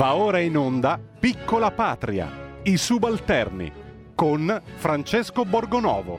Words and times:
Va 0.00 0.14
ora 0.14 0.38
in 0.38 0.56
onda 0.56 0.98
Piccola 0.98 1.70
Patria, 1.72 2.26
i 2.62 2.78
subalterni, 2.78 3.70
con 4.14 4.62
Francesco 4.76 5.44
Borgonovo. 5.44 6.18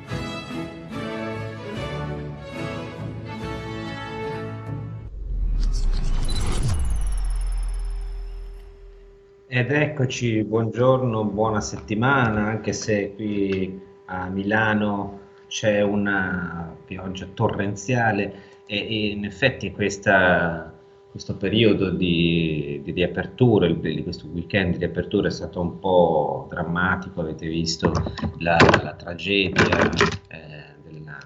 Ed 9.48 9.72
eccoci, 9.72 10.44
buongiorno, 10.44 11.24
buona 11.24 11.60
settimana, 11.60 12.46
anche 12.50 12.74
se 12.74 13.16
qui 13.16 13.82
a 14.06 14.28
Milano 14.28 15.22
c'è 15.48 15.82
una 15.82 16.72
pioggia 16.86 17.26
torrenziale 17.34 18.62
e, 18.68 19.08
in 19.10 19.26
effetti 19.26 19.72
questa 19.72 20.71
questo 21.12 21.36
periodo 21.36 21.90
di, 21.90 22.80
di 22.84 22.92
riapertura, 22.92 23.68
di 23.68 24.02
questo 24.02 24.28
weekend 24.28 24.72
di 24.72 24.78
riapertura 24.78 25.28
è 25.28 25.32
stato 25.32 25.60
un 25.60 25.78
po' 25.78 26.48
drammatico, 26.50 27.20
avete 27.20 27.48
visto 27.48 27.92
la, 28.40 28.56
la 28.82 28.94
tragedia 28.94 29.92
eh, 30.30 30.76
della, 30.82 31.18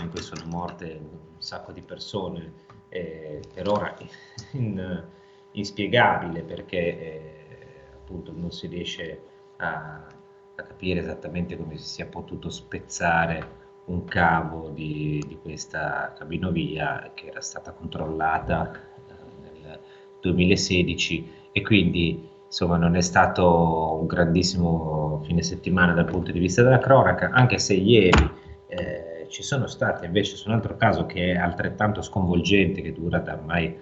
in 0.00 0.08
cui 0.08 0.22
sono 0.22 0.46
morte 0.46 0.98
un 0.98 1.18
sacco 1.36 1.70
di 1.72 1.82
persone, 1.82 2.52
eh, 2.88 3.42
per 3.52 3.68
ora 3.68 3.94
in, 4.52 5.04
inspiegabile 5.52 6.42
perché 6.42 6.78
eh, 6.78 7.44
appunto 7.92 8.32
non 8.34 8.50
si 8.52 8.68
riesce 8.68 9.20
a, 9.58 10.06
a 10.54 10.62
capire 10.62 11.00
esattamente 11.00 11.58
come 11.58 11.76
si 11.76 11.86
sia 11.86 12.06
potuto 12.06 12.48
spezzare 12.48 13.60
un 13.86 14.04
cavo 14.04 14.70
di, 14.70 15.22
di 15.26 15.36
questa 15.40 16.14
cabinovia 16.16 17.10
che 17.14 17.26
era 17.26 17.40
stata 17.40 17.72
controllata 17.72 18.70
eh, 18.72 19.12
nel 19.42 19.80
2016 20.20 21.30
e 21.52 21.62
quindi 21.62 22.28
insomma 22.46 22.76
non 22.76 22.96
è 22.96 23.00
stato 23.00 23.98
un 24.00 24.06
grandissimo 24.06 25.22
fine 25.24 25.42
settimana 25.42 25.94
dal 25.94 26.04
punto 26.04 26.30
di 26.32 26.38
vista 26.38 26.62
della 26.62 26.78
cronaca, 26.78 27.30
anche 27.32 27.58
se 27.58 27.74
ieri 27.74 28.30
eh, 28.68 29.26
ci 29.28 29.42
sono 29.42 29.66
state 29.66 30.06
invece 30.06 30.36
su 30.36 30.48
un 30.48 30.54
altro 30.54 30.76
caso 30.76 31.06
che 31.06 31.32
è 31.32 31.36
altrettanto 31.36 32.02
sconvolgente, 32.02 32.82
che 32.82 32.92
dura 32.92 33.18
da 33.18 33.32
ormai 33.32 33.76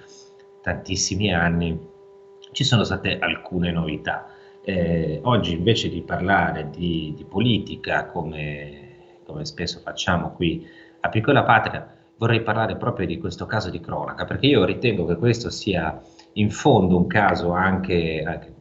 tantissimi 0.63 1.35
anni, 1.35 1.79
ci 2.53 2.65
sono 2.65 2.85
state 2.85 3.19
alcune 3.19 3.73
novità. 3.73 4.29
Eh, 4.63 5.21
oggi 5.25 5.55
invece 5.55 5.89
di 5.89 6.03
parlare 6.03 6.71
di, 6.71 7.13
di 7.17 7.25
politica 7.25 8.07
come 8.07 8.80
come 9.31 9.45
spesso 9.45 9.81
facciamo 9.81 10.33
qui 10.33 10.67
a 11.01 11.09
Piccola 11.09 11.43
Patria, 11.43 11.97
vorrei 12.17 12.43
parlare 12.43 12.77
proprio 12.77 13.07
di 13.07 13.19
questo 13.19 13.47
caso 13.47 13.71
di 13.71 13.81
cronaca, 13.81 14.25
perché 14.25 14.47
io 14.47 14.65
ritengo 14.65 15.07
che 15.07 15.17
questo 15.17 15.49
sia 15.49 16.01
in 16.35 16.51
fondo 16.51 16.97
un 16.97 17.07
caso 17.07 17.53
anche, 17.53 18.23
anche 18.25 18.55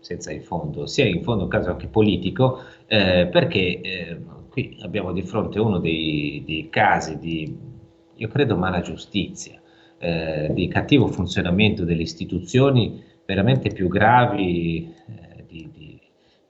senza 0.00 0.32
in 0.32 0.42
fondo, 0.42 0.86
sia 0.86 1.06
in 1.06 1.22
fondo 1.22 1.44
un 1.44 1.48
caso 1.48 1.70
anche 1.70 1.86
politico, 1.86 2.62
eh, 2.86 3.28
perché 3.30 3.80
eh, 3.80 4.20
qui 4.50 4.78
abbiamo 4.82 5.12
di 5.12 5.22
fronte 5.22 5.60
uno 5.60 5.78
dei, 5.78 6.42
dei 6.44 6.68
casi 6.70 7.18
di, 7.18 7.56
io 8.16 8.28
credo, 8.28 8.56
mala 8.56 8.80
giustizia, 8.80 9.60
eh, 9.98 10.50
di 10.52 10.68
cattivo 10.68 11.06
funzionamento 11.06 11.84
delle 11.84 12.02
istituzioni 12.02 13.02
veramente 13.24 13.70
più 13.70 13.88
gravi 13.88 14.92
eh, 15.06 15.44
di, 15.46 15.70
di, 15.72 16.00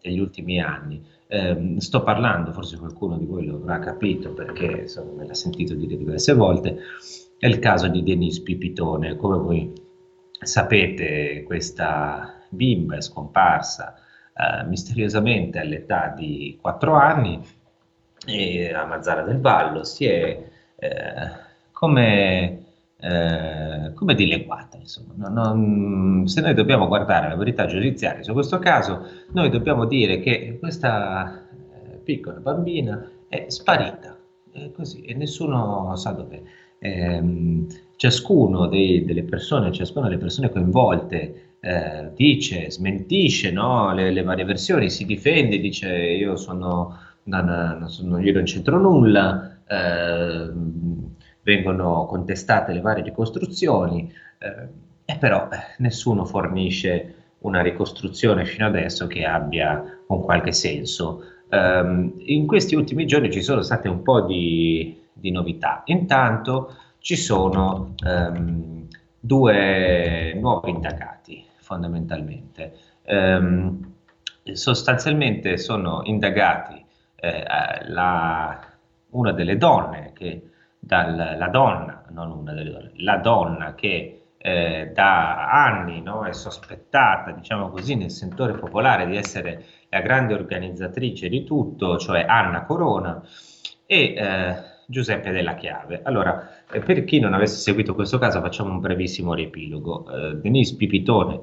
degli 0.00 0.18
ultimi 0.18 0.60
anni. 0.60 1.02
Eh, 1.26 1.76
sto 1.78 2.02
parlando, 2.02 2.52
forse 2.52 2.76
qualcuno 2.76 3.16
di 3.16 3.24
voi 3.24 3.46
lo 3.46 3.56
avrà 3.56 3.78
capito 3.78 4.32
perché 4.32 4.82
insomma, 4.82 5.12
me 5.12 5.26
l'ha 5.26 5.34
sentito 5.34 5.74
dire 5.74 5.96
diverse 5.96 6.34
volte, 6.34 6.78
è 7.38 7.46
il 7.46 7.58
caso 7.58 7.88
di 7.88 8.02
Denise 8.02 8.42
Pipitone. 8.42 9.16
Come 9.16 9.38
voi 9.38 9.72
sapete, 10.40 11.42
questa 11.44 12.42
bimba 12.48 12.96
è 12.96 13.00
scomparsa 13.00 13.94
eh, 14.34 14.64
misteriosamente 14.66 15.58
all'età 15.58 16.12
di 16.16 16.58
4 16.60 16.94
anni 16.94 17.40
a 18.72 18.84
Mazzara 18.86 19.22
del 19.22 19.40
Vallo 19.40 19.84
si 19.84 20.06
è 20.06 20.50
eh, 20.76 21.30
come 21.72 22.63
eh, 23.04 23.92
come 23.92 24.14
dileguata. 24.14 24.78
Insomma. 24.78 25.28
Non, 25.28 26.26
se 26.26 26.40
noi 26.40 26.54
dobbiamo 26.54 26.86
guardare 26.86 27.28
la 27.28 27.36
verità 27.36 27.66
giudiziaria 27.66 28.22
su 28.22 28.32
questo 28.32 28.58
caso, 28.58 29.06
noi 29.32 29.50
dobbiamo 29.50 29.84
dire 29.84 30.20
che 30.20 30.56
questa 30.58 31.46
eh, 31.50 31.96
piccola 31.98 32.38
bambina 32.40 33.06
è 33.28 33.44
sparita, 33.48 34.16
è 34.52 34.70
così, 34.70 35.02
e 35.02 35.14
nessuno 35.14 35.94
sa 35.96 36.12
dov'è. 36.12 36.40
Eh, 36.78 37.66
ciascuno 37.96 38.66
dei, 38.66 39.04
delle 39.04 39.22
persone, 39.22 39.72
ciascuna 39.72 40.08
delle 40.08 40.18
persone 40.18 40.50
coinvolte 40.50 41.56
eh, 41.60 42.10
dice, 42.14 42.70
smentisce 42.70 43.50
no? 43.50 43.92
le, 43.94 44.10
le, 44.10 44.22
varie 44.22 44.44
versioni, 44.44 44.90
si 44.90 45.04
difende, 45.06 45.58
dice 45.58 45.94
io 45.94 46.36
sono, 46.36 46.98
non, 47.24 47.76
non, 47.78 47.88
sono, 47.88 48.18
io 48.18 48.32
non 48.32 48.44
c'entro 48.44 48.78
nulla, 48.78 49.58
eh, 49.66 50.50
vengono 51.44 52.06
contestate 52.06 52.72
le 52.72 52.80
varie 52.80 53.04
ricostruzioni, 53.04 54.12
eh, 54.38 54.68
e 55.04 55.16
però 55.18 55.48
eh, 55.52 55.74
nessuno 55.78 56.24
fornisce 56.24 57.14
una 57.40 57.60
ricostruzione 57.60 58.46
fino 58.46 58.66
adesso 58.66 59.06
che 59.06 59.24
abbia 59.24 60.00
un 60.08 60.20
qualche 60.22 60.52
senso. 60.52 61.22
Um, 61.50 62.14
in 62.20 62.46
questi 62.46 62.74
ultimi 62.74 63.06
giorni 63.06 63.30
ci 63.30 63.42
sono 63.42 63.60
state 63.60 63.86
un 63.88 64.02
po' 64.02 64.22
di, 64.22 64.98
di 65.12 65.30
novità. 65.30 65.82
Intanto 65.84 66.74
ci 66.98 67.16
sono 67.16 67.94
um, 68.04 68.86
due 69.20 70.34
nuovi 70.40 70.70
indagati, 70.70 71.44
fondamentalmente. 71.58 72.72
Um, 73.06 73.92
sostanzialmente 74.52 75.58
sono 75.58 76.00
indagati 76.04 76.82
eh, 77.16 77.44
la, 77.88 78.58
una 79.10 79.32
delle 79.32 79.56
donne 79.56 80.12
che 80.14 80.50
dalla 80.86 81.48
donna, 81.48 82.04
non 82.10 82.30
una 82.30 82.52
delle 82.52 82.70
donne, 82.70 82.92
la 82.96 83.16
donna 83.16 83.74
che 83.74 84.24
eh, 84.36 84.90
da 84.92 85.50
anni 85.50 86.02
no, 86.02 86.24
è 86.24 86.32
sospettata, 86.32 87.30
diciamo 87.30 87.70
così, 87.70 87.94
nel 87.94 88.10
sentore 88.10 88.52
popolare 88.52 89.06
di 89.06 89.16
essere 89.16 89.64
la 89.88 90.00
grande 90.00 90.34
organizzatrice 90.34 91.28
di 91.30 91.44
tutto, 91.44 91.96
cioè 91.96 92.26
Anna 92.28 92.64
Corona 92.64 93.22
e 93.86 94.14
eh, 94.14 94.54
Giuseppe 94.86 95.30
Della 95.30 95.54
Chiave. 95.54 96.02
Allora, 96.02 96.50
eh, 96.70 96.80
per 96.80 97.04
chi 97.04 97.20
non 97.20 97.32
avesse 97.32 97.56
seguito 97.56 97.94
questo 97.94 98.18
caso, 98.18 98.42
facciamo 98.42 98.70
un 98.70 98.80
brevissimo 98.80 99.32
riepilogo. 99.32 100.10
Eh, 100.10 100.34
Denise 100.36 100.76
Pipitone 100.76 101.40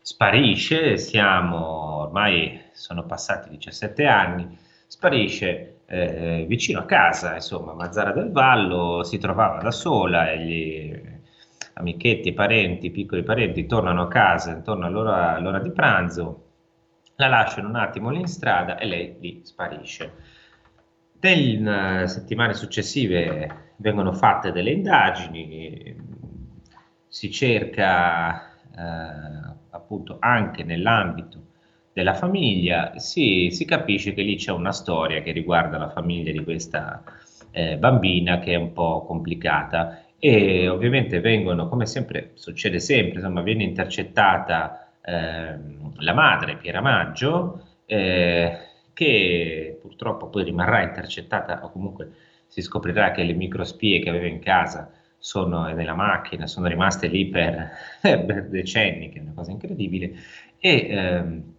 sparisce, 0.00 0.96
siamo 0.96 1.96
ormai 2.02 2.62
sono 2.72 3.04
passati 3.04 3.50
17 3.50 4.06
anni, 4.06 4.56
sparisce 4.86 5.77
eh, 5.90 6.44
vicino 6.46 6.80
a 6.80 6.84
casa, 6.84 7.34
insomma, 7.34 7.72
Mazzara 7.72 8.12
del 8.12 8.30
Vallo, 8.30 9.02
si 9.04 9.16
trovava 9.18 9.62
da 9.62 9.70
sola 9.70 10.30
e 10.30 10.38
gli 10.44 11.02
amichetti, 11.74 12.34
parenti, 12.34 12.90
piccoli 12.90 13.22
parenti 13.22 13.64
tornano 13.66 14.02
a 14.02 14.08
casa 14.08 14.52
intorno 14.52 14.84
all'ora, 14.84 15.34
all'ora 15.34 15.60
di 15.60 15.70
pranzo, 15.70 16.44
la 17.16 17.28
lasciano 17.28 17.68
un 17.68 17.76
attimo 17.76 18.10
lì 18.10 18.20
in 18.20 18.26
strada 18.26 18.76
e 18.76 18.86
lei 18.86 19.16
lì 19.18 19.40
sparisce. 19.44 20.12
Nelle 21.20 22.06
settimane 22.06 22.52
successive 22.52 23.72
vengono 23.76 24.12
fatte 24.12 24.52
delle 24.52 24.70
indagini, 24.70 25.96
si 27.08 27.30
cerca 27.30 28.52
eh, 28.76 29.56
appunto 29.70 30.18
anche 30.20 30.64
nell'ambito 30.64 31.47
della 31.98 32.14
famiglia, 32.14 32.96
si, 33.00 33.48
si, 33.50 33.64
capisce 33.64 34.14
che 34.14 34.22
lì 34.22 34.36
c'è 34.36 34.52
una 34.52 34.70
storia 34.70 35.20
che 35.20 35.32
riguarda 35.32 35.78
la 35.78 35.88
famiglia 35.88 36.30
di 36.30 36.44
questa 36.44 37.02
eh, 37.50 37.76
bambina 37.76 38.38
che 38.38 38.52
è 38.52 38.54
un 38.54 38.72
po' 38.72 39.04
complicata. 39.04 40.04
E 40.16 40.68
ovviamente 40.68 41.18
vengono, 41.18 41.68
come 41.68 41.86
sempre 41.86 42.30
succede 42.34 42.78
sempre, 42.78 43.18
insomma, 43.18 43.42
viene 43.42 43.64
intercettata 43.64 44.92
eh, 45.04 45.58
la 45.96 46.14
madre 46.14 46.56
Piera 46.56 46.80
Maggio, 46.80 47.64
eh, 47.86 48.58
che 48.92 49.76
purtroppo 49.82 50.28
poi 50.28 50.44
rimarrà 50.44 50.82
intercettata 50.82 51.64
o 51.64 51.72
comunque 51.72 52.12
si 52.46 52.62
scoprirà 52.62 53.10
che 53.10 53.24
le 53.24 53.32
microspie 53.32 53.98
che 53.98 54.08
aveva 54.08 54.26
in 54.26 54.38
casa 54.38 54.88
sono 55.18 55.64
nella 55.66 55.94
macchina, 55.94 56.46
sono 56.46 56.68
rimaste 56.68 57.08
lì 57.08 57.26
per, 57.26 57.70
per 58.00 58.48
decenni, 58.48 59.08
che 59.08 59.18
è 59.18 59.22
una 59.22 59.32
cosa 59.34 59.50
incredibile, 59.50 60.12
e 60.60 60.86
ehm, 60.90 61.56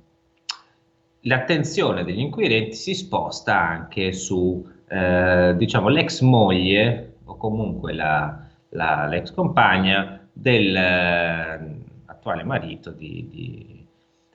l'attenzione 1.22 2.04
degli 2.04 2.20
inquirenti 2.20 2.76
si 2.76 2.94
sposta 2.94 3.60
anche 3.60 4.12
su 4.14 4.64
eh, 4.88 5.56
diciamo, 5.58 5.90
l'ex 5.90 6.22
moglie 6.22 7.16
o 7.26 7.36
comunque 7.38 7.94
la, 7.94 8.46
la, 8.70 9.08
l'ex 9.08 9.32
compagna 9.32 10.28
dell'attuale 10.32 12.42
eh, 12.42 12.46
marito 12.46 12.92
di, 12.92 13.28
di, 13.30 13.86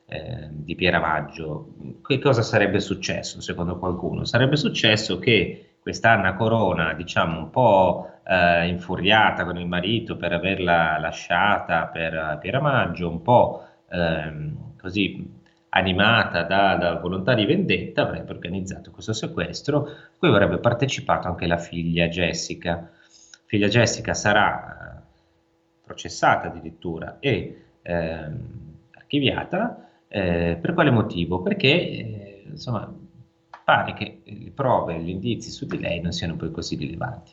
eh, 0.07 0.49
di 0.51 0.75
Pieramaggio. 0.75 1.75
Che 2.07 2.19
cosa 2.19 2.43
sarebbe 2.43 2.81
successo 2.81 3.41
secondo 3.41 3.79
qualcuno? 3.79 4.25
Sarebbe 4.25 4.57
successo 4.57 5.19
che 5.19 5.77
questa 5.81 6.13
Anna 6.13 6.35
Corona, 6.35 6.95
diciamo 6.95 7.39
un 7.39 7.51
po' 7.51 8.11
eh, 8.27 8.69
infuriata 8.69 9.45
con 9.45 9.59
il 9.59 9.67
marito 9.67 10.17
per 10.17 10.33
averla 10.33 10.99
lasciata 10.99 11.87
per 11.87 12.39
Pieramaggio, 12.41 13.09
un 13.09 13.23
po' 13.23 13.65
ehm, 13.91 14.75
così 14.81 15.43
animata 15.75 16.43
da, 16.43 16.77
da, 16.77 16.95
volontà 17.01 17.35
di 17.35 17.45
vendetta, 17.45 18.03
avrebbe 18.03 18.33
organizzato 18.33 18.91
questo 18.91 19.13
sequestro, 19.13 19.87
a 19.87 20.09
cui 20.19 20.29
avrebbe 20.29 20.59
partecipato 20.59 21.27
anche 21.27 21.47
la 21.47 21.59
figlia 21.59 22.07
Jessica. 22.09 22.91
Figlia 23.47 23.69
Jessica 23.69 24.15
sarà 24.15 24.99
eh, 24.99 25.03
processata 25.85 26.49
addirittura 26.49 27.17
e 27.19 27.65
eh, 27.83 28.31
archiviata. 28.93 29.89
Eh, 30.07 30.59
per 30.61 30.75
quale 30.75 30.91
motivo? 30.91 31.43
Perché 31.43 31.69
eh, 31.69 32.45
insomma, 32.47 32.93
pare 33.65 33.95
che 33.95 34.21
le 34.25 34.51
prove 34.53 34.95
e 34.95 35.01
gli 35.01 35.09
indizi 35.09 35.51
su 35.51 35.67
di 35.67 35.81
lei 35.81 36.01
non 36.01 36.13
siano 36.13 36.37
poi 36.37 36.53
così 36.53 36.77
rilevanti. 36.77 37.33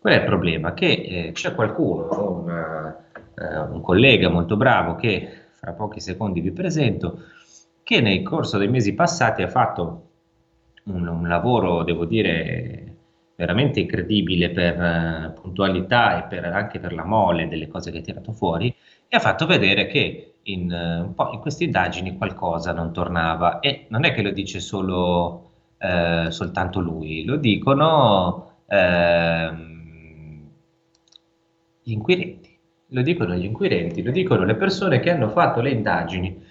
Qual 0.00 0.14
è 0.14 0.16
il 0.16 0.24
problema? 0.24 0.74
Che 0.74 0.86
eh, 0.86 1.30
c'è 1.32 1.54
qualcuno, 1.54 2.40
una, 2.40 3.04
eh, 3.38 3.58
un 3.58 3.80
collega 3.80 4.28
molto 4.28 4.56
bravo 4.56 4.96
che 4.96 5.30
fra 5.54 5.74
pochi 5.74 6.00
secondi 6.00 6.40
vi 6.40 6.50
presento, 6.50 7.20
che 7.82 8.00
nel 8.00 8.22
corso 8.22 8.58
dei 8.58 8.68
mesi 8.68 8.94
passati 8.94 9.42
ha 9.42 9.48
fatto 9.48 10.08
un, 10.84 11.06
un 11.06 11.28
lavoro, 11.28 11.82
devo 11.84 12.04
dire, 12.04 12.96
veramente 13.36 13.80
incredibile 13.80 14.50
per 14.50 14.78
uh, 14.78 15.40
puntualità 15.40 16.24
e 16.24 16.28
per, 16.28 16.44
anche 16.44 16.78
per 16.78 16.92
la 16.92 17.04
mole 17.04 17.48
delle 17.48 17.68
cose 17.68 17.90
che 17.90 17.98
ha 17.98 18.02
tirato 18.02 18.32
fuori 18.32 18.74
e 19.08 19.16
ha 19.16 19.20
fatto 19.20 19.46
vedere 19.46 19.86
che 19.86 20.34
in, 20.44 20.70
uh, 20.70 21.32
in 21.32 21.40
queste 21.40 21.64
indagini 21.64 22.16
qualcosa 22.16 22.72
non 22.72 22.92
tornava. 22.92 23.60
E 23.60 23.86
non 23.88 24.04
è 24.04 24.12
che 24.12 24.22
lo 24.22 24.30
dice 24.30 24.60
solo 24.60 25.50
uh, 25.78 26.30
soltanto 26.30 26.80
lui, 26.80 27.24
lo 27.24 27.36
dicono 27.36 28.50
ehm, 28.66 30.50
gli 31.82 31.92
inquirenti, 31.92 32.58
lo 32.88 33.02
dicono 33.02 33.34
gli 33.34 33.44
inquirenti, 33.44 34.02
lo 34.02 34.10
dicono 34.10 34.44
le 34.44 34.54
persone 34.54 35.00
che 35.00 35.10
hanno 35.10 35.28
fatto 35.28 35.60
le 35.60 35.70
indagini 35.70 36.41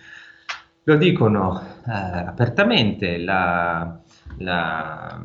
lo 0.84 0.96
dicono 0.96 1.62
eh, 1.88 1.92
apertamente 1.92 3.18
la, 3.18 4.00
la 4.40 5.22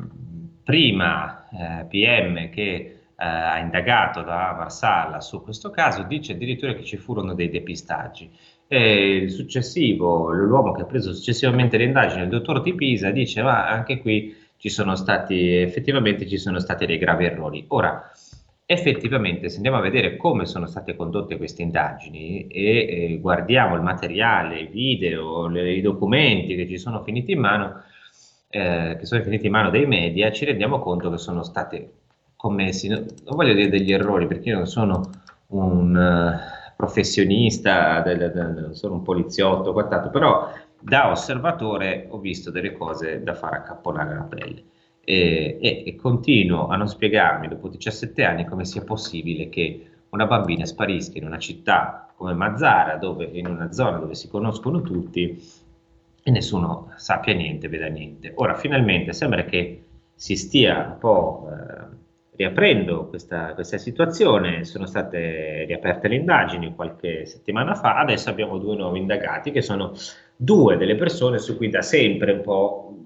prima 0.63 1.47
eh, 1.49 1.85
PM 1.85 2.49
che 2.49 2.63
eh, 2.63 3.25
ha 3.25 3.57
indagato 3.57 4.21
da 4.21 4.53
Marsala 4.55 5.21
su 5.21 5.41
questo 5.41 5.71
caso 5.71 6.03
dice 6.03 6.33
addirittura 6.33 6.73
che 6.73 6.83
ci 6.83 6.97
furono 6.97 7.33
dei 7.33 7.49
depistaggi. 7.49 8.29
E 8.69 9.15
il 9.15 9.31
successivo, 9.31 10.31
l'uomo 10.31 10.73
che 10.73 10.81
ha 10.81 10.85
preso 10.85 11.13
successivamente 11.13 11.77
le 11.77 11.85
indagini, 11.85 12.23
il 12.23 12.29
dottor 12.29 12.61
Di 12.61 12.75
Pisa, 12.75 13.11
dice 13.11 13.41
ma 13.41 13.67
anche 13.67 13.99
qui 13.99 14.35
ci 14.57 14.69
sono 14.69 14.95
stati, 14.95 15.55
effettivamente 15.55 16.27
ci 16.27 16.37
sono 16.37 16.59
stati 16.59 16.85
dei 16.85 16.97
gravi 16.97 17.25
errori. 17.25 17.65
Ora, 17.69 18.11
effettivamente 18.69 19.47
se 19.47 19.55
andiamo 19.55 19.77
a 19.77 19.81
vedere 19.81 20.17
come 20.17 20.45
sono 20.45 20.67
state 20.67 20.93
condotte 20.97 21.37
queste 21.37 21.61
indagini 21.61 22.47
e 22.47 23.13
eh, 23.13 23.17
guardiamo 23.21 23.75
il 23.75 23.81
materiale, 23.81 24.59
i 24.59 24.67
video, 24.67 25.47
le, 25.47 25.71
i 25.71 25.79
documenti 25.81 26.53
che 26.57 26.67
ci 26.67 26.77
sono 26.77 27.01
finiti 27.01 27.31
in 27.31 27.39
mano, 27.39 27.81
eh, 28.49 28.97
che 28.99 29.05
sono 29.05 29.23
finiti 29.23 29.45
in 29.45 29.53
mano 29.53 29.69
dei 29.69 29.85
media, 29.85 30.33
ci 30.33 30.43
rendiamo 30.43 30.79
conto 30.79 31.09
che 31.09 31.17
sono 31.17 31.43
state 31.43 31.93
commessi, 32.35 32.89
non 32.89 33.05
voglio 33.23 33.53
dire 33.53 33.69
degli 33.69 33.93
errori 33.93 34.27
perché 34.27 34.49
io 34.49 34.57
non 34.57 34.67
sono 34.67 35.11
un 35.47 35.95
uh, 35.95 36.75
professionista, 36.75 38.01
del, 38.01 38.17
del, 38.17 38.53
del, 38.53 38.75
sono 38.75 38.95
un 38.95 39.01
poliziotto, 39.01 39.71
quant'altro, 39.71 40.09
però 40.09 40.51
da 40.77 41.09
osservatore 41.09 42.07
ho 42.09 42.19
visto 42.19 42.51
delle 42.51 42.73
cose 42.73 43.23
da 43.23 43.33
fare 43.33 43.55
accapponare 43.55 44.13
la 44.13 44.23
pelle 44.23 44.63
e, 45.09 45.57
e, 45.61 45.83
e 45.85 45.95
continuo 45.95 46.67
a 46.67 46.75
non 46.75 46.89
spiegarmi 46.89 47.47
dopo 47.47 47.69
17 47.69 48.25
anni 48.25 48.43
come 48.43 48.65
sia 48.65 48.83
possibile 48.83 49.47
che 49.47 49.87
una 50.09 50.25
bambina 50.25 50.65
sparisca 50.65 51.17
in 51.17 51.25
una 51.25 51.37
città 51.37 52.11
come 52.13 52.33
Mazzara, 52.33 52.97
dove, 52.97 53.23
in 53.23 53.47
una 53.47 53.71
zona 53.71 53.99
dove 53.99 54.15
si 54.15 54.27
conoscono 54.27 54.81
tutti 54.81 55.41
e 56.21 56.31
nessuno 56.31 56.91
sappia 56.97 57.33
niente, 57.33 57.69
veda 57.69 57.87
niente. 57.87 58.33
Ora, 58.35 58.55
finalmente 58.55 59.13
sembra 59.13 59.45
che 59.45 59.83
si 60.13 60.35
stia 60.35 60.89
un 60.91 60.97
po' 60.97 61.47
eh, 61.53 61.95
riaprendo 62.35 63.07
questa, 63.07 63.53
questa, 63.53 63.77
situazione, 63.77 64.65
sono 64.65 64.87
state 64.87 65.63
riaperte 65.63 66.09
le 66.09 66.15
indagini 66.15 66.75
qualche 66.75 67.25
settimana 67.25 67.75
fa, 67.75 67.97
adesso 67.97 68.29
abbiamo 68.29 68.57
due 68.57 68.75
nuovi 68.75 68.99
indagati 68.99 69.51
che 69.51 69.61
sono 69.61 69.93
due 70.35 70.75
delle 70.75 70.95
persone 70.95 71.37
su 71.37 71.55
cui 71.55 71.69
da 71.69 71.81
sempre 71.81 72.33
un 72.33 72.41
po' 72.41 72.97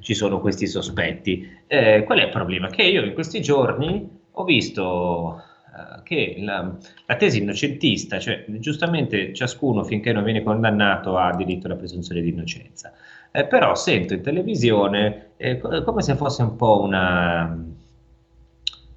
ci 0.00 0.14
sono 0.14 0.40
questi 0.40 0.66
sospetti. 0.66 1.50
Eh, 1.66 2.02
qual 2.04 2.18
è 2.18 2.24
il 2.24 2.30
problema? 2.30 2.68
Che 2.68 2.82
io 2.82 3.04
in 3.04 3.14
questi 3.14 3.40
giorni 3.40 4.20
ho 4.30 4.44
visto 4.44 5.42
eh, 5.74 6.02
che 6.02 6.36
la, 6.38 6.76
la, 7.06 7.16
tesi 7.16 7.40
innocentista, 7.40 8.18
cioè 8.18 8.44
giustamente 8.48 9.32
ciascuno 9.32 9.84
finché 9.84 10.12
non 10.12 10.24
viene 10.24 10.42
condannato 10.42 11.16
ha 11.16 11.34
diritto 11.34 11.66
alla 11.66 11.76
presunzione 11.76 12.20
di 12.20 12.28
innocenza, 12.28 12.92
eh, 13.30 13.46
però 13.46 13.74
sento 13.74 14.14
in 14.14 14.22
televisione 14.22 15.30
eh, 15.36 15.58
come 15.58 16.02
se 16.02 16.14
fosse 16.14 16.42
un 16.42 16.56
po' 16.56 16.80
una, 16.80 17.56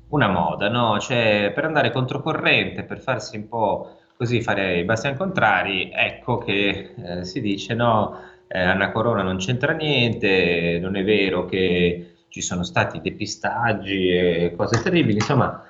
una 0.10 0.28
moda, 0.28 0.70
no? 0.70 1.00
Cioè 1.00 1.52
per 1.54 1.66
andare 1.66 1.92
controcorrente, 1.92 2.84
per 2.84 3.00
farsi 3.00 3.38
un 3.38 3.48
po' 3.48 3.98
così 4.18 4.42
fare 4.42 4.80
i 4.80 4.84
bastiani 4.84 5.18
contrari, 5.18 5.90
ecco 5.94 6.38
che 6.38 6.94
eh, 6.98 7.26
si 7.26 7.42
dice 7.42 7.74
no 7.74 8.34
eh, 8.47 8.59
Anna 8.59 8.92
Corona 8.92 9.24
non 9.24 9.38
c'entra 9.38 9.74
niente, 9.74 10.80
non 10.81 10.95
è 10.95 11.03
vero 11.03 11.45
che 11.45 12.15
ci 12.30 12.42
sono 12.42 12.63
stati 12.63 13.00
depistaggi 13.01 14.09
e 14.09 14.53
cose 14.56 14.81
terribili, 14.81 15.15
insomma 15.15 15.63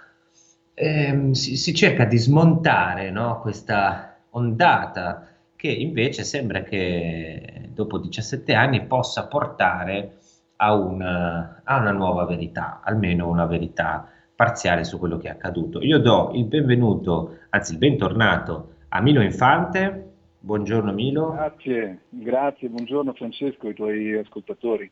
ehm, 0.73 1.31
si, 1.31 1.55
si, 1.55 1.73
cerca 1.73 2.05
di 2.05 2.17
smontare 2.17 3.11
no, 3.11 3.39
questa 3.39 4.17
ondata 4.31 5.27
che 5.55 5.67
invece 5.69 6.23
sembra 6.23 6.63
che 6.63 7.69
dopo 7.73 7.97
17 7.97 8.53
anni 8.53 8.85
possa 8.85 9.27
portare 9.27 10.17
a 10.57 10.73
una, 10.73 11.61
a 11.63 11.77
una 11.77 11.91
nuova 11.91 12.25
verità, 12.25 12.81
almeno 12.83 13.29
una 13.29 13.45
verità 13.45 14.09
parziale 14.35 14.83
su 14.83 14.99
quello 14.99 15.17
che 15.17 15.27
è 15.27 15.31
accaduto. 15.31 15.81
Io 15.81 15.99
do 15.99 16.31
il 16.33 16.45
benvenuto, 16.45 17.37
anzi 17.49 17.73
il 17.73 17.77
bentornato 17.77 18.73
a 18.89 19.01
Milo 19.01 19.21
Infante, 19.21 20.14
Buongiorno 20.45 20.93
Milo. 20.93 21.31
Grazie, 21.31 22.01
grazie, 22.07 22.69
buongiorno 22.69 23.13
Francesco 23.13 23.65
e 23.65 23.71
i 23.71 23.73
tuoi 23.73 24.15
ascoltatori. 24.15 24.91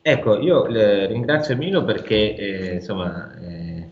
Ecco, 0.00 0.38
io 0.38 0.66
eh, 0.66 1.06
ringrazio 1.06 1.56
Milo 1.56 1.82
perché 1.82 2.36
eh, 2.36 2.74
insomma, 2.74 3.36
eh, 3.40 3.88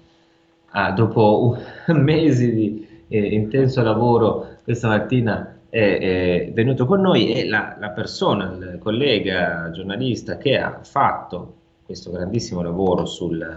ah, 0.70 0.92
dopo 0.92 1.56
mesi 1.94 2.54
di 2.54 2.86
eh, 3.08 3.34
intenso 3.34 3.82
lavoro 3.82 4.58
questa 4.62 4.86
mattina 4.86 5.58
è, 5.68 5.98
è, 5.98 6.52
venuto 6.52 6.86
con 6.86 7.00
noi 7.00 7.32
e 7.32 7.48
la, 7.48 7.76
la 7.80 7.90
persona, 7.90 8.52
il 8.52 8.78
collega 8.80 9.72
giornalista 9.72 10.36
che 10.36 10.56
ha 10.56 10.84
fatto 10.84 11.54
questo 11.84 12.12
grandissimo 12.12 12.62
lavoro 12.62 13.06
sul, 13.06 13.54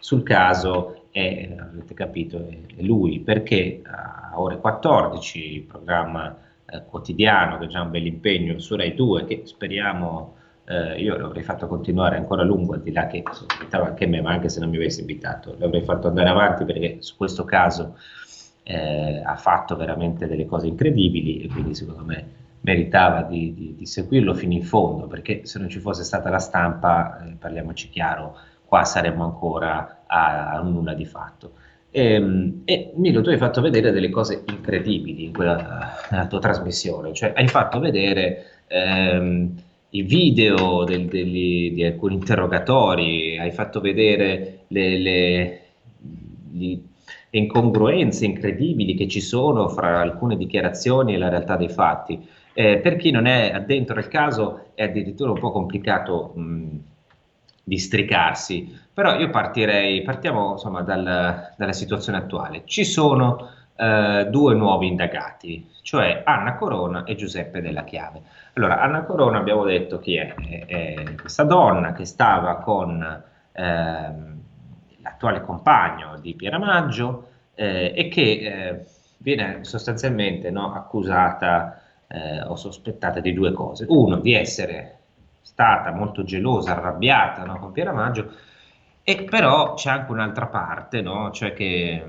sul 0.00 0.24
caso 0.24 0.97
è, 1.10 1.56
avete 1.58 1.94
capito, 1.94 2.38
è 2.38 2.82
lui, 2.82 3.20
perché 3.20 3.80
a 3.84 4.32
ore 4.34 4.58
14, 4.58 5.66
programma 5.68 6.36
eh, 6.66 6.82
quotidiano, 6.84 7.58
che 7.58 7.64
è 7.64 7.68
già 7.68 7.82
un 7.82 7.90
bel 7.90 8.06
impegno 8.06 8.58
su 8.58 8.76
Rai 8.76 8.94
2, 8.94 9.24
che 9.24 9.42
speriamo, 9.44 10.34
eh, 10.66 11.00
io 11.00 11.16
l'avrei 11.16 11.42
fatto 11.42 11.66
continuare 11.66 12.16
ancora 12.16 12.42
a 12.42 12.44
lungo, 12.44 12.74
al 12.74 12.82
di 12.82 12.92
là 12.92 13.06
che 13.06 13.22
invitava 13.58 13.86
anche 13.86 14.06
me, 14.06 14.20
ma 14.20 14.30
anche 14.30 14.48
se 14.48 14.60
non 14.60 14.70
mi 14.70 14.76
avesse 14.76 15.00
invitato, 15.00 15.56
l'avrei 15.58 15.82
fatto 15.82 16.08
andare 16.08 16.28
avanti 16.28 16.64
perché 16.64 16.98
su 17.00 17.16
questo 17.16 17.44
caso 17.44 17.96
eh, 18.62 19.22
ha 19.24 19.36
fatto 19.36 19.76
veramente 19.76 20.26
delle 20.26 20.44
cose 20.44 20.66
incredibili 20.66 21.40
e 21.42 21.48
quindi 21.48 21.74
secondo 21.74 22.04
me 22.04 22.36
meritava 22.60 23.22
di, 23.22 23.54
di, 23.54 23.74
di, 23.76 23.86
seguirlo 23.86 24.34
fino 24.34 24.52
in 24.52 24.62
fondo, 24.62 25.06
perché 25.06 25.46
se 25.46 25.58
non 25.58 25.70
ci 25.70 25.78
fosse 25.78 26.04
stata 26.04 26.28
la 26.28 26.38
stampa, 26.38 27.24
eh, 27.24 27.36
parliamoci 27.38 27.88
chiaro, 27.88 28.36
qua 28.68 28.84
saremmo 28.84 29.24
ancora 29.24 30.02
a, 30.06 30.60
nulla 30.62 30.92
di 30.92 31.06
fatto. 31.06 31.52
E, 31.90 32.12
ehm, 32.12 32.62
e, 32.66 32.92
Milo, 32.96 33.22
tu 33.22 33.30
hai 33.30 33.38
fatto 33.38 33.62
vedere 33.62 33.92
delle 33.92 34.10
cose 34.10 34.44
incredibili 34.46 35.24
in 35.24 35.32
quella, 35.32 35.96
nella 36.10 36.26
tua 36.26 36.38
trasmissione, 36.38 37.14
cioè 37.14 37.32
hai 37.34 37.48
fatto 37.48 37.80
vedere 37.80 38.44
ehm, 38.66 39.54
i 39.90 40.02
video 40.02 40.84
del, 40.84 41.06
degli, 41.06 41.72
di 41.72 41.82
alcuni 41.82 42.14
interrogatori, 42.14 43.38
hai 43.38 43.52
fatto 43.52 43.80
vedere 43.80 44.64
le, 44.68 44.98
le, 44.98 45.60
le, 46.52 46.78
incongruenze 47.30 48.26
incredibili 48.26 48.94
che 48.94 49.08
ci 49.08 49.20
sono 49.20 49.68
fra 49.68 50.00
alcune 50.00 50.36
dichiarazioni 50.36 51.14
e 51.14 51.18
la 51.18 51.30
realtà 51.30 51.56
dei 51.56 51.70
fatti. 51.70 52.26
Eh, 52.52 52.78
per 52.78 52.96
chi 52.96 53.10
non 53.10 53.26
è 53.26 53.50
addentro 53.50 53.96
al 53.96 54.08
caso 54.08 54.66
è 54.74 54.82
addirittura 54.82 55.30
un 55.30 55.38
po' 55.38 55.52
complicato 55.52 56.32
mh, 56.34 56.78
districarsi. 57.68 58.76
Però 58.92 59.16
io 59.16 59.30
partirei, 59.30 60.02
partiamo 60.02 60.52
insomma 60.52 60.80
dal, 60.82 61.52
dalla 61.56 61.72
situazione 61.72 62.18
attuale. 62.18 62.62
Ci 62.64 62.84
sono 62.84 63.50
eh, 63.76 64.26
due 64.28 64.54
nuovi 64.54 64.88
indagati, 64.88 65.70
cioè 65.82 66.22
Anna 66.24 66.56
Corona 66.56 67.04
e 67.04 67.14
Giuseppe 67.14 67.60
Della 67.60 67.84
Chiave. 67.84 68.22
Allora, 68.54 68.80
Anna 68.80 69.04
Corona 69.04 69.38
abbiamo 69.38 69.64
detto 69.64 70.00
chi 70.00 70.16
è, 70.16 70.34
è, 70.34 70.64
è 70.66 71.14
questa 71.14 71.44
donna 71.44 71.92
che 71.92 72.04
stava 72.04 72.56
con 72.56 73.00
eh, 73.52 73.62
l'attuale 75.00 75.42
compagno 75.42 76.18
di 76.20 76.34
Pieramaggio 76.34 77.28
eh, 77.54 77.92
e 77.94 78.08
che 78.08 78.20
eh, 78.20 78.84
viene 79.18 79.62
sostanzialmente 79.62 80.50
no, 80.50 80.72
accusata 80.72 81.80
eh, 82.08 82.42
o 82.42 82.56
sospettata 82.56 83.20
di 83.20 83.32
due 83.32 83.52
cose. 83.52 83.86
Uno, 83.88 84.18
di 84.18 84.34
essere 84.34 84.97
stata 85.48 85.92
molto 85.92 86.24
gelosa, 86.24 86.76
arrabbiata 86.76 87.44
no, 87.44 87.58
con 87.58 87.72
Pieramaggio, 87.72 88.30
e 89.02 89.24
però 89.24 89.74
c'è 89.74 89.90
anche 89.90 90.12
un'altra 90.12 90.46
parte, 90.46 91.00
no? 91.00 91.30
cioè 91.30 91.54
che 91.54 92.04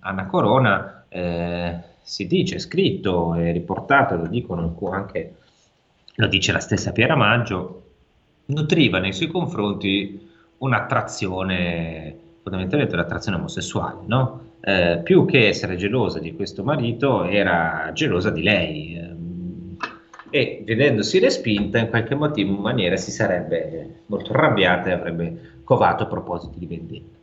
Anna 0.00 0.26
Corona 0.26 1.04
eh, 1.08 1.78
si 2.02 2.26
dice, 2.26 2.58
scritto 2.58 3.34
e 3.34 3.52
riportato, 3.52 4.16
lo 4.16 4.26
dicono 4.26 4.76
anche, 4.90 5.36
lo 6.16 6.26
dice 6.26 6.52
la 6.52 6.58
stessa 6.58 6.90
Pieramaggio, 6.90 7.82
nutriva 8.46 8.98
nei 8.98 9.12
suoi 9.12 9.28
confronti 9.28 10.28
un'attrazione, 10.58 12.18
fondamentalmente 12.42 12.94
un'attrazione 12.94 13.38
omosessuale, 13.38 14.00
no? 14.06 14.40
eh, 14.60 15.00
più 15.02 15.24
che 15.26 15.46
essere 15.46 15.76
gelosa 15.76 16.18
di 16.18 16.34
questo 16.34 16.64
marito, 16.64 17.24
era 17.24 17.90
gelosa 17.94 18.30
di 18.30 18.42
lei. 18.42 19.22
Eh, 20.34 20.40
e 20.40 20.62
vedendosi 20.64 21.20
respinta, 21.20 21.78
in 21.78 21.88
qualche 21.88 22.16
motivo, 22.16 22.56
maniera 22.56 22.96
si 22.96 23.12
sarebbe 23.12 24.00
molto 24.06 24.32
arrabbiata 24.32 24.90
e 24.90 24.92
avrebbe 24.92 25.60
covato 25.62 26.08
propositi 26.08 26.58
di 26.58 26.66
vendetta. 26.66 27.16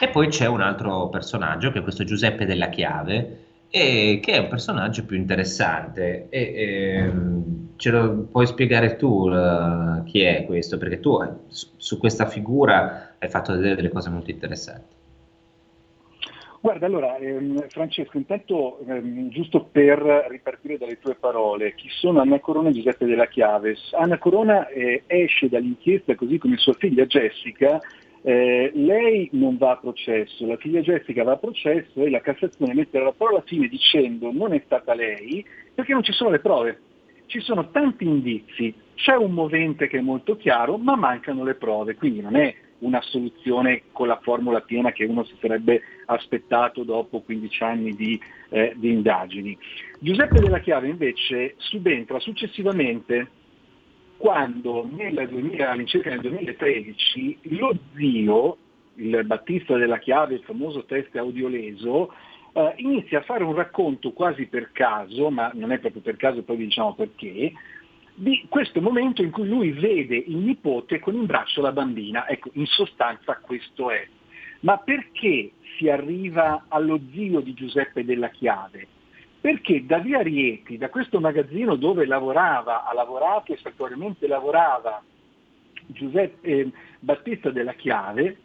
E 0.00 0.08
poi 0.08 0.26
c'è 0.26 0.46
un 0.46 0.60
altro 0.60 1.08
personaggio, 1.08 1.70
che 1.70 1.78
è 1.78 1.82
questo 1.82 2.02
Giuseppe 2.02 2.46
della 2.46 2.68
Chiave, 2.68 3.44
e, 3.70 4.18
che 4.20 4.32
è 4.32 4.38
un 4.38 4.48
personaggio 4.48 5.04
più 5.04 5.16
interessante. 5.16 6.26
E, 6.30 6.40
e, 6.40 6.94
ehm, 6.96 7.68
ce 7.76 7.90
lo 7.90 8.26
puoi 8.28 8.46
spiegare 8.48 8.96
tu 8.96 9.28
uh, 9.28 10.02
chi 10.02 10.22
è 10.22 10.44
questo? 10.44 10.78
Perché 10.78 10.98
tu 10.98 11.16
su, 11.46 11.68
su 11.76 11.96
questa 11.98 12.26
figura 12.26 13.14
hai 13.20 13.28
fatto 13.28 13.52
vedere 13.52 13.76
delle 13.76 13.90
cose 13.90 14.10
molto 14.10 14.32
interessanti. 14.32 14.97
Guarda, 16.60 16.86
allora, 16.86 17.16
ehm, 17.18 17.68
Francesco, 17.68 18.16
intanto 18.16 18.80
ehm, 18.80 19.28
giusto 19.28 19.68
per 19.70 20.26
ripartire 20.28 20.76
dalle 20.76 20.98
tue 20.98 21.14
parole, 21.14 21.74
chi 21.76 21.88
sono 21.88 22.20
Anna 22.20 22.40
Corona 22.40 22.70
e 22.70 22.72
Giuseppe 22.72 23.06
della 23.06 23.26
Chiaves? 23.26 23.92
Anna 23.92 24.18
Corona 24.18 24.66
eh, 24.68 25.04
esce 25.06 25.48
dall'inchiesta 25.48 26.16
così 26.16 26.36
come 26.38 26.56
sua 26.56 26.72
figlia 26.72 27.06
Jessica, 27.06 27.80
eh, 28.22 28.72
lei 28.74 29.28
non 29.32 29.56
va 29.56 29.72
a 29.72 29.76
processo, 29.76 30.46
la 30.46 30.56
figlia 30.56 30.80
Jessica 30.80 31.22
va 31.22 31.32
a 31.32 31.36
processo 31.36 32.02
e 32.02 32.10
la 32.10 32.20
Cassazione 32.20 32.74
mette 32.74 32.98
la 32.98 33.14
parola 33.16 33.40
fine 33.46 33.68
dicendo 33.68 34.32
non 34.32 34.52
è 34.52 34.60
stata 34.64 34.94
lei 34.94 35.44
perché 35.72 35.92
non 35.92 36.02
ci 36.02 36.12
sono 36.12 36.30
le 36.30 36.40
prove. 36.40 36.80
Ci 37.26 37.40
sono 37.40 37.70
tanti 37.70 38.04
indizi, 38.04 38.74
c'è 38.94 39.14
un 39.14 39.32
movente 39.32 39.86
che 39.86 39.98
è 39.98 40.00
molto 40.00 40.36
chiaro, 40.36 40.76
ma 40.76 40.96
mancano 40.96 41.44
le 41.44 41.54
prove, 41.54 41.94
quindi 41.94 42.20
non 42.20 42.36
è 42.36 42.52
una 42.80 43.00
soluzione 43.02 43.82
con 43.92 44.06
la 44.06 44.18
formula 44.22 44.60
piena 44.60 44.92
che 44.92 45.04
uno 45.04 45.24
si 45.24 45.34
sarebbe 45.40 45.82
aspettato 46.06 46.84
dopo 46.84 47.20
15 47.20 47.62
anni 47.62 47.94
di, 47.94 48.20
eh, 48.50 48.72
di 48.76 48.92
indagini. 48.92 49.56
Giuseppe 49.98 50.40
della 50.40 50.60
Chiave 50.60 50.88
invece 50.88 51.54
subentra 51.56 52.18
successivamente 52.20 53.30
quando 54.16 54.88
nel 54.90 55.28
2000, 55.28 55.70
all'incirca 55.70 56.10
nel 56.10 56.20
2013 56.20 57.38
lo 57.50 57.76
zio, 57.94 58.56
il 58.96 59.22
Battista 59.24 59.76
della 59.76 59.98
Chiave, 59.98 60.34
il 60.34 60.42
famoso 60.42 60.84
test 60.84 61.14
audioleso, 61.16 62.12
eh, 62.52 62.74
inizia 62.78 63.20
a 63.20 63.22
fare 63.22 63.44
un 63.44 63.54
racconto 63.54 64.12
quasi 64.12 64.46
per 64.46 64.72
caso, 64.72 65.30
ma 65.30 65.50
non 65.54 65.70
è 65.70 65.78
proprio 65.78 66.02
per 66.02 66.16
caso, 66.16 66.42
poi 66.42 66.56
vi 66.56 66.64
diciamo 66.64 66.94
perché, 66.94 67.52
di 68.18 68.46
questo 68.48 68.80
momento 68.80 69.22
in 69.22 69.30
cui 69.30 69.46
lui 69.46 69.70
vede 69.70 70.16
il 70.16 70.38
nipote 70.38 70.98
con 70.98 71.14
in 71.14 71.24
braccio 71.24 71.60
la 71.60 71.70
bambina. 71.70 72.28
Ecco, 72.28 72.50
in 72.54 72.66
sostanza 72.66 73.38
questo 73.40 73.90
è. 73.90 74.06
Ma 74.60 74.76
perché 74.78 75.52
si 75.76 75.88
arriva 75.88 76.64
allo 76.66 76.98
zio 77.12 77.40
di 77.40 77.54
Giuseppe 77.54 78.04
della 78.04 78.28
Chiave? 78.30 78.88
Perché 79.40 79.86
da 79.86 79.98
Via 79.98 80.20
Rieti, 80.20 80.78
da 80.78 80.88
questo 80.88 81.20
magazzino 81.20 81.76
dove 81.76 82.06
lavorava, 82.06 82.84
ha 82.84 82.92
lavorato 82.92 83.52
e 83.52 83.58
satoriamente 83.58 84.26
lavorava 84.26 85.00
Giuseppe 85.86 86.48
eh, 86.48 86.72
Battista 86.98 87.50
della 87.50 87.74
Chiave, 87.74 88.36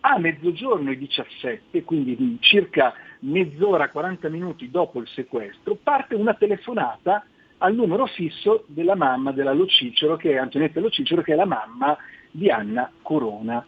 a 0.00 0.18
mezzogiorno 0.18 0.90
e 0.90 0.96
17, 0.96 1.82
quindi 1.84 2.38
circa 2.40 2.94
mezz'ora, 3.20 3.90
40 3.90 4.30
minuti 4.30 4.70
dopo 4.70 5.00
il 5.00 5.08
sequestro, 5.08 5.76
parte 5.82 6.14
una 6.14 6.32
telefonata 6.32 7.26
al 7.58 7.74
numero 7.74 8.06
fisso 8.06 8.64
della 8.66 8.94
mamma 8.94 9.32
della 9.32 9.52
Locicero, 9.52 10.16
che 10.16 10.32
è 10.32 10.36
Antonietta 10.36 10.80
Locicero, 10.80 11.22
che 11.22 11.32
è 11.32 11.36
la 11.36 11.44
mamma 11.44 11.96
di 12.30 12.50
Anna 12.50 12.90
Corona. 13.02 13.64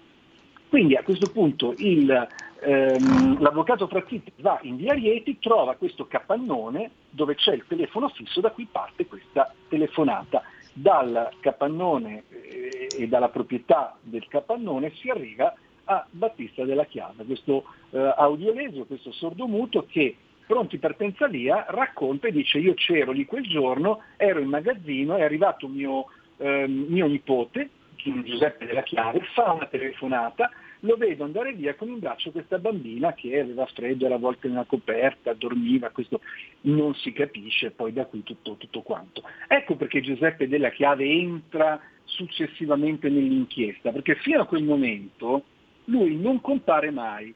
Quindi 0.68 0.94
a 0.94 1.02
questo 1.02 1.30
punto 1.32 1.74
il, 1.78 2.28
ehm, 2.60 3.40
l'avvocato 3.40 3.88
Frazzitti 3.88 4.32
va 4.40 4.58
in 4.62 4.76
via 4.76 4.94
Rieti, 4.94 5.38
trova 5.40 5.74
questo 5.74 6.06
capannone 6.06 6.90
dove 7.10 7.34
c'è 7.34 7.54
il 7.54 7.64
telefono 7.66 8.08
fisso 8.08 8.40
da 8.40 8.50
cui 8.50 8.68
parte 8.70 9.06
questa 9.06 9.52
telefonata. 9.68 10.42
Dal 10.72 11.30
capannone 11.40 12.22
eh, 12.28 12.86
e 12.96 13.08
dalla 13.08 13.28
proprietà 13.28 13.96
del 14.00 14.26
capannone 14.28 14.92
si 14.94 15.10
arriva 15.10 15.52
a 15.84 16.06
Battista 16.08 16.64
della 16.64 16.84
Chiave, 16.84 17.24
questo 17.24 17.64
eh, 17.90 18.14
audioleso, 18.16 18.84
questo 18.84 19.10
sordomuto 19.10 19.84
che 19.88 20.16
pronti 20.50 20.78
partenza 20.78 21.28
via, 21.28 21.64
racconta 21.68 22.26
e 22.26 22.32
dice 22.32 22.58
io 22.58 22.74
c'ero 22.74 23.12
lì 23.12 23.24
quel 23.24 23.46
giorno, 23.46 24.02
ero 24.16 24.40
in 24.40 24.48
magazzino, 24.48 25.14
è 25.14 25.22
arrivato 25.22 25.68
mio, 25.68 26.06
eh, 26.38 26.66
mio 26.66 27.06
nipote, 27.06 27.70
Giuseppe 27.94 28.66
della 28.66 28.82
Chiave, 28.82 29.20
fa 29.32 29.52
una 29.52 29.66
telefonata, 29.66 30.50
lo 30.80 30.96
vedo 30.96 31.22
andare 31.22 31.52
via 31.52 31.76
con 31.76 31.86
in 31.86 32.00
braccio 32.00 32.32
questa 32.32 32.58
bambina 32.58 33.12
che 33.12 33.38
aveva 33.38 33.64
freddo, 33.66 34.06
era 34.06 34.16
avvolta 34.16 34.48
in 34.48 34.54
una 34.54 34.64
coperta, 34.64 35.34
dormiva, 35.34 35.90
questo 35.90 36.20
non 36.62 36.96
si 36.96 37.12
capisce, 37.12 37.70
poi 37.70 37.92
da 37.92 38.06
qui 38.06 38.24
tutto, 38.24 38.56
tutto 38.56 38.82
quanto. 38.82 39.22
Ecco 39.46 39.76
perché 39.76 40.00
Giuseppe 40.00 40.48
della 40.48 40.70
Chiave 40.70 41.04
entra 41.04 41.80
successivamente 42.02 43.08
nell'inchiesta, 43.08 43.92
perché 43.92 44.16
fino 44.16 44.40
a 44.40 44.46
quel 44.46 44.64
momento 44.64 45.44
lui 45.84 46.16
non 46.16 46.40
compare 46.40 46.90
mai, 46.90 47.32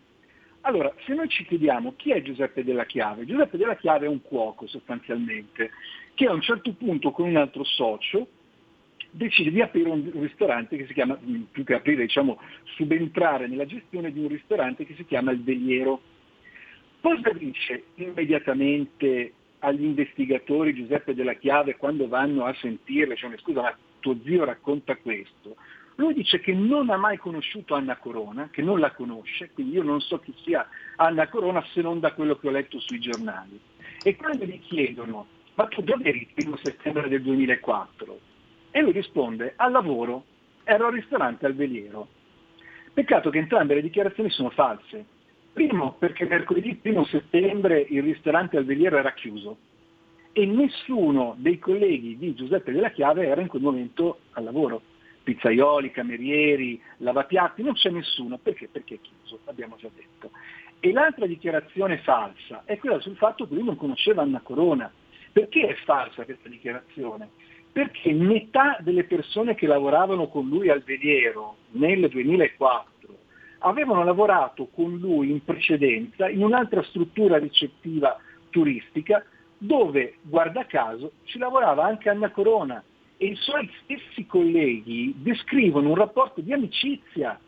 allora, 0.66 0.92
se 1.04 1.12
noi 1.12 1.28
ci 1.28 1.44
chiediamo 1.44 1.94
chi 1.96 2.10
è 2.10 2.22
Giuseppe 2.22 2.64
della 2.64 2.86
Chiave, 2.86 3.26
Giuseppe 3.26 3.58
della 3.58 3.76
Chiave 3.76 4.06
è 4.06 4.08
un 4.08 4.22
cuoco 4.22 4.66
sostanzialmente, 4.66 5.70
che 6.14 6.26
a 6.26 6.32
un 6.32 6.40
certo 6.40 6.72
punto 6.72 7.10
con 7.10 7.28
un 7.28 7.36
altro 7.36 7.64
socio 7.64 8.26
decide 9.10 9.50
di 9.50 9.60
aprire 9.60 9.90
un 9.90 10.10
ristorante 10.14 10.76
che 10.76 10.86
si 10.86 10.94
chiama, 10.94 11.18
più 11.50 11.64
che 11.64 11.74
aprire, 11.74 12.02
diciamo, 12.02 12.40
subentrare 12.76 13.46
nella 13.46 13.66
gestione 13.66 14.10
di 14.10 14.20
un 14.20 14.28
ristorante 14.28 14.86
che 14.86 14.94
si 14.94 15.04
chiama 15.04 15.32
Il 15.32 15.42
Veliero. 15.42 16.00
Cosa 17.00 17.30
dice 17.32 17.84
immediatamente 17.96 19.32
agli 19.58 19.84
investigatori 19.84 20.74
Giuseppe 20.74 21.14
della 21.14 21.34
Chiave 21.34 21.76
quando 21.76 22.08
vanno 22.08 22.46
a 22.46 22.54
sentirle, 22.54 23.16
cioè 23.16 23.36
scusa 23.36 23.60
ma 23.60 23.76
tuo 24.00 24.16
zio 24.24 24.44
racconta 24.44 24.96
questo? 24.96 25.56
Lui 25.96 26.12
dice 26.12 26.40
che 26.40 26.52
non 26.52 26.90
ha 26.90 26.96
mai 26.96 27.16
conosciuto 27.18 27.74
Anna 27.74 27.96
Corona, 27.96 28.48
che 28.50 28.62
non 28.62 28.80
la 28.80 28.90
conosce, 28.90 29.50
quindi 29.52 29.74
io 29.74 29.84
non 29.84 30.00
so 30.00 30.18
chi 30.18 30.34
sia 30.42 30.66
Anna 30.96 31.28
Corona 31.28 31.64
se 31.72 31.82
non 31.82 32.00
da 32.00 32.12
quello 32.12 32.36
che 32.36 32.48
ho 32.48 32.50
letto 32.50 32.80
sui 32.80 32.98
giornali. 32.98 33.60
E 34.02 34.16
quando 34.16 34.44
gli 34.44 34.60
chiedono, 34.60 35.26
ma 35.54 35.66
tu 35.66 35.82
dove 35.82 36.04
eri 36.04 36.22
il 36.22 36.28
primo 36.34 36.56
settembre 36.56 37.08
del 37.08 37.22
2004? 37.22 38.18
E 38.72 38.82
lui 38.82 38.90
risponde, 38.90 39.52
al 39.56 39.70
lavoro, 39.70 40.24
ero 40.64 40.86
al 40.86 40.94
ristorante 40.94 41.46
al 41.46 41.54
Veliero. 41.54 42.08
Peccato 42.92 43.30
che 43.30 43.38
entrambe 43.38 43.74
le 43.74 43.82
dichiarazioni 43.82 44.30
sono 44.30 44.50
false. 44.50 45.04
Primo 45.52 45.94
perché 45.96 46.26
mercoledì 46.26 46.80
1 46.82 47.04
settembre 47.04 47.86
il 47.88 48.02
ristorante 48.02 48.56
al 48.56 48.64
Veliero 48.64 48.96
era 48.96 49.12
chiuso 49.12 49.58
e 50.32 50.44
nessuno 50.46 51.36
dei 51.38 51.60
colleghi 51.60 52.18
di 52.18 52.34
Giuseppe 52.34 52.72
della 52.72 52.90
Chiave 52.90 53.28
era 53.28 53.40
in 53.40 53.46
quel 53.46 53.62
momento 53.62 54.18
al 54.32 54.42
lavoro 54.42 54.82
pizzaioli, 55.24 55.90
camerieri, 55.90 56.80
lavapiatti, 56.98 57.62
non 57.62 57.72
c'è 57.72 57.90
nessuno. 57.90 58.38
Perché? 58.38 58.68
Perché 58.68 58.94
è 58.94 59.00
chiuso, 59.00 59.40
l'abbiamo 59.44 59.76
già 59.76 59.88
detto. 59.92 60.30
E 60.78 60.92
l'altra 60.92 61.26
dichiarazione 61.26 61.98
falsa 61.98 62.62
è 62.64 62.78
quella 62.78 63.00
sul 63.00 63.16
fatto 63.16 63.48
che 63.48 63.54
lui 63.54 63.64
non 63.64 63.76
conosceva 63.76 64.22
Anna 64.22 64.40
Corona. 64.40 64.92
Perché 65.32 65.66
è 65.66 65.74
falsa 65.84 66.24
questa 66.24 66.48
dichiarazione? 66.48 67.30
Perché 67.72 68.12
metà 68.12 68.76
delle 68.80 69.04
persone 69.04 69.56
che 69.56 69.66
lavoravano 69.66 70.28
con 70.28 70.46
lui 70.46 70.68
al 70.68 70.82
veliero 70.82 71.56
nel 71.72 72.08
2004 72.08 72.92
avevano 73.64 74.04
lavorato 74.04 74.68
con 74.72 74.96
lui 74.98 75.30
in 75.30 75.42
precedenza 75.42 76.28
in 76.28 76.44
un'altra 76.44 76.82
struttura 76.84 77.38
ricettiva 77.38 78.16
turistica 78.50 79.24
dove, 79.56 80.16
guarda 80.22 80.66
caso, 80.66 81.12
ci 81.24 81.38
lavorava 81.38 81.84
anche 81.84 82.10
Anna 82.10 82.30
Corona, 82.30 82.82
e 83.24 83.28
i 83.28 83.36
suoi 83.36 83.70
stessi 83.82 84.26
colleghi 84.26 85.14
descrivono 85.16 85.88
un 85.88 85.94
rapporto 85.94 86.42
di 86.42 86.52
amicizia 86.52 87.40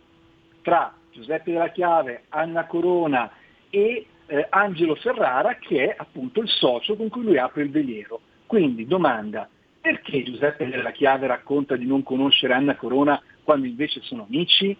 tra 0.62 0.97
Giuseppe 1.12 1.52
della 1.52 1.68
Chiave, 1.68 2.25
Anna 2.30 2.64
Corona 2.64 3.30
e 3.68 4.06
eh, 4.25 4.47
Angelo 4.49 4.95
Ferrara 4.95 5.56
che 5.56 5.90
è 5.90 5.95
appunto 5.99 6.40
il 6.40 6.49
socio 6.49 6.97
con 6.97 7.11
cui 7.11 7.25
lui 7.25 7.37
apre 7.37 7.64
il 7.64 7.71
veliero. 7.71 8.21
Quindi 8.47 8.87
domanda, 8.87 9.47
perché 9.78 10.23
Giuseppe 10.23 10.66
della 10.66 10.92
Chiave 10.92 11.26
racconta 11.26 11.76
di 11.76 11.85
non 11.85 12.02
conoscere 12.02 12.54
Anna 12.54 12.75
Corona 12.76 13.21
quando 13.42 13.66
invece 13.66 14.00
sono 14.00 14.25
amici? 14.26 14.75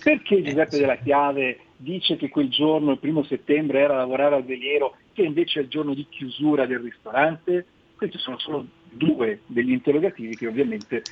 Perché 0.00 0.36
eh, 0.36 0.42
Giuseppe 0.42 0.78
della 0.78 0.98
Chiave 0.98 1.58
dice 1.76 2.16
che 2.16 2.28
quel 2.28 2.48
giorno, 2.48 2.92
il 2.92 2.98
primo 3.00 3.24
settembre, 3.24 3.80
era 3.80 3.94
a 3.94 3.98
lavorare 3.98 4.36
al 4.36 4.44
veliero 4.44 4.94
Perché 5.18 5.22
invece 5.24 5.58
è 5.58 5.62
il 5.62 5.68
giorno 5.68 5.94
di 5.94 6.06
chiusura 6.08 6.64
del 6.64 6.78
ristorante? 6.78 7.66
Questi 7.96 8.18
sono 8.18 8.38
solo 8.38 8.66
due 8.90 9.40
degli 9.46 9.72
interrogativi 9.72 10.36
eh, 10.40 11.02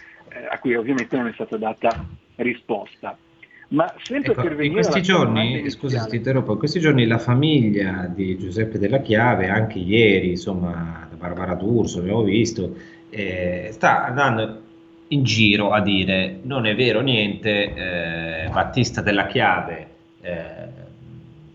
a 0.49 0.59
cui 0.59 0.75
ovviamente 0.75 1.17
non 1.17 1.29
è 1.29 1.33
stata 1.33 1.57
data 1.57 2.05
risposta. 2.37 3.17
Ma 3.69 3.93
sempre 4.01 4.33
ecco, 4.33 4.43
per 4.43 4.55
venire 4.55 4.67
in 4.67 4.73
questi 4.75 5.03
giorni, 5.03 5.69
scusa 5.71 6.05
ti 6.07 6.17
interrompo, 6.17 6.53
in 6.53 6.59
questi 6.59 6.79
giorni 6.79 7.05
la 7.07 7.19
famiglia 7.19 8.07
di 8.07 8.39
Giuseppe 8.39 8.79
Della 8.79 9.01
Chiave, 9.01 9.49
anche 9.49 9.79
ieri, 9.81 10.31
insomma, 10.31 11.07
da 11.11 11.17
Barbara 11.17 11.55
D'Urso, 11.55 11.99
abbiamo 11.99 12.23
visto, 12.23 12.77
eh, 13.11 13.71
sta 13.73 14.05
andando 14.05 14.63
in 15.09 15.25
giro 15.25 15.71
a 15.71 15.81
dire 15.81 16.39
non 16.43 16.67
è 16.67 16.75
vero 16.77 17.01
niente, 17.01 18.45
eh, 18.45 18.49
Battista 18.51 19.01
Della 19.01 19.27
Chiave, 19.27 19.87
eh, 20.21 20.69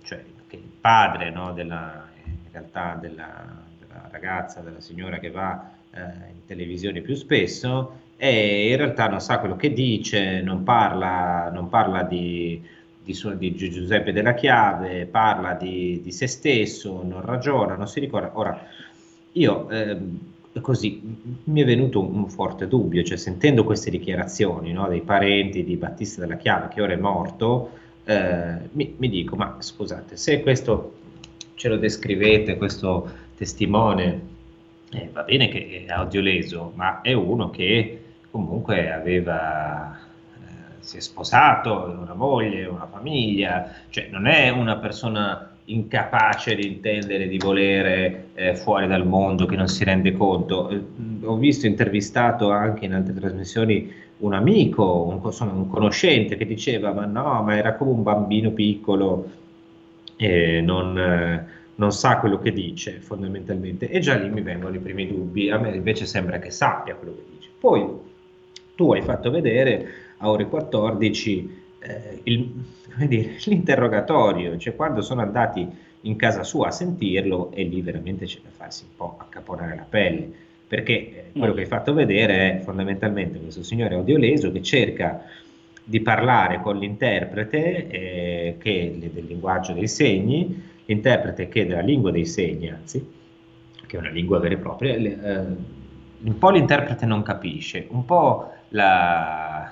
cioè 0.04 0.22
che 0.48 0.56
il 0.58 0.72
padre 0.82 1.32
no, 1.32 1.54
della, 1.54 2.08
in 2.26 2.52
realtà 2.52 2.98
della, 3.00 3.46
della, 3.80 4.10
ragazza, 4.12 4.60
della 4.60 4.82
signora 4.82 5.18
che 5.18 5.32
va 5.32 5.70
in 5.96 6.46
televisione 6.46 7.02
più 7.02 7.16
spesso, 7.16 8.00
e 8.18 8.70
in 8.70 8.78
realtà 8.78 9.08
non 9.08 9.20
sa 9.20 9.40
quello 9.40 9.56
che 9.56 9.74
dice, 9.74 10.42
non 10.42 10.64
parla, 10.64 11.50
non 11.52 11.70
parla 11.70 12.04
di, 12.04 12.62
di, 13.04 13.16
di, 13.38 13.56
Giuseppe 13.56 14.12
della 14.12 14.36
Chiave, 14.36 15.08
parla 15.08 15.54
di, 15.54 16.02
di, 16.04 16.12
se 16.12 16.28
stesso, 16.28 17.02
non 17.04 17.22
ragiona, 17.22 17.76
non 17.76 17.88
si 17.88 18.00
ricorda. 18.00 18.32
Ora, 18.36 18.64
io 19.34 19.70
eh, 19.70 19.98
così 20.62 21.02
mi 21.46 21.62
è 21.62 21.66
venuto 21.66 22.00
un, 22.00 22.16
un, 22.16 22.30
forte 22.30 22.68
dubbio, 22.68 23.04
cioè 23.04 23.18
sentendo 23.18 23.64
queste 23.64 23.90
dichiarazioni 23.90 24.72
no, 24.72 24.88
dei 24.88 25.02
parenti 25.02 25.64
di 25.64 25.76
Battista 25.76 26.22
della 26.22 26.38
Chiave, 26.38 26.68
che 26.68 26.82
ora 26.82 26.94
è 26.94 26.98
morto, 26.98 27.72
eh, 28.04 28.70
mi, 28.74 28.94
mi 28.98 29.10
dico, 29.10 29.36
ma 29.36 29.56
scusate, 29.60 30.16
se 30.16 30.42
questo 30.42 30.94
ce 31.56 31.70
lo 31.70 31.78
descrivete, 31.78 32.58
questo 32.58 33.10
testimone, 33.36 34.31
eh, 34.92 35.10
va 35.12 35.24
bene 35.24 35.48
che 35.48 35.86
è 35.86 35.92
audioleso, 35.92 36.72
ma 36.76 37.02
è 37.02 37.14
uno 37.14 37.50
che 37.50 38.04
comunque 38.30 38.92
aveva, 38.92 39.98
eh, 39.98 40.76
si 40.80 40.98
è 40.98 41.00
sposato, 41.00 41.98
una 42.02 42.14
moglie, 42.14 42.66
una 42.66 42.88
famiglia, 42.88 43.72
cioè 43.90 44.08
non 44.10 44.28
è 44.28 44.50
una 44.50 44.78
persona 44.78 45.50
incapace 45.66 46.56
di 46.56 46.68
intendere, 46.68 47.28
di 47.28 47.38
volere 47.38 48.30
eh, 48.34 48.56
fuori 48.56 48.88
dal 48.88 49.06
mondo, 49.06 49.46
che 49.46 49.56
non 49.56 49.68
si 49.68 49.84
rende 49.84 50.12
conto. 50.12 50.70
Eh, 50.70 50.82
ho 51.24 51.38
visto 51.38 51.68
intervistato 51.68 52.52
anche 52.52 52.86
in 52.86 52.94
altre 52.94 53.14
trasmissioni 53.14 53.94
un 54.18 54.34
amico, 54.34 55.04
un, 55.04 55.22
insomma, 55.24 55.54
un 55.54 55.68
conoscente 55.68 56.36
che 56.36 56.46
diceva 56.46 56.92
ma 56.92 57.06
no, 57.06 57.42
ma 57.44 57.56
era 57.56 57.76
come 57.76 57.92
un 57.92 58.04
bambino 58.04 58.52
piccolo 58.52 59.30
e 60.16 60.62
non, 60.62 60.98
eh, 60.98 61.46
non 61.82 61.92
sa 61.92 62.18
quello 62.18 62.38
che 62.38 62.54
dice 62.54 63.00
fondamentalmente 63.00 63.90
e 63.90 64.00
già 64.00 64.14
lì 64.14 64.30
mi 64.30 64.42
vengono 64.42 64.76
i 64.76 64.80
primi 64.80 65.08
dubbi, 65.08 65.50
a 65.50 65.58
me 65.58 65.76
invece 65.76 66.06
sembra 66.06 66.38
che 66.38 66.52
sappia 66.52 66.94
quello 66.94 67.16
che 67.16 67.24
dice. 67.36 67.50
Poi 67.60 67.88
tu 68.76 68.94
hai 68.94 69.02
fatto 69.02 69.32
vedere 69.32 69.90
a 70.18 70.30
ore 70.30 70.46
14 70.46 71.64
eh, 71.80 72.20
il, 72.24 72.54
dire, 73.08 73.36
l'interrogatorio, 73.46 74.56
cioè 74.58 74.76
quando 74.76 75.02
sono 75.02 75.22
andati 75.22 75.68
in 76.02 76.16
casa 76.18 76.44
sua 76.44 76.68
a 76.68 76.72
sentirlo 76.72 77.52
e 77.52 77.64
lì 77.64 77.82
veramente 77.82 78.26
c'è 78.26 78.40
da 78.44 78.50
farsi 78.52 78.84
un 78.84 78.96
po' 78.96 79.16
accaponare 79.18 79.76
la 79.76 79.86
pelle, 79.90 80.30
perché 80.68 80.94
eh, 80.94 81.24
quello 81.36 81.56
che 81.56 81.62
hai 81.62 81.68
fatto 81.68 81.96
vedere 81.96 82.60
è 82.60 82.60
fondamentalmente 82.60 83.40
questo 83.40 83.64
signore 83.64 83.96
audioleso 83.96 84.52
che 84.52 84.62
cerca 84.62 85.26
di 85.84 86.00
parlare 86.02 86.62
con 86.62 86.78
l'interprete 86.78 87.88
eh, 87.88 88.56
che 88.60 88.96
del 89.00 89.26
linguaggio 89.26 89.74
dei 89.74 89.88
segni, 89.88 90.70
l'interprete 90.92 91.48
che 91.48 91.66
della 91.66 91.82
lingua 91.82 92.12
dei 92.12 92.26
segni, 92.26 92.70
anzi, 92.70 93.06
che 93.88 93.96
è 93.96 94.00
una 94.00 94.10
lingua 94.10 94.40
vera 94.40 94.56
e 94.56 94.58
propria, 94.58 94.94
eh, 94.94 95.46
un 96.24 96.38
po' 96.38 96.50
l'interprete 96.50 97.06
non 97.06 97.24
capisce, 97.24 97.88
un 97.90 98.06
po' 98.06 98.54
la, 98.70 99.72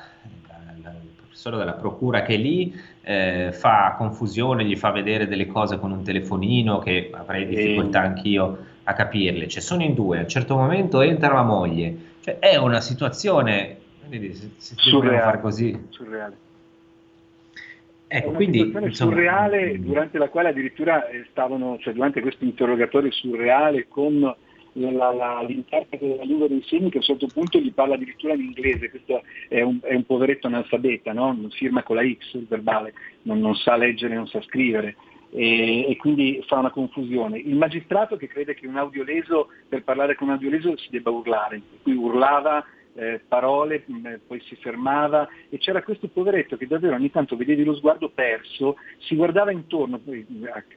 professore 1.39 1.58
della 1.58 1.73
procura 1.73 2.21
che 2.21 2.34
è 2.34 2.38
lì 2.38 2.73
eh, 3.01 3.49
fa 3.53 3.95
confusione, 3.97 4.65
gli 4.65 4.75
fa 4.75 4.91
vedere 4.91 5.27
delle 5.27 5.47
cose 5.47 5.79
con 5.79 5.91
un 5.91 6.03
telefonino 6.03 6.79
che 6.79 7.10
avrei 7.13 7.45
difficoltà 7.47 8.01
anch'io 8.01 8.58
a 8.84 8.93
capirle. 8.93 9.47
Cioè, 9.47 9.62
sono 9.62 9.84
in 9.84 9.93
due, 9.93 10.17
a 10.17 10.21
un 10.21 10.27
certo 10.27 10.58
momento 10.58 11.01
entra 11.01 11.34
la 11.34 11.43
moglie. 11.43 11.97
Cioè, 12.21 12.39
è 12.39 12.58
una 12.58 12.82
situazione, 12.82 13.77
vedi, 14.08 14.34
se, 14.34 14.49
se 14.58 14.75
surreale, 14.77 15.19
fare 15.19 15.41
così. 15.41 15.86
Surreale. 15.89 16.47
Ecco, 18.12 18.32
quindi, 18.32 18.60
insomma, 18.60 18.91
surreale 18.91 19.78
mm. 19.78 19.84
durante 19.84 20.17
la 20.17 20.30
quale 20.30 20.50
addirittura 20.50 21.08
eh, 21.10 21.28
stavano, 21.30 21.78
cioè 21.80 21.93
durante 21.93 22.22
questo 22.22 22.43
interrogatorio 22.43 23.12
surreale 23.12 23.88
con 23.88 24.19
la, 24.74 25.12
la, 25.13 25.43
l'interprete 25.48 26.08
della 26.08 26.24
lingua 26.24 26.48
dei 26.48 26.63
segni 26.65 26.89
che 26.89 26.98
a 26.98 27.02
un 27.02 27.06
certo 27.06 27.28
punto 27.28 27.60
gli 27.60 27.72
parla 27.72 27.93
addirittura 27.93 28.34
in 28.34 28.41
inglese, 28.41 28.89
questo 28.89 29.22
è 29.48 29.62
un, 29.62 29.78
è 29.84 29.93
un 29.93 30.06
poveretto 30.06 30.48
analfabeta, 30.48 31.13
no? 31.13 31.38
firma 31.52 31.84
con 31.84 31.98
la 31.98 32.04
X 32.04 32.34
il 32.34 32.48
verbale, 32.48 32.93
non, 33.24 33.39
non 33.39 33.54
sa 33.54 33.76
leggere, 33.78 34.15
non 34.15 34.28
sa 34.28 34.41
scrivere. 34.41 34.95
E, 35.32 35.88
e, 35.88 35.95
quindi 35.98 36.43
fa 36.48 36.58
una 36.58 36.72
confusione. 36.72 37.38
Il 37.38 37.56
magistrato 37.56 38.17
che 38.17 38.28
crede 38.28 38.56
che 38.56 38.65
un 38.65 38.78
audioleso, 38.78 39.50
per 39.67 39.84
parlare 39.84 40.15
con 40.15 40.30
un 40.30 40.34
audioleso 40.34 40.76
si 40.78 40.88
debba 40.89 41.12
urlare, 41.12 41.62
qui 41.84 41.93
urlava 41.93 42.65
eh, 42.99 43.21
parole, 43.25 43.83
mh, 43.85 43.93
mm, 43.93 44.13
poi 44.27 44.41
si 44.41 44.55
fermava 44.55 45.27
e 45.49 45.57
c'era 45.57 45.81
questo 45.81 46.09
poveretto 46.09 46.57
che 46.57 46.67
davvero 46.67 46.95
ogni 46.95 47.09
tanto 47.09 47.38
vedevi 47.38 47.63
lo 47.63 47.75
sguardo 47.75 48.09
perso, 48.09 48.75
si 48.99 49.15
guardava 49.15 49.51
intorno, 49.51 49.99
poi, 49.99 50.25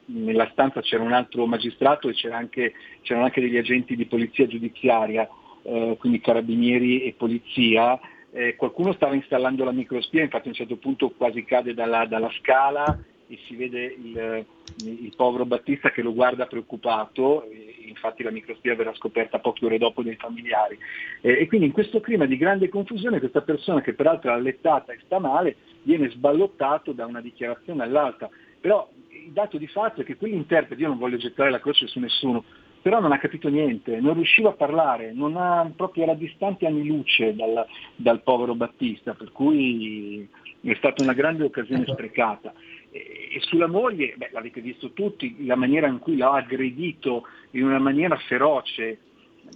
nella 0.07 0.49
stanza 0.53 0.81
c'era 0.81 1.03
un 1.03 1.13
altro 1.13 1.47
magistrato 1.47 2.09
e 2.09 2.13
c'era 2.13 2.37
anche, 2.37 2.75
c'erano 3.03 3.27
anche 3.27 3.41
degli 3.41 3.57
agenti 3.57 3.97
di 3.97 4.07
polizia 4.07 4.47
giudiziaria, 4.47 5.29
eh, 5.65 5.97
quindi 5.99 6.21
carabinieri 6.21 7.03
e 7.03 7.15
polizia, 7.15 7.99
eh, 8.31 8.57
qualcuno 8.57 8.93
stava 8.93 9.15
installando 9.15 9.65
la 9.65 9.73
microspia, 9.73 10.23
infatti 10.23 10.47
a 10.47 10.51
un 10.51 10.57
certo 10.57 10.77
punto 10.77 11.11
quasi 11.11 11.45
cade 11.45 11.75
dalla, 11.75 12.07
dalla 12.07 12.31
scala 12.39 12.99
e 13.27 13.39
si 13.47 13.57
vede 13.57 13.85
il, 13.85 14.47
il, 14.85 15.13
povero 15.17 15.47
Battista 15.47 15.91
che 15.91 16.03
lo 16.03 16.13
guarda 16.13 16.47
preoccupato, 16.47 17.45
infatti 17.93 18.23
la 18.23 18.31
microspia 18.31 18.75
verrà 18.75 18.95
scoperta 18.95 19.39
poche 19.39 19.65
ore 19.65 19.79
dopo 19.79 20.03
dai 20.03 20.17
familiari. 20.17 20.79
Eh, 21.21 21.41
e 21.41 21.47
quindi 21.47 21.67
in 21.67 21.73
questo 21.73 22.01
clima 22.01 22.27
di 22.27 22.37
grande 22.37 22.69
confusione 22.69 23.21
questa 23.21 23.43
persona 23.43 23.81
che 23.81 23.95
peraltro 23.95 24.31
è 24.31 24.35
allettata 24.35 24.93
e 24.93 24.99
sta 25.05 25.19
male 25.19 25.57
viene 25.83 26.11
sballottato 26.11 26.93
da 26.93 27.07
una 27.07 27.21
dichiarazione 27.21 27.83
all'altra. 27.83 28.29
Però 28.61 28.89
il 29.09 29.33
dato 29.33 29.59
di 29.59 29.67
fatto 29.67 30.01
è 30.01 30.05
che 30.05 30.17
quell'interprete, 30.17 30.81
io 30.81 30.89
non 30.89 30.99
voglio 30.99 31.17
gettare 31.17 31.51
la 31.51 31.61
croce 31.61 31.87
su 31.87 31.99
nessuno, 32.01 32.45
però 32.83 33.01
non 33.01 33.13
ha 33.13 33.19
capito 33.19 33.49
niente, 33.49 34.01
non 34.01 34.15
riusciva 34.15 34.51
a 34.51 34.55
parlare, 34.55 35.15
ha, 35.17 35.71
proprio 35.75 36.03
era 36.03 36.15
distante 36.15 36.67
anni 36.67 36.85
luce 36.85 37.35
dal, 37.35 37.65
dal 37.95 38.23
povero 38.23 38.57
Battista, 38.57 39.15
per 39.15 39.31
cui 39.31 40.29
è 40.61 40.75
stata 40.75 41.03
una 41.03 41.13
grande 41.13 41.45
occasione 41.45 41.85
sprecata. 41.87 42.53
E 42.95 43.41
sulla 43.41 43.67
moglie, 43.67 44.13
beh, 44.17 44.29
l'avete 44.33 44.61
visto 44.61 44.91
tutti, 44.93 45.47
la 45.47 45.57
maniera 45.57 45.87
in 45.87 45.99
cui 45.99 46.17
l'ha 46.17 46.35
aggredito 46.35 47.27
in 47.53 47.65
una 47.65 47.79
maniera 47.79 48.17
feroce, 48.29 48.99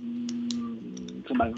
mm, 0.00 1.18
insomma, 1.18 1.50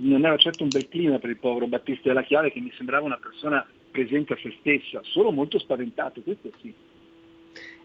non 0.00 0.24
era 0.24 0.36
certo 0.36 0.64
un 0.64 0.70
bel 0.70 0.88
clima 0.88 1.18
per 1.18 1.30
il 1.30 1.38
povero 1.38 1.68
Battista 1.68 2.08
della 2.08 2.22
Chiave 2.22 2.50
che 2.50 2.58
mi 2.58 2.72
sembrava 2.76 3.06
una 3.06 3.18
persona 3.22 3.64
presente 3.92 4.32
a 4.32 4.38
se 4.42 4.52
stessa, 4.58 5.00
solo 5.04 5.30
molto 5.30 5.60
spaventato, 5.60 6.20
questo 6.22 6.50
sì. 6.60 6.74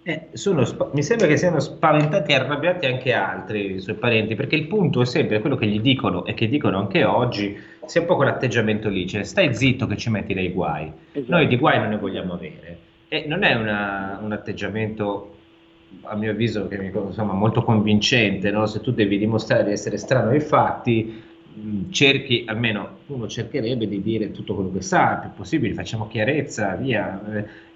Eh, 0.06 0.30
spa- 0.34 0.89
mi 0.91 1.02
sembra 1.02 1.28
che 1.28 1.38
siano 1.38 1.60
spaventati 1.60 2.32
e 2.32 2.36
arrabbiati 2.36 2.88
anche 2.88 3.13
altri 3.13 3.80
suoi 3.80 3.95
parenti, 3.95 4.34
perché 4.36 4.56
il 4.56 4.67
punto 4.67 5.02
è 5.02 5.06
sempre 5.06 5.39
quello 5.39 5.56
che 5.56 5.67
gli 5.67 5.80
dicono 5.80 6.26
e 6.26 6.34
che 6.34 6.49
dicono 6.49 6.80
anche 6.80 7.04
oggi, 7.04 7.58
sia 7.86 8.02
un 8.02 8.08
po' 8.08 8.15
quell'atteggiamento 8.15 8.89
lì, 8.89 9.08
cioè 9.08 9.23
stai 9.23 9.54
zitto 9.54 9.86
che 9.86 9.97
ci 9.97 10.10
metti 10.10 10.34
nei 10.34 10.49
guai. 10.49 10.91
Esatto. 11.12 11.32
Noi 11.32 11.47
di 11.47 11.58
guai 11.58 11.80
non 11.80 11.89
ne 11.89 11.97
vogliamo 11.97 12.34
avere. 12.34 12.91
E 13.13 13.26
non 13.28 13.43
è 13.43 13.54
una, 13.54 14.19
un 14.23 14.32
atteggiamento, 14.32 15.36
a 16.02 16.15
mio 16.15 16.32
avviso, 16.32 16.67
che, 16.67 16.91
insomma, 16.91 17.34
molto 17.34 17.62
convincente, 17.62 18.49
no? 18.49 18.65
se 18.65 18.82
tu 18.82 18.91
devi 18.91 19.19
dimostrare 19.19 19.63
di 19.63 19.71
essere 19.71 19.97
strano 19.97 20.32
ai 20.32 20.39
fatti, 20.39 21.21
cerchi, 21.91 22.43
almeno 22.47 23.02
uno 23.06 23.28
cercherebbe 23.28 23.88
di 23.88 24.02
dire 24.02 24.32
tutto 24.32 24.56
quello 24.56 24.71
che 24.71 24.82
sa, 24.82 25.13
il 25.13 25.19
più 25.19 25.30
possibile, 25.38 25.76
facciamo 25.76 26.08
chiarezza, 26.08 26.73
via. 26.73 27.21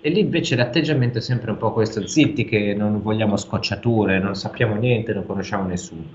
E 0.01 0.09
lì 0.09 0.21
invece 0.21 0.55
l'atteggiamento 0.55 1.19
è 1.19 1.21
sempre 1.21 1.51
un 1.51 1.57
po' 1.57 1.71
questo, 1.71 2.07
zitti 2.07 2.43
che 2.43 2.73
non 2.73 2.99
vogliamo 3.03 3.37
scocciature, 3.37 4.17
non 4.17 4.33
sappiamo 4.33 4.73
niente, 4.73 5.13
non 5.13 5.23
conosciamo 5.23 5.67
nessuno. 5.67 6.05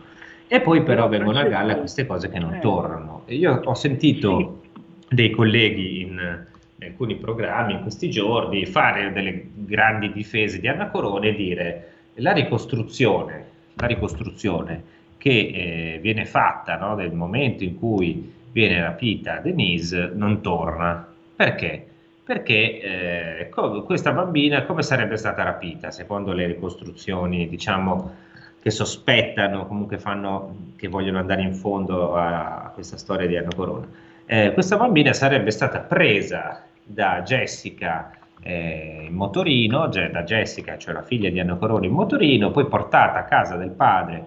E 0.48 0.60
poi 0.62 0.82
però 0.82 1.08
vengono 1.08 1.38
a 1.38 1.44
galla 1.44 1.76
queste 1.76 2.06
cose 2.06 2.28
che 2.28 2.40
non 2.40 2.54
eh. 2.54 2.58
tornano. 2.58 3.22
E 3.26 3.36
io 3.36 3.60
ho 3.62 3.74
sentito 3.74 4.62
dei 5.08 5.30
colleghi 5.30 6.00
in 6.00 6.50
alcuni 6.86 7.16
programmi 7.16 7.74
in 7.74 7.82
questi 7.82 8.10
giorni, 8.10 8.66
fare 8.66 9.12
delle 9.12 9.48
grandi 9.54 10.12
difese 10.12 10.60
di 10.60 10.68
Anna 10.68 10.88
Corone 10.88 11.28
e 11.28 11.34
dire 11.34 11.92
la 12.14 12.32
ricostruzione, 12.32 13.46
la 13.74 13.86
ricostruzione 13.86 14.82
che 15.18 15.30
eh, 15.30 15.98
viene 16.00 16.24
fatta 16.24 16.76
no, 16.76 16.94
nel 16.94 17.12
momento 17.12 17.64
in 17.64 17.78
cui 17.78 18.32
viene 18.50 18.80
rapita 18.80 19.38
Denise 19.38 20.10
non 20.14 20.42
torna. 20.42 21.06
Perché? 21.34 21.86
perché 22.24 22.80
eh, 22.80 23.48
questa 23.84 24.12
bambina 24.12 24.64
come 24.64 24.82
sarebbe 24.82 25.16
stata 25.16 25.42
rapita 25.42 25.90
secondo 25.90 26.32
le 26.32 26.46
ricostruzioni 26.46 27.48
diciamo 27.48 28.14
che 28.62 28.70
sospettano 28.70 29.66
comunque 29.66 29.98
fanno 29.98 30.70
che 30.76 30.86
vogliono 30.86 31.18
andare 31.18 31.42
in 31.42 31.52
fondo 31.52 32.14
a, 32.14 32.62
a 32.62 32.68
questa 32.68 32.96
storia 32.96 33.26
di 33.26 33.36
Anna 33.36 33.52
Corona 33.54 33.88
eh, 34.24 34.52
questa 34.52 34.76
bambina 34.76 35.12
sarebbe 35.12 35.50
stata 35.50 35.80
presa 35.80 36.64
da 36.84 37.22
Jessica 37.22 38.16
eh, 38.42 39.04
in 39.08 39.14
motorino 39.14 39.90
cioè 39.90 40.10
da 40.10 40.22
Jessica 40.22 40.76
cioè 40.78 40.94
la 40.94 41.02
figlia 41.02 41.30
di 41.30 41.40
Anna 41.40 41.56
Corona 41.56 41.86
in 41.86 41.92
motorino 41.92 42.50
poi 42.50 42.66
portata 42.66 43.18
a 43.18 43.24
casa 43.24 43.56
del 43.56 43.70
padre 43.70 44.24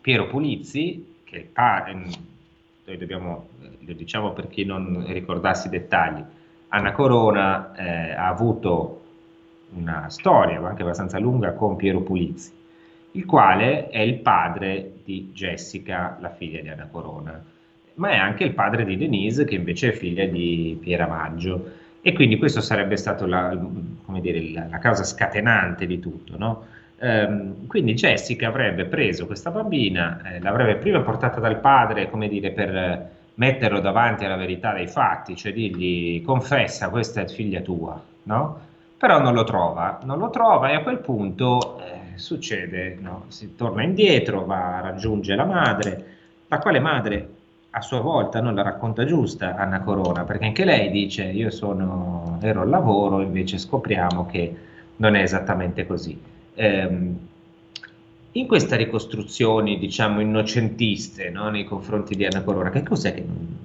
Piero 0.00 0.26
Pulizzi 0.26 1.20
che 1.24 1.36
il 1.36 1.46
padre 1.46 1.94
noi 2.84 2.96
dobbiamo 2.96 3.48
lo 3.78 3.92
diciamo 3.92 4.32
per 4.32 4.48
chi 4.48 4.64
non 4.64 5.04
ricordasse 5.06 5.68
i 5.68 5.70
dettagli 5.70 6.22
Anna 6.68 6.92
Corona 6.92 7.72
eh, 7.74 8.12
ha 8.12 8.26
avuto 8.26 9.02
una 9.74 10.08
storia 10.08 10.60
anche 10.66 10.82
abbastanza 10.82 11.18
lunga 11.18 11.52
con 11.52 11.76
Piero 11.76 12.00
Pulizzi, 12.00 12.52
il 13.12 13.24
quale 13.24 13.88
è 13.88 14.00
il 14.00 14.18
padre 14.18 14.92
di 15.04 15.30
Jessica, 15.32 16.16
la 16.20 16.30
figlia 16.30 16.60
di 16.60 16.68
Anna 16.68 16.88
Corona, 16.90 17.42
ma 17.94 18.10
è 18.10 18.16
anche 18.16 18.44
il 18.44 18.54
padre 18.54 18.84
di 18.84 18.96
Denise, 18.96 19.44
che 19.44 19.54
invece 19.54 19.90
è 19.90 19.92
figlia 19.92 20.24
di 20.26 20.78
Piera 20.80 21.06
Maggio. 21.06 21.82
E 22.00 22.12
quindi 22.12 22.36
questo 22.36 22.60
sarebbe 22.60 22.96
stato 22.96 23.26
la, 23.26 23.56
dire, 24.20 24.52
la, 24.52 24.66
la 24.70 24.78
causa 24.78 25.04
scatenante 25.04 25.86
di 25.86 26.00
tutto, 26.00 26.36
no? 26.36 26.66
Um, 26.96 27.66
quindi 27.66 27.94
Jessica 27.94 28.48
avrebbe 28.48 28.84
preso 28.84 29.26
questa 29.26 29.50
bambina, 29.50 30.20
eh, 30.24 30.40
l'avrebbe 30.40 30.76
prima 30.76 31.00
portata 31.00 31.40
dal 31.40 31.58
padre, 31.60 32.08
come 32.08 32.28
dire, 32.28 32.50
per 32.50 33.10
metterlo 33.34 33.80
davanti 33.80 34.24
alla 34.24 34.36
verità 34.36 34.72
dei 34.72 34.86
fatti, 34.86 35.34
cioè 35.34 35.52
dirgli 35.52 36.22
confessa 36.22 36.90
questa 36.90 37.22
è 37.22 37.26
figlia 37.26 37.60
tua, 37.60 38.00
no? 38.24 38.60
Però 38.96 39.20
non 39.20 39.34
lo 39.34 39.44
trova, 39.44 39.98
non 40.04 40.18
lo 40.18 40.30
trova 40.30 40.70
e 40.70 40.74
a 40.74 40.82
quel 40.82 40.98
punto 40.98 41.80
eh, 41.80 42.16
succede, 42.16 42.96
no? 43.00 43.24
si 43.28 43.54
torna 43.54 43.82
indietro, 43.82 44.44
va 44.44 44.78
a 44.78 44.80
raggiungere 44.80 45.36
la 45.36 45.44
madre, 45.44 46.04
la 46.46 46.58
quale 46.58 46.78
madre 46.78 47.28
a 47.76 47.80
sua 47.80 48.00
volta 48.00 48.40
non 48.40 48.54
la 48.54 48.62
racconta 48.62 49.04
giusta 49.04 49.56
Anna 49.56 49.80
Corona, 49.80 50.22
perché 50.22 50.44
anche 50.44 50.64
lei 50.64 50.90
dice 50.90 51.24
io 51.24 51.50
sono, 51.50 52.38
ero 52.40 52.60
al 52.60 52.68
lavoro, 52.68 53.20
invece 53.20 53.58
scopriamo 53.58 54.26
che 54.26 54.56
non 54.96 55.16
è 55.16 55.22
esattamente 55.22 55.84
così. 55.84 56.16
Eh, 56.54 57.12
in 58.36 58.46
queste 58.46 58.76
ricostruzioni, 58.76 59.78
diciamo, 59.78 60.20
innocentiste 60.20 61.30
no, 61.30 61.50
nei 61.50 61.64
confronti 61.64 62.14
di 62.14 62.24
Anna 62.24 62.42
Corona, 62.42 62.70
che 62.70 62.84
cos'è 62.84 63.12
che 63.12 63.24
non, 63.26 63.58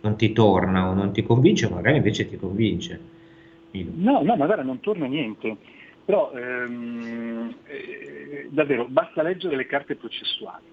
non, 0.00 0.16
ti 0.16 0.32
torna 0.32 0.88
o 0.88 0.94
non 0.94 1.12
ti 1.12 1.22
convince, 1.22 1.66
o 1.66 1.70
magari 1.70 1.98
invece 1.98 2.28
ti 2.28 2.38
convince? 2.38 3.00
No, 3.72 4.22
no, 4.22 4.36
magari 4.36 4.64
non 4.64 4.80
torna 4.80 5.06
niente. 5.06 5.56
Però 6.06 6.32
ehm, 6.32 7.54
eh, 7.66 8.48
davvero 8.50 8.86
basta 8.88 9.22
leggere 9.22 9.56
le 9.56 9.66
carte 9.66 9.96
processuali. 9.96 10.64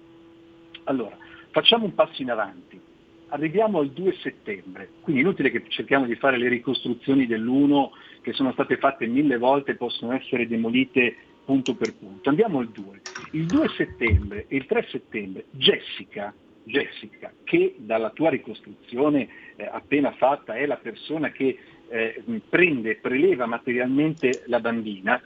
Allora, 0.84 1.16
facciamo 1.54 1.84
un 1.84 1.94
passo 1.94 2.20
in 2.20 2.32
avanti. 2.32 2.80
Arriviamo 3.28 3.78
al 3.78 3.90
2 3.90 4.12
settembre, 4.20 4.90
quindi 5.00 5.22
inutile 5.22 5.52
che 5.52 5.62
cerchiamo 5.68 6.04
di 6.04 6.16
fare 6.16 6.36
le 6.36 6.48
ricostruzioni 6.48 7.26
dell'1 7.26 7.90
che 8.22 8.32
sono 8.32 8.52
state 8.52 8.76
fatte 8.76 9.06
mille 9.06 9.38
volte 9.38 9.70
e 9.72 9.76
possono 9.76 10.12
essere 10.12 10.48
demolite 10.48 11.16
punto 11.44 11.76
per 11.76 11.94
punto. 11.94 12.28
Andiamo 12.28 12.58
al 12.58 12.70
2. 12.70 13.00
Il 13.32 13.46
2 13.46 13.68
settembre 13.76 14.46
e 14.48 14.56
il 14.56 14.66
3 14.66 14.86
settembre 14.90 15.44
Jessica, 15.50 16.34
Jessica 16.64 17.32
che 17.44 17.76
dalla 17.78 18.10
tua 18.10 18.30
ricostruzione 18.30 19.28
eh, 19.54 19.64
appena 19.64 20.12
fatta 20.12 20.54
è 20.54 20.66
la 20.66 20.78
persona 20.78 21.30
che 21.30 21.56
eh, 21.88 22.22
prende, 22.48 22.96
preleva 22.96 23.46
materialmente 23.46 24.42
la 24.46 24.58
bambina, 24.58 25.22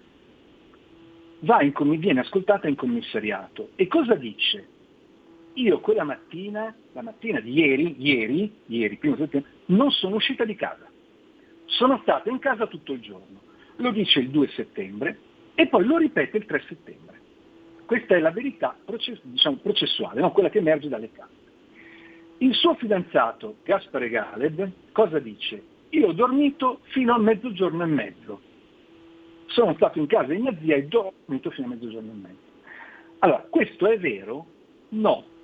in, 1.40 1.98
viene 1.98 2.20
ascoltata 2.20 2.68
in 2.68 2.74
commissariato. 2.74 3.70
E 3.76 3.86
cosa 3.86 4.14
dice? 4.14 4.76
Io 5.58 5.80
quella 5.80 6.04
mattina, 6.04 6.72
la 6.92 7.02
mattina 7.02 7.40
di 7.40 7.52
ieri, 7.52 7.96
ieri, 7.98 8.52
ieri, 8.66 8.96
primo 8.96 9.16
settembre, 9.16 9.50
non 9.66 9.90
sono 9.90 10.14
uscita 10.14 10.44
di 10.44 10.54
casa. 10.54 10.88
Sono 11.64 11.98
stata 12.02 12.30
in 12.30 12.38
casa 12.38 12.68
tutto 12.68 12.92
il 12.92 13.00
giorno. 13.00 13.40
Lo 13.76 13.90
dice 13.90 14.20
il 14.20 14.30
2 14.30 14.48
settembre, 14.48 15.18
e 15.54 15.66
poi 15.66 15.84
lo 15.84 15.98
ripete 15.98 16.36
il 16.36 16.46
3 16.46 16.62
settembre. 16.68 17.20
Questa 17.86 18.14
è 18.14 18.20
la 18.20 18.30
verità 18.30 18.76
process- 18.84 19.20
diciamo, 19.24 19.56
processuale, 19.56 20.20
no? 20.20 20.30
quella 20.30 20.48
che 20.48 20.58
emerge 20.58 20.88
dalle 20.88 21.10
carte. 21.10 21.34
Il 22.38 22.54
suo 22.54 22.74
fidanzato 22.74 23.56
Gaspare 23.64 24.08
Galeb 24.08 24.70
cosa 24.92 25.18
dice? 25.18 25.60
Io 25.90 26.08
ho 26.08 26.12
dormito 26.12 26.80
fino 26.90 27.14
a 27.14 27.18
mezzogiorno 27.18 27.82
e 27.82 27.86
mezzo. 27.86 28.40
Sono 29.46 29.74
stato 29.74 29.98
in 29.98 30.06
casa 30.06 30.32
di 30.32 30.38
mia 30.38 30.56
zia 30.60 30.76
e 30.76 30.84
ho 30.84 31.12
dormito 31.26 31.50
fino 31.50 31.66
a 31.66 31.70
mezzogiorno 31.70 32.12
e 32.12 32.14
mezzo. 32.14 32.46
Allora, 33.18 33.44
questo 33.50 33.88
è 33.88 33.98
vero? 33.98 34.46
No. 34.90 35.36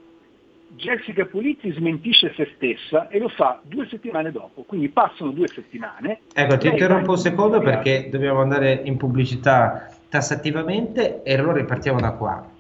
Jessica 0.77 1.25
Pulizzi 1.25 1.71
smentisce 1.73 2.33
se 2.35 2.53
stessa 2.57 3.09
e 3.09 3.19
lo 3.19 3.29
fa 3.29 3.61
due 3.63 3.87
settimane 3.89 4.31
dopo, 4.31 4.63
quindi 4.63 4.89
passano 4.89 5.31
due 5.31 5.49
settimane. 5.49 6.21
Ecco, 6.33 6.57
ti 6.59 6.69
interrompo 6.69 7.13
un 7.13 7.19
secondo 7.19 7.61
perché 7.61 8.09
dobbiamo 8.11 8.41
andare 8.41 8.81
in 8.85 8.97
pubblicità 8.97 9.89
tassativamente 10.09 11.23
e 11.23 11.35
allora 11.35 11.59
ripartiamo 11.59 12.01
da 12.01 12.13
qua. 12.13 12.51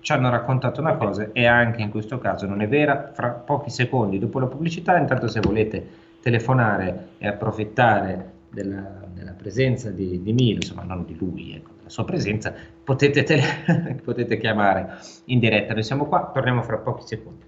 Ci 0.00 0.12
hanno 0.12 0.30
raccontato 0.30 0.80
una 0.80 0.94
cosa 0.94 1.30
e 1.32 1.46
anche 1.46 1.82
in 1.82 1.90
questo 1.90 2.18
caso 2.18 2.46
non 2.46 2.60
è 2.60 2.68
vera. 2.68 3.10
Fra 3.14 3.30
pochi 3.30 3.70
secondi 3.70 4.18
dopo 4.18 4.38
la 4.38 4.46
pubblicità, 4.46 4.96
intanto 4.96 5.28
se 5.28 5.40
volete 5.40 5.86
telefonare 6.20 7.08
e 7.18 7.28
approfittare 7.28 8.32
della, 8.50 9.07
della 9.18 9.32
presenza 9.32 9.90
di, 9.90 10.22
di, 10.22 10.32
Milo, 10.32 10.60
insomma 10.62 10.84
non 10.84 11.04
di 11.04 11.16
lui, 11.16 11.52
ecco, 11.52 11.72
della 11.76 11.90
sua 11.90 12.04
presenza, 12.04 12.54
potete, 12.84 13.24
tele- 13.24 14.00
potete 14.04 14.38
chiamare 14.38 14.98
in 15.26 15.40
diretta. 15.40 15.74
Noi 15.74 15.82
siamo 15.82 16.06
qua, 16.06 16.30
torniamo 16.32 16.62
fra 16.62 16.78
pochi 16.78 17.02
secondi. 17.06 17.46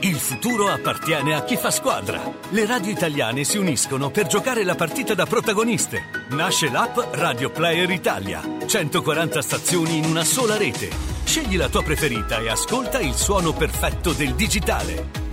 Il 0.00 0.14
futuro 0.14 0.68
appartiene 0.68 1.34
a 1.34 1.42
chi 1.42 1.56
fa 1.56 1.72
squadra. 1.72 2.20
Le 2.50 2.66
radio 2.66 2.92
italiane 2.92 3.42
si 3.42 3.58
uniscono 3.58 4.10
per 4.10 4.26
giocare 4.26 4.62
la 4.62 4.76
partita 4.76 5.12
da 5.14 5.26
protagoniste. 5.26 6.02
Nasce 6.30 6.70
l'app 6.70 6.96
Radio 7.14 7.50
Player 7.50 7.90
Italia. 7.90 8.40
140 8.64 9.42
stazioni 9.42 9.96
in 9.96 10.04
una 10.04 10.22
sola 10.22 10.56
rete. 10.56 10.88
Scegli 11.24 11.56
la 11.56 11.68
tua 11.68 11.82
preferita 11.82 12.38
e 12.38 12.48
ascolta 12.48 13.00
il 13.00 13.14
suono 13.14 13.52
perfetto 13.52 14.12
del 14.12 14.34
digitale. 14.34 15.27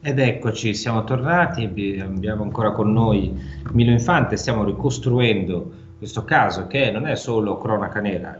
Ed 0.00 0.20
eccoci, 0.20 0.74
siamo 0.74 1.02
tornati, 1.02 1.64
abbiamo 2.00 2.44
ancora 2.44 2.70
con 2.70 2.92
noi 2.92 3.36
Milo 3.72 3.90
Infante, 3.90 4.36
stiamo 4.36 4.62
ricostruendo 4.64 5.72
questo 5.98 6.22
caso 6.24 6.68
che 6.68 6.92
non 6.92 7.08
è 7.08 7.16
solo 7.16 7.58
cronaca 7.58 8.00
nera, 8.00 8.38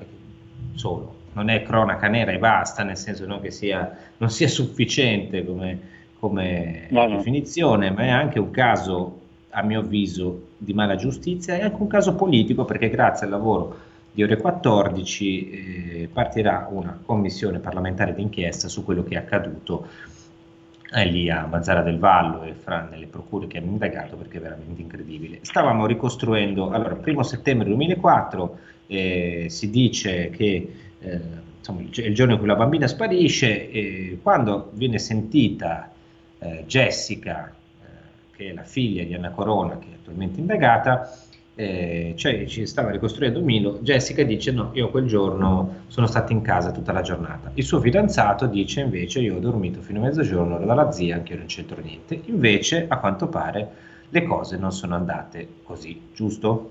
solo, 0.75 1.14
non 1.33 1.49
è 1.49 1.62
cronaca 1.62 2.07
nera 2.07 2.31
e 2.31 2.38
basta, 2.38 2.85
nel 2.85 2.97
senso 2.97 3.27
non 3.27 3.40
che 3.40 3.51
sia, 3.51 3.92
non 4.18 4.31
sia 4.31 4.47
sufficiente 4.47 5.44
come, 5.44 5.81
come 6.21 6.87
no, 6.90 7.09
no. 7.09 7.16
definizione, 7.16 7.90
ma 7.90 8.03
è 8.03 8.09
anche 8.09 8.38
un 8.38 8.53
caso, 8.53 9.21
a 9.51 9.62
mio 9.62 9.81
avviso, 9.81 10.47
di 10.59 10.73
mala 10.73 10.94
giustizia 10.94 11.57
e 11.57 11.62
anche 11.62 11.83
un 11.83 11.88
caso 11.88 12.14
politico 12.14 12.64
perché 12.64 12.88
grazie 12.88 13.27
al 13.27 13.33
lavoro 13.33 13.87
di 14.12 14.23
ore 14.23 14.37
14 14.37 15.51
eh, 15.51 16.09
partirà 16.12 16.68
una 16.71 16.99
commissione 17.05 17.59
parlamentare 17.59 18.14
d'inchiesta 18.14 18.68
su 18.68 18.85
quello 18.85 19.03
che 19.03 19.14
è 19.14 19.18
accaduto 19.18 19.87
eh, 20.90 21.05
lì 21.05 21.31
a 21.31 21.46
Mazzara 21.46 21.83
del 21.83 21.98
Vallo 21.98 22.42
e 22.42 22.55
fra 22.55 22.88
nelle 22.90 23.07
procure 23.07 23.46
che 23.46 23.59
hanno 23.59 23.70
indagato 23.70 24.16
perché 24.16 24.38
è 24.38 24.40
veramente 24.40 24.81
incredibile. 24.81 25.40
Stavamo 25.42 25.87
ricostruendo, 25.87 26.70
allora, 26.70 26.94
primo 26.94 27.22
settembre 27.22 27.68
2004 27.68 28.59
eh, 28.87 29.46
si 29.48 29.70
dice 29.70 30.31
che 30.31 30.74
eh, 30.98 31.20
insomma, 31.59 31.83
il 31.83 32.14
giorno 32.14 32.33
in 32.33 32.38
cui 32.38 32.48
la 32.48 32.57
bambina 32.57 32.87
sparisce, 32.87 33.70
e 33.70 34.18
quando 34.22 34.70
viene 34.72 34.98
sentita 34.98 35.92
eh, 36.38 36.64
Jessica, 36.66 37.53
eh, 37.53 38.37
che 38.37 38.51
è 38.51 38.55
la 38.55 38.64
figlia 38.64 39.05
di 39.05 39.14
Anna 39.14 39.31
Corona, 39.31 39.79
che 39.79 39.87
è 39.90 39.94
attualmente 39.94 40.40
indagata, 40.40 41.12
eh, 41.61 42.12
cioè 42.14 42.47
ci 42.47 42.66
stava 42.66 42.92
ricostruendo 42.92 43.40
Milo, 43.40 43.81
Jessica 43.81 44.23
dice 44.23 44.53
no, 44.53 44.71
io 44.75 44.90
quel 44.90 45.07
giorno 45.07 45.87
sono 45.88 46.07
stata 46.07 46.33
in 46.33 46.40
casa 46.40 46.71
tutta 46.71 46.92
la 46.92 47.01
giornata. 47.01 47.51
Il 47.55 47.64
suo 47.64 47.81
fidanzato 47.81 48.47
dice 48.47 48.83
invece 48.83 49.18
io 49.18 49.35
ho 49.35 49.40
dormito 49.40 49.81
fino 49.81 49.99
a 49.99 50.05
mezzogiorno, 50.05 50.55
ero 50.55 50.66
dalla 50.66 50.92
zia, 50.92 51.16
anche 51.16 51.33
io 51.33 51.38
non 51.38 51.49
c'entro 51.49 51.81
niente. 51.83 52.23
Invece 52.27 52.85
a 52.87 52.99
quanto 53.01 53.27
pare 53.27 53.71
le 54.09 54.23
cose 54.23 54.57
non 54.57 54.71
sono 54.71 54.94
andate 54.94 55.49
così, 55.64 56.01
giusto? 56.14 56.71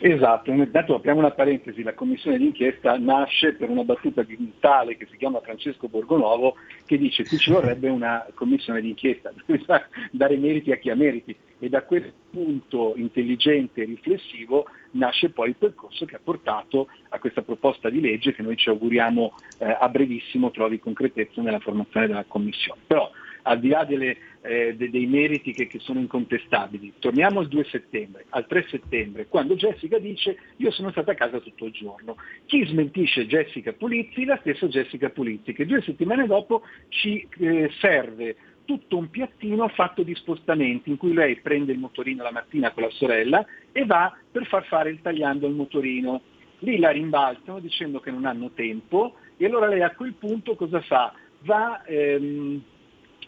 Esatto, 0.00 0.50
intanto 0.50 0.96
apriamo 0.96 1.20
una 1.20 1.30
parentesi, 1.30 1.82
la 1.82 1.94
commissione 1.94 2.38
d'inchiesta 2.38 2.98
nasce 2.98 3.54
per 3.54 3.70
una 3.70 3.84
battuta 3.84 4.22
di 4.22 4.36
un 4.38 4.58
tale 4.58 4.96
che 4.96 5.06
si 5.10 5.16
chiama 5.16 5.40
Francesco 5.40 5.88
Borgonovo 5.88 6.56
che 6.84 6.98
dice 6.98 7.22
che 7.22 7.36
ci 7.38 7.50
vorrebbe 7.50 7.88
una 7.88 8.26
commissione 8.34 8.80
d'inchiesta, 8.80 9.32
bisogna 9.46 9.88
dare 10.10 10.36
meriti 10.36 10.72
a 10.72 10.76
chi 10.76 10.90
ha 10.90 10.96
meriti 10.96 11.34
e 11.58 11.68
da 11.68 11.82
quel 11.82 12.12
punto 12.30 12.94
intelligente 12.96 13.82
e 13.82 13.84
riflessivo 13.84 14.66
nasce 14.92 15.30
poi 15.30 15.50
il 15.50 15.56
percorso 15.56 16.04
che 16.04 16.16
ha 16.16 16.20
portato 16.22 16.88
a 17.10 17.18
questa 17.18 17.42
proposta 17.42 17.88
di 17.88 18.00
legge 18.00 18.34
che 18.34 18.42
noi 18.42 18.56
ci 18.56 18.68
auguriamo 18.68 19.34
eh, 19.58 19.76
a 19.78 19.88
brevissimo 19.88 20.50
trovi 20.50 20.78
concretezza 20.78 21.40
nella 21.40 21.60
formazione 21.60 22.08
della 22.08 22.24
commissione. 22.26 22.80
Però 22.86 23.10
al 23.42 23.60
di 23.60 23.68
là 23.68 23.84
delle, 23.84 24.16
eh, 24.44 24.74
de, 24.76 24.90
dei 24.90 25.06
meriti 25.06 25.52
che, 25.52 25.66
che, 25.66 25.78
sono 25.78 26.00
incontestabili. 26.00 26.94
Torniamo 26.98 27.40
al 27.40 27.48
2 27.48 27.64
settembre, 27.64 28.26
al 28.28 28.46
3 28.46 28.66
settembre, 28.68 29.26
quando 29.26 29.54
Jessica 29.54 29.98
dice 29.98 30.36
io 30.56 30.70
sono 30.70 30.90
stata 30.90 31.12
a 31.12 31.14
casa 31.14 31.40
tutto 31.40 31.64
il 31.64 31.72
giorno. 31.72 32.16
Chi 32.44 32.64
smentisce 32.66 33.26
Jessica 33.26 33.72
Pulizzi? 33.72 34.24
La 34.24 34.38
stessa 34.40 34.66
Jessica 34.66 35.08
Pulizzi, 35.08 35.54
che 35.54 35.64
due 35.64 35.80
settimane 35.80 36.26
dopo 36.26 36.62
ci 36.88 37.26
eh, 37.38 37.70
serve 37.80 38.36
tutto 38.66 38.96
un 38.96 39.08
piattino 39.10 39.68
fatto 39.68 40.02
di 40.02 40.14
spostamenti 40.14 40.90
in 40.90 40.96
cui 40.96 41.12
lei 41.12 41.36
prende 41.36 41.72
il 41.72 41.78
motorino 41.78 42.22
la 42.22 42.30
mattina 42.30 42.72
con 42.72 42.82
la 42.82 42.90
sorella 42.90 43.44
e 43.72 43.84
va 43.84 44.14
per 44.30 44.46
far 44.46 44.64
fare 44.66 44.90
il 44.90 45.00
tagliando 45.00 45.46
al 45.46 45.54
motorino. 45.54 46.20
Lì 46.60 46.78
la 46.78 46.90
rimbalzano 46.90 47.60
dicendo 47.60 48.00
che 48.00 48.10
non 48.10 48.24
hanno 48.26 48.50
tempo 48.54 49.16
e 49.36 49.46
allora 49.46 49.68
lei 49.68 49.82
a 49.82 49.94
quel 49.94 50.14
punto 50.14 50.54
cosa 50.54 50.80
fa? 50.82 51.12
Va 51.40 51.82
ehm, 51.84 52.62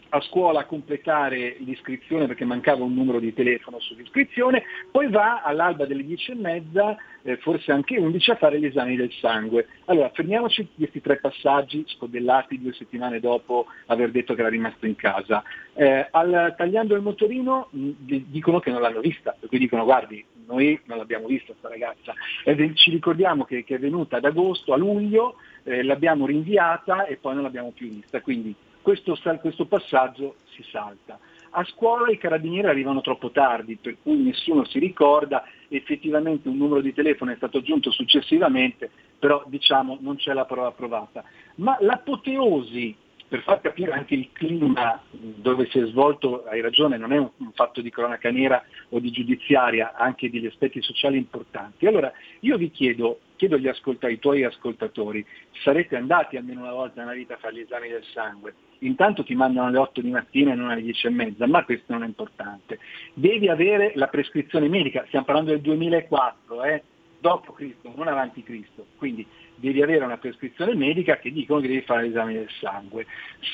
a 0.09 0.21
scuola 0.21 0.61
a 0.61 0.65
completare 0.65 1.57
l'iscrizione 1.59 2.27
perché 2.27 2.45
mancava 2.45 2.83
un 2.83 2.93
numero 2.93 3.19
di 3.19 3.33
telefono 3.33 3.79
sull'iscrizione, 3.79 4.63
poi 4.91 5.09
va 5.09 5.41
all'alba 5.41 5.85
delle 5.85 6.03
10 6.03 6.31
e 6.31 6.35
mezza, 6.35 6.97
eh, 7.23 7.37
forse 7.37 7.71
anche 7.71 7.97
11, 7.97 8.31
a 8.31 8.35
fare 8.35 8.59
gli 8.59 8.65
esami 8.65 8.95
del 8.95 9.11
sangue. 9.13 9.67
Allora, 9.85 10.09
fermiamoci 10.13 10.67
questi 10.75 11.01
tre 11.01 11.17
passaggi 11.17 11.83
scodellati 11.87 12.61
due 12.61 12.73
settimane 12.73 13.19
dopo 13.19 13.67
aver 13.87 14.11
detto 14.11 14.33
che 14.33 14.41
era 14.41 14.49
rimasto 14.49 14.85
in 14.85 14.95
casa. 14.95 15.43
Eh, 15.73 16.07
al, 16.11 16.55
tagliando 16.57 16.95
il 16.95 17.01
motorino 17.01 17.67
mh, 17.71 17.89
dicono 18.29 18.59
che 18.59 18.71
non 18.71 18.81
l'hanno 18.81 19.01
vista, 19.01 19.35
per 19.37 19.49
cui 19.49 19.59
dicono 19.59 19.83
guardi, 19.83 20.23
noi 20.47 20.79
non 20.85 20.97
l'abbiamo 20.97 21.27
vista 21.27 21.47
questa 21.47 21.69
ragazza. 21.69 22.13
Eh, 22.43 22.73
ci 22.75 22.89
ricordiamo 22.89 23.43
che, 23.43 23.63
che, 23.63 23.75
è 23.75 23.79
venuta 23.79 24.17
ad 24.17 24.25
agosto, 24.25 24.73
a 24.73 24.77
luglio, 24.77 25.35
eh, 25.63 25.83
l'abbiamo 25.83 26.25
rinviata 26.25 27.05
e 27.05 27.17
poi 27.17 27.35
non 27.35 27.43
l'abbiamo 27.43 27.71
più 27.71 27.89
vista. 27.89 28.21
Quindi 28.21 28.55
questo, 28.87 29.17
questo 29.41 29.65
passaggio 29.65 30.35
si 30.55 30.63
salta. 30.71 31.19
A 31.49 31.65
scuola 31.65 32.09
i 32.09 32.17
carabinieri 32.17 32.67
arrivano 32.67 33.01
troppo 33.01 33.31
tardi, 33.31 33.75
per 33.75 33.97
cui 34.01 34.15
nessuno 34.15 34.63
si 34.63 34.79
ricorda, 34.79 35.43
effettivamente 35.67 36.47
un 36.47 36.55
numero 36.55 36.79
di 36.79 36.93
telefono 36.93 37.31
è 37.31 37.35
stato 37.35 37.57
aggiunto 37.57 37.91
successivamente, 37.91 38.89
però 39.19 39.43
diciamo 39.47 39.97
non 39.99 40.15
c'è 40.15 40.31
la 40.31 40.45
prova 40.45 40.71
provata. 40.71 41.21
Ma 41.55 41.75
l'apoteosi, 41.81 42.95
per 43.27 43.41
far 43.41 43.59
capire 43.61 43.91
anche 43.91 44.15
il 44.15 44.29
clima 44.31 45.01
dove 45.11 45.67
si 45.69 45.79
è 45.79 45.85
svolto, 45.87 46.45
hai 46.45 46.61
ragione, 46.61 46.97
non 46.97 47.11
è 47.11 47.17
un, 47.17 47.29
un 47.37 47.51
fatto 47.53 47.81
di 47.81 47.89
cronaca 47.89 48.31
nera 48.31 48.63
o 48.89 48.99
di 48.99 49.11
giudiziaria, 49.11 49.93
anche 49.95 50.29
degli 50.29 50.45
aspetti 50.45 50.81
sociali 50.81 51.17
importanti. 51.17 51.85
Allora 51.87 52.11
io 52.41 52.57
vi 52.57 52.71
chiedo, 52.71 53.19
chiedo 53.35 53.55
agli 53.55 53.67
ascoltatori, 53.67 54.19
tuoi 54.19 54.43
ascoltatori, 54.43 55.25
sarete 55.63 55.95
andati 55.97 56.37
almeno 56.37 56.61
una 56.61 56.73
volta 56.73 57.01
nella 57.01 57.13
vita 57.13 57.33
a 57.33 57.37
fare 57.37 57.55
gli 57.55 57.59
esami 57.59 57.89
del 57.89 58.03
sangue? 58.13 58.53
intanto 58.79 59.23
ti 59.23 59.33
mandano 59.33 59.67
alle 59.67 59.77
8 59.77 60.01
di 60.01 60.09
mattina 60.09 60.51
e 60.51 60.55
non 60.55 60.69
alle 60.69 60.81
10 60.81 61.07
e 61.07 61.09
mezza, 61.09 61.47
ma 61.47 61.63
questo 61.63 61.93
non 61.93 62.03
è 62.03 62.05
importante. 62.05 62.79
Devi 63.13 63.49
avere 63.49 63.93
la 63.95 64.07
prescrizione 64.07 64.67
medica, 64.67 65.03
stiamo 65.07 65.25
parlando 65.25 65.51
del 65.51 65.61
2004, 65.61 66.63
eh? 66.63 66.83
dopo 67.19 67.53
Cristo, 67.53 67.91
non 67.95 68.07
avanti 68.07 68.43
Cristo, 68.43 68.85
quindi 68.97 69.25
devi 69.57 69.81
avere 69.81 70.05
una 70.05 70.17
prescrizione 70.17 70.75
medica 70.75 71.17
che 71.17 71.31
dicono 71.31 71.59
che 71.59 71.67
devi 71.67 71.81
fare 71.81 72.03
l'esame 72.03 72.33
del 72.33 72.49
sangue. 72.59 73.05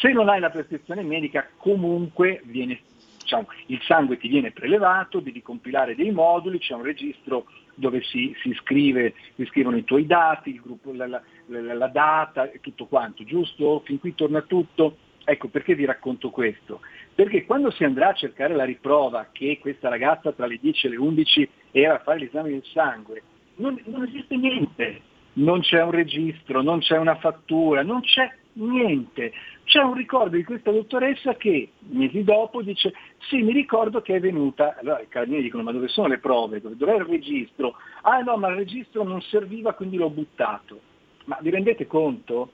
Se 0.02 0.12
non 0.12 0.30
hai 0.30 0.40
la 0.40 0.50
prescrizione 0.50 1.02
medica 1.02 1.48
comunque 1.58 2.42
viene, 2.46 2.80
diciamo, 3.20 3.48
il 3.68 3.82
sangue 3.84 4.18
ti 4.18 4.28
viene 4.28 4.52
prelevato, 4.52 5.20
devi 5.20 5.42
compilare 5.42 5.96
dei 5.96 6.12
moduli, 6.12 6.60
c'è 6.60 6.74
un 6.74 6.84
registro 6.84 7.46
dove 7.76 8.02
si, 8.04 8.36
si, 8.42 8.54
scrive, 8.54 9.14
si 9.36 9.46
scrivono 9.46 9.78
i 9.78 9.84
tuoi 9.84 10.06
dati, 10.06 10.60
gruppo, 10.62 10.94
la, 10.94 11.08
la, 11.08 11.22
la, 11.48 11.74
la 11.74 11.88
data 11.88 12.52
e 12.52 12.60
tutto 12.60 12.86
quanto, 12.86 13.24
giusto? 13.24 13.82
Fin 13.86 14.00
qui 14.00 14.14
torna 14.14 14.42
tutto? 14.42 14.98
Ecco 15.26 15.48
perché 15.48 15.74
vi 15.74 15.86
racconto 15.86 16.30
questo. 16.30 16.82
Perché 17.16 17.46
quando 17.46 17.72
si 17.72 17.84
andrà 17.84 18.10
a 18.10 18.14
cercare 18.14 18.56
la 18.56 18.66
riprova 18.66 19.30
che 19.32 19.58
questa 19.60 19.88
ragazza 19.88 20.34
tra 20.34 20.46
le 20.46 20.58
10 20.60 20.88
e 20.88 20.90
le 20.90 20.98
11 20.98 21.50
era 21.72 21.96
a 21.96 22.00
fare 22.00 22.20
l'esame 22.20 22.50
del 22.50 22.64
sangue, 22.66 23.22
non, 23.56 23.80
non 23.86 24.04
esiste 24.04 24.36
niente. 24.36 25.02
Non 25.34 25.62
c'è 25.62 25.82
un 25.82 25.92
registro, 25.92 26.62
non 26.62 26.80
c'è 26.80 26.98
una 26.98 27.16
fattura, 27.16 27.82
non 27.82 28.02
c'è 28.02 28.30
niente. 28.54 29.34
C'è 29.64 29.82
un 29.82 29.94
ricordo 29.94 30.36
di 30.36 30.44
questa 30.44 30.72
dottoressa 30.72 31.36
che 31.36 31.70
mesi 31.90 32.24
dopo 32.24 32.62
dice 32.62 32.94
sì 33.30 33.42
mi 33.42 33.54
ricordo 33.54 34.02
che 34.02 34.16
è 34.16 34.20
venuta, 34.20 34.76
allora 34.78 35.00
i 35.00 35.08
carabinieri 35.08 35.46
dicono 35.46 35.64
ma 35.64 35.72
dove 35.72 35.88
sono 35.88 36.08
le 36.08 36.20
prove, 36.20 36.62
dov'è 36.62 36.96
il 36.96 37.06
registro? 37.06 37.76
Ah 38.02 38.20
no 38.20 38.36
ma 38.38 38.50
il 38.50 38.56
registro 38.56 39.04
non 39.04 39.22
serviva 39.22 39.74
quindi 39.74 39.98
l'ho 39.98 40.10
buttato. 40.10 40.80
Ma 41.26 41.38
vi 41.42 41.50
rendete 41.50 41.88
conto? 41.88 42.52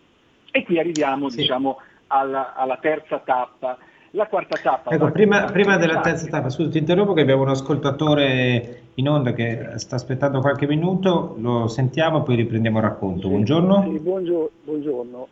E 0.51 0.63
qui 0.63 0.79
arriviamo 0.79 1.29
sì. 1.29 1.37
diciamo 1.37 1.81
alla, 2.07 2.53
alla 2.53 2.77
terza 2.77 3.19
tappa. 3.19 3.77
La 4.11 4.25
quarta 4.27 4.57
tappa. 4.57 4.89
Ecco, 4.89 5.11
prima, 5.11 5.45
prima 5.45 5.77
della 5.77 5.99
terza 5.99 6.27
tappa, 6.27 6.49
scusa, 6.49 6.69
ti 6.69 6.79
interrompo 6.79 7.13
che 7.13 7.21
abbiamo 7.21 7.43
un 7.43 7.49
ascoltatore 7.49 8.81
in 8.95 9.07
onda 9.07 9.33
che 9.33 9.73
sta 9.75 9.95
aspettando 9.95 10.39
qualche 10.39 10.65
minuto, 10.65 11.35
lo 11.37 11.67
sentiamo, 11.67 12.23
poi 12.23 12.35
riprendiamo 12.35 12.79
il 12.79 12.83
racconto. 12.83 13.27
Sì, 13.27 13.27
buongiorno. 13.27 13.83
Sì, 13.83 13.99
buongiorno. 13.99 14.49
buongiorno. 14.63 15.27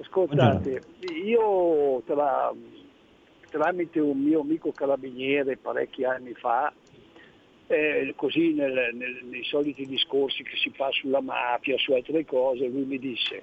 Ascoltate, 0.00 0.82
buongiorno. 1.00 1.26
io 1.26 2.02
tra, 2.04 2.52
tramite 3.50 4.00
un 4.00 4.18
mio 4.18 4.40
amico 4.40 4.72
carabiniere 4.72 5.56
parecchi 5.56 6.04
anni 6.04 6.34
fa, 6.34 6.70
eh, 7.66 8.12
così 8.14 8.52
nel, 8.52 8.90
nel, 8.92 9.24
nei 9.24 9.44
soliti 9.44 9.86
discorsi 9.86 10.42
che 10.42 10.56
si 10.56 10.70
fa 10.70 10.88
sulla 10.90 11.22
mafia, 11.22 11.78
su 11.78 11.92
altre 11.92 12.26
cose, 12.26 12.66
lui 12.66 12.84
mi 12.84 12.98
disse 12.98 13.42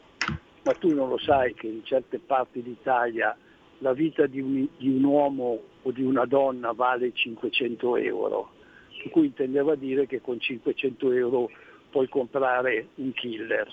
ma 0.65 0.73
tu 0.73 0.93
non 0.95 1.09
lo 1.09 1.19
sai 1.19 1.53
che 1.53 1.67
in 1.67 1.83
certe 1.83 2.17
parti 2.17 2.63
d'Italia 2.63 3.37
la 3.85 3.93
vita 3.93 4.25
di 4.25 4.41
un, 4.41 4.67
di 4.77 4.89
un 4.89 5.03
uomo 5.03 5.61
o 5.83 5.91
di 5.91 6.01
una 6.01 6.25
donna 6.25 6.71
vale 6.71 7.13
500 7.13 7.97
euro, 7.97 8.49
per 8.97 9.11
cui 9.11 9.27
intendeva 9.27 9.75
dire 9.75 10.07
che 10.07 10.21
con 10.21 10.39
500 10.39 11.11
euro 11.11 11.51
puoi 11.91 12.09
comprare 12.09 12.87
un 12.95 13.13
killer. 13.13 13.71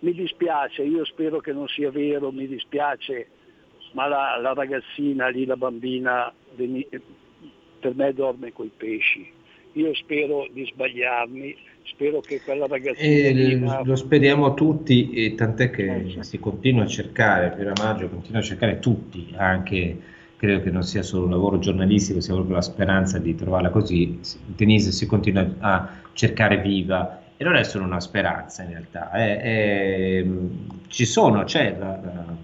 Mi 0.00 0.12
dispiace, 0.12 0.82
io 0.82 1.06
spero 1.06 1.40
che 1.40 1.52
non 1.54 1.66
sia 1.68 1.90
vero, 1.90 2.30
mi 2.30 2.46
dispiace, 2.46 3.28
ma 3.92 4.06
la, 4.06 4.36
la 4.38 4.52
ragazzina 4.52 5.28
lì, 5.28 5.46
la 5.46 5.56
bambina, 5.56 6.30
per 6.54 7.94
me 7.94 8.12
dorme 8.12 8.52
coi 8.52 8.70
pesci. 8.76 9.32
Io 9.72 9.94
spero 9.94 10.48
di 10.52 10.66
sbagliarmi, 10.66 11.56
spero 11.84 12.20
che 12.20 12.40
quella 12.42 12.66
ragazzina... 12.66 13.78
E 13.78 13.84
lo 13.84 13.96
speriamo 13.96 14.54
tutti, 14.54 15.10
e 15.12 15.34
tant'è 15.34 15.70
che 15.70 15.94
eh, 15.94 16.22
si 16.22 16.38
continua 16.38 16.84
a 16.84 16.86
cercare, 16.86 17.50
per 17.50 17.72
maggio 17.78 18.08
continua 18.08 18.40
a 18.40 18.44
cercare 18.44 18.78
tutti, 18.78 19.32
anche 19.36 19.96
credo 20.36 20.62
che 20.62 20.70
non 20.70 20.82
sia 20.82 21.02
solo 21.02 21.24
un 21.24 21.30
lavoro 21.30 21.58
giornalistico, 21.58 22.20
sia 22.20 22.34
proprio 22.34 22.56
la 22.56 22.62
speranza 22.62 23.18
di 23.18 23.34
trovarla 23.34 23.70
così. 23.70 24.18
Denise 24.44 24.90
si 24.90 25.06
continua 25.06 25.48
a 25.60 26.00
cercare 26.14 26.58
viva 26.60 27.22
e 27.36 27.44
non 27.44 27.54
è 27.54 27.62
solo 27.64 27.84
una 27.84 28.00
speranza 28.00 28.62
in 28.62 28.70
realtà, 28.70 29.10
è, 29.10 29.40
è, 29.40 30.24
ci, 30.88 31.04
sono, 31.04 31.44
la, 31.44 31.76
la, 31.78 32.36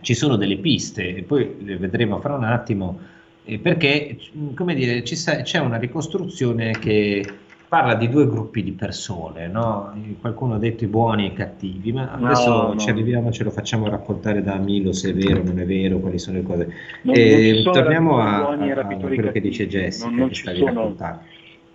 ci 0.00 0.14
sono 0.14 0.36
delle 0.36 0.56
piste 0.58 1.16
e 1.16 1.22
poi 1.22 1.56
le 1.60 1.76
vedremo 1.76 2.20
fra 2.20 2.34
un 2.34 2.44
attimo 2.44 2.98
eh, 3.00 3.15
perché 3.60 4.18
come 4.54 4.74
dire, 4.74 5.06
sa, 5.06 5.42
c'è 5.42 5.58
una 5.58 5.78
ricostruzione 5.78 6.72
che 6.72 7.24
parla 7.68 7.94
di 7.94 8.08
due 8.08 8.26
gruppi 8.26 8.62
di 8.62 8.72
persone, 8.72 9.48
no? 9.48 9.92
qualcuno 10.20 10.54
ha 10.54 10.58
detto 10.58 10.84
i 10.84 10.88
buoni 10.88 11.24
e 11.24 11.26
i 11.28 11.32
cattivi, 11.32 11.92
ma 11.92 12.12
adesso 12.12 12.50
no, 12.50 12.68
no. 12.68 12.76
ci 12.76 12.90
arriviamo, 12.90 13.30
ce 13.30 13.44
lo 13.44 13.50
facciamo 13.50 13.88
raccontare 13.88 14.42
da 14.42 14.56
Milo 14.56 14.92
se 14.92 15.10
è 15.10 15.14
vero 15.14 15.40
o 15.40 15.44
non 15.44 15.58
è 15.58 15.66
vero, 15.66 15.98
quali 15.98 16.18
sono 16.18 16.38
le 16.38 16.42
cose. 16.42 16.72
Non, 17.02 17.14
e 17.16 17.62
non 17.64 17.72
torniamo 17.72 18.18
a, 18.18 18.48
a, 18.48 18.52
a 18.52 18.86
quello 18.96 19.32
che 19.32 19.40
dice 19.40 19.66
Jessica, 19.66 20.08
non, 20.08 20.18
non 20.18 20.28
che 20.28 20.34
stavi 20.34 20.58
sono, 20.58 20.72
raccontando. 20.72 21.20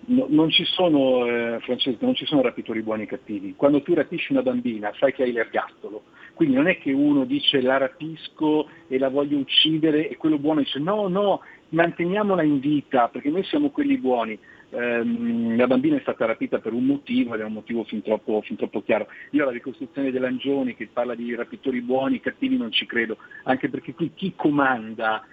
No, 0.03 0.25
non 0.29 0.49
ci 0.49 0.63
sono, 0.65 1.25
eh, 1.25 1.59
Francesco, 1.61 2.03
non 2.05 2.15
ci 2.15 2.25
sono 2.25 2.41
rapitori 2.41 2.81
buoni 2.81 3.03
e 3.03 3.07
cattivi. 3.07 3.53
Quando 3.55 3.81
tu 3.81 3.93
rapisci 3.93 4.31
una 4.31 4.41
bambina 4.41 4.91
sai 4.97 5.13
che 5.13 5.23
hai 5.23 5.31
l'ergastolo, 5.31 6.03
quindi 6.41 6.57
non 6.57 6.69
è 6.69 6.79
che 6.79 6.91
uno 6.91 7.23
dice 7.23 7.61
la 7.61 7.77
rapisco 7.77 8.67
e 8.87 8.97
la 8.97 9.09
voglio 9.09 9.37
uccidere 9.37 10.09
e 10.09 10.17
quello 10.17 10.39
buono 10.39 10.61
dice 10.61 10.79
no, 10.79 11.07
no, 11.07 11.41
manteniamola 11.69 12.41
in 12.41 12.59
vita 12.59 13.09
perché 13.09 13.29
noi 13.29 13.43
siamo 13.43 13.69
quelli 13.69 13.99
buoni. 13.99 14.39
Um, 14.71 15.55
la 15.55 15.67
bambina 15.67 15.97
è 15.97 15.99
stata 15.99 16.25
rapita 16.25 16.57
per 16.57 16.73
un 16.73 16.83
motivo 16.83 17.35
ed 17.35 17.41
è 17.41 17.43
un 17.43 17.53
motivo 17.53 17.83
fin 17.83 18.01
troppo, 18.01 18.41
fin 18.41 18.55
troppo 18.55 18.81
chiaro. 18.81 19.05
Io 19.31 19.43
alla 19.43 19.51
ricostruzione 19.51 20.09
dell'Angioni 20.09 20.75
che 20.75 20.89
parla 20.91 21.13
di 21.13 21.35
rapitori 21.35 21.79
buoni, 21.79 22.19
cattivi 22.19 22.57
non 22.57 22.71
ci 22.71 22.87
credo, 22.87 23.17
anche 23.43 23.69
perché 23.69 23.93
qui 23.93 24.11
chi 24.15 24.33
comanda 24.35 25.23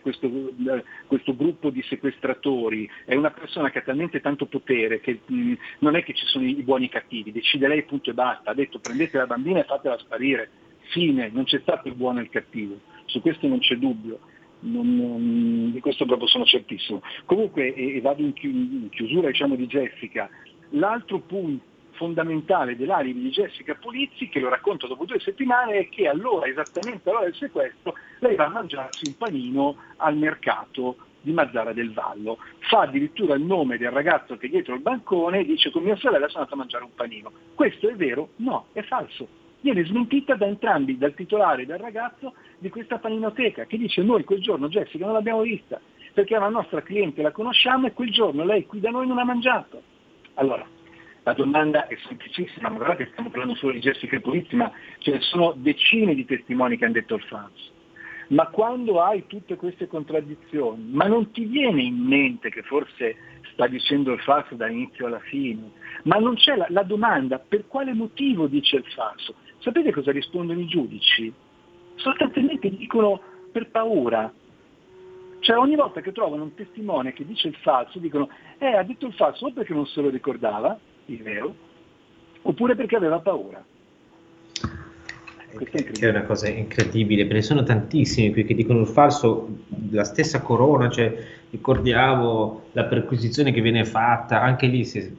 questo, 0.00 0.26
il, 0.26 0.84
questo, 1.06 1.34
gruppo 1.34 1.70
di 1.70 1.82
sequestratori 1.82 2.88
è 3.04 3.14
una 3.14 3.30
persona 3.30 3.70
che 3.70 3.78
ha 3.78 3.82
talmente 3.82 4.20
tanto 4.20 4.46
potere 4.46 5.00
che 5.00 5.20
mh, 5.24 5.52
non 5.80 5.96
è 5.96 6.04
che 6.04 6.14
ci 6.14 6.26
sono 6.26 6.44
i 6.44 6.62
buoni 6.62 6.84
e 6.84 6.86
i 6.86 6.90
cattivi, 6.90 7.32
decide 7.32 7.68
lei 7.68 7.82
punto 7.82 8.10
e 8.10 8.14
basta, 8.14 8.50
ha 8.50 8.54
detto 8.54 8.78
prendete 8.78 9.18
la 9.18 9.26
bambina 9.26 9.60
e 9.60 9.64
fatela 9.64 9.98
sparire, 9.98 10.50
fine, 10.90 11.30
non 11.32 11.44
c'è 11.44 11.58
stato 11.60 11.88
il 11.88 11.94
buono 11.94 12.20
e 12.20 12.22
il 12.22 12.30
cattivo, 12.30 12.78
su 13.06 13.20
questo 13.20 13.46
non 13.46 13.58
c'è 13.58 13.76
dubbio. 13.76 14.20
Non, 14.66 14.96
non, 14.96 15.72
di 15.72 15.80
questo 15.80 16.06
proprio 16.06 16.26
sono 16.26 16.46
certissimo. 16.46 17.02
Comunque, 17.26 17.74
e, 17.74 17.96
e 17.96 18.00
vado 18.00 18.22
in, 18.22 18.32
in 18.40 18.88
chiusura 18.88 19.28
diciamo, 19.28 19.56
di 19.56 19.66
Jessica, 19.66 20.30
l'altro 20.70 21.18
punto 21.18 21.73
fondamentale 21.94 22.76
dell'alibi 22.76 23.22
di 23.22 23.30
Jessica 23.30 23.74
Pulizzi, 23.74 24.28
che 24.28 24.40
lo 24.40 24.48
racconto 24.48 24.86
dopo 24.86 25.04
due 25.04 25.18
settimane, 25.20 25.78
è 25.78 25.88
che 25.88 26.08
allora, 26.08 26.46
esattamente 26.46 27.08
all'ora 27.08 27.24
del 27.24 27.34
sequestro, 27.34 27.94
lei 28.20 28.36
va 28.36 28.46
a 28.46 28.50
mangiarsi 28.50 29.06
un 29.06 29.16
panino 29.16 29.76
al 29.96 30.16
mercato 30.16 30.96
di 31.20 31.32
Mazzara 31.32 31.72
del 31.72 31.92
Vallo. 31.92 32.38
Fa 32.68 32.82
addirittura 32.82 33.34
il 33.34 33.42
nome 33.42 33.78
del 33.78 33.90
ragazzo 33.90 34.36
che 34.36 34.46
è 34.46 34.50
dietro 34.50 34.74
il 34.74 34.80
bancone 34.80 35.40
e 35.40 35.44
dice 35.44 35.70
con 35.70 35.82
mia 35.82 35.96
sorella 35.96 36.28
sono 36.28 36.40
andato 36.40 36.54
a 36.54 36.58
mangiare 36.58 36.84
un 36.84 36.94
panino. 36.94 37.32
Questo 37.54 37.88
è 37.88 37.94
vero? 37.94 38.30
No, 38.36 38.66
è 38.72 38.82
falso 38.82 39.42
viene 39.64 39.82
smentita 39.86 40.34
da 40.34 40.44
entrambi, 40.44 40.98
dal 40.98 41.14
titolare 41.14 41.62
e 41.62 41.64
dal 41.64 41.78
ragazzo 41.78 42.34
di 42.58 42.68
questa 42.68 42.98
paninoteca, 42.98 43.64
che 43.64 43.78
dice 43.78 44.02
noi 44.02 44.22
quel 44.22 44.42
giorno 44.42 44.68
Jessica 44.68 45.06
non 45.06 45.14
l'abbiamo 45.14 45.40
vista, 45.40 45.80
perché 46.12 46.34
è 46.34 46.36
una 46.36 46.50
nostra 46.50 46.82
cliente, 46.82 47.22
la 47.22 47.30
conosciamo 47.30 47.86
e 47.86 47.94
quel 47.94 48.10
giorno 48.10 48.44
lei 48.44 48.66
qui 48.66 48.80
da 48.80 48.90
noi 48.90 49.06
non 49.06 49.18
ha 49.18 49.24
mangiato. 49.24 49.80
Allora, 50.34 50.66
la 51.24 51.32
domanda 51.32 51.86
è 51.86 51.96
semplicissima, 52.06 52.68
ma 52.68 52.76
guardate 52.76 53.08
stiamo 53.12 53.30
parlando 53.30 53.54
solo 53.56 53.72
di 53.72 53.80
Jessica 53.80 54.20
Polizzi, 54.20 54.56
ma 54.56 54.70
ce 54.98 55.12
ne 55.12 55.20
sono 55.20 55.54
decine 55.56 56.14
di 56.14 56.26
testimoni 56.26 56.76
che 56.76 56.84
hanno 56.84 56.92
detto 56.92 57.14
il 57.14 57.22
falso. 57.22 57.72
Ma 58.28 58.46
quando 58.48 59.02
hai 59.02 59.26
tutte 59.26 59.56
queste 59.56 59.86
contraddizioni, 59.86 60.90
ma 60.92 61.06
non 61.06 61.30
ti 61.30 61.44
viene 61.44 61.82
in 61.82 61.96
mente 61.96 62.50
che 62.50 62.62
forse 62.62 63.16
sta 63.52 63.66
dicendo 63.66 64.12
il 64.12 64.20
falso 64.20 64.54
dall'inizio 64.54 65.06
alla 65.06 65.20
fine, 65.20 65.72
ma 66.04 66.16
non 66.16 66.34
c'è 66.34 66.56
la, 66.56 66.66
la 66.68 66.82
domanda 66.82 67.38
per 67.38 67.66
quale 67.68 67.94
motivo 67.94 68.46
dice 68.46 68.76
il 68.76 68.86
falso. 68.94 69.34
Sapete 69.58 69.92
cosa 69.92 70.12
rispondono 70.12 70.60
i 70.60 70.66
giudici? 70.66 71.32
Sostanzialmente 71.94 72.68
dicono 72.68 73.20
per 73.50 73.70
paura. 73.70 74.30
Cioè 75.40 75.56
ogni 75.56 75.76
volta 75.76 76.00
che 76.00 76.12
trovano 76.12 76.42
un 76.42 76.54
testimone 76.54 77.12
che 77.14 77.24
dice 77.24 77.48
il 77.48 77.56
falso, 77.56 77.98
dicono, 77.98 78.28
eh, 78.58 78.76
ha 78.76 78.82
detto 78.82 79.06
il 79.06 79.14
falso 79.14 79.46
o 79.46 79.52
perché 79.52 79.72
non 79.72 79.86
se 79.86 80.00
lo 80.00 80.08
ricordava, 80.08 80.78
il 81.06 81.22
vero, 81.22 81.54
oppure 82.42 82.74
perché 82.74 82.96
aveva 82.96 83.18
paura. 83.20 83.64
Che 85.56 85.92
è 86.00 86.08
una 86.08 86.24
cosa 86.24 86.48
incredibile, 86.48 87.26
perché 87.26 87.42
sono 87.42 87.62
tantissimi 87.62 88.32
qui 88.32 88.44
che 88.44 88.54
dicono 88.54 88.80
il 88.80 88.88
falso, 88.88 89.60
la 89.90 90.02
stessa 90.02 90.42
corona, 90.42 90.88
cioè 90.88 91.16
ricordiamo 91.50 92.64
la 92.72 92.84
perquisizione 92.84 93.52
che 93.52 93.60
viene 93.60 93.84
fatta, 93.84 94.42
anche 94.42 94.66
lì 94.66 94.84
si, 94.84 95.16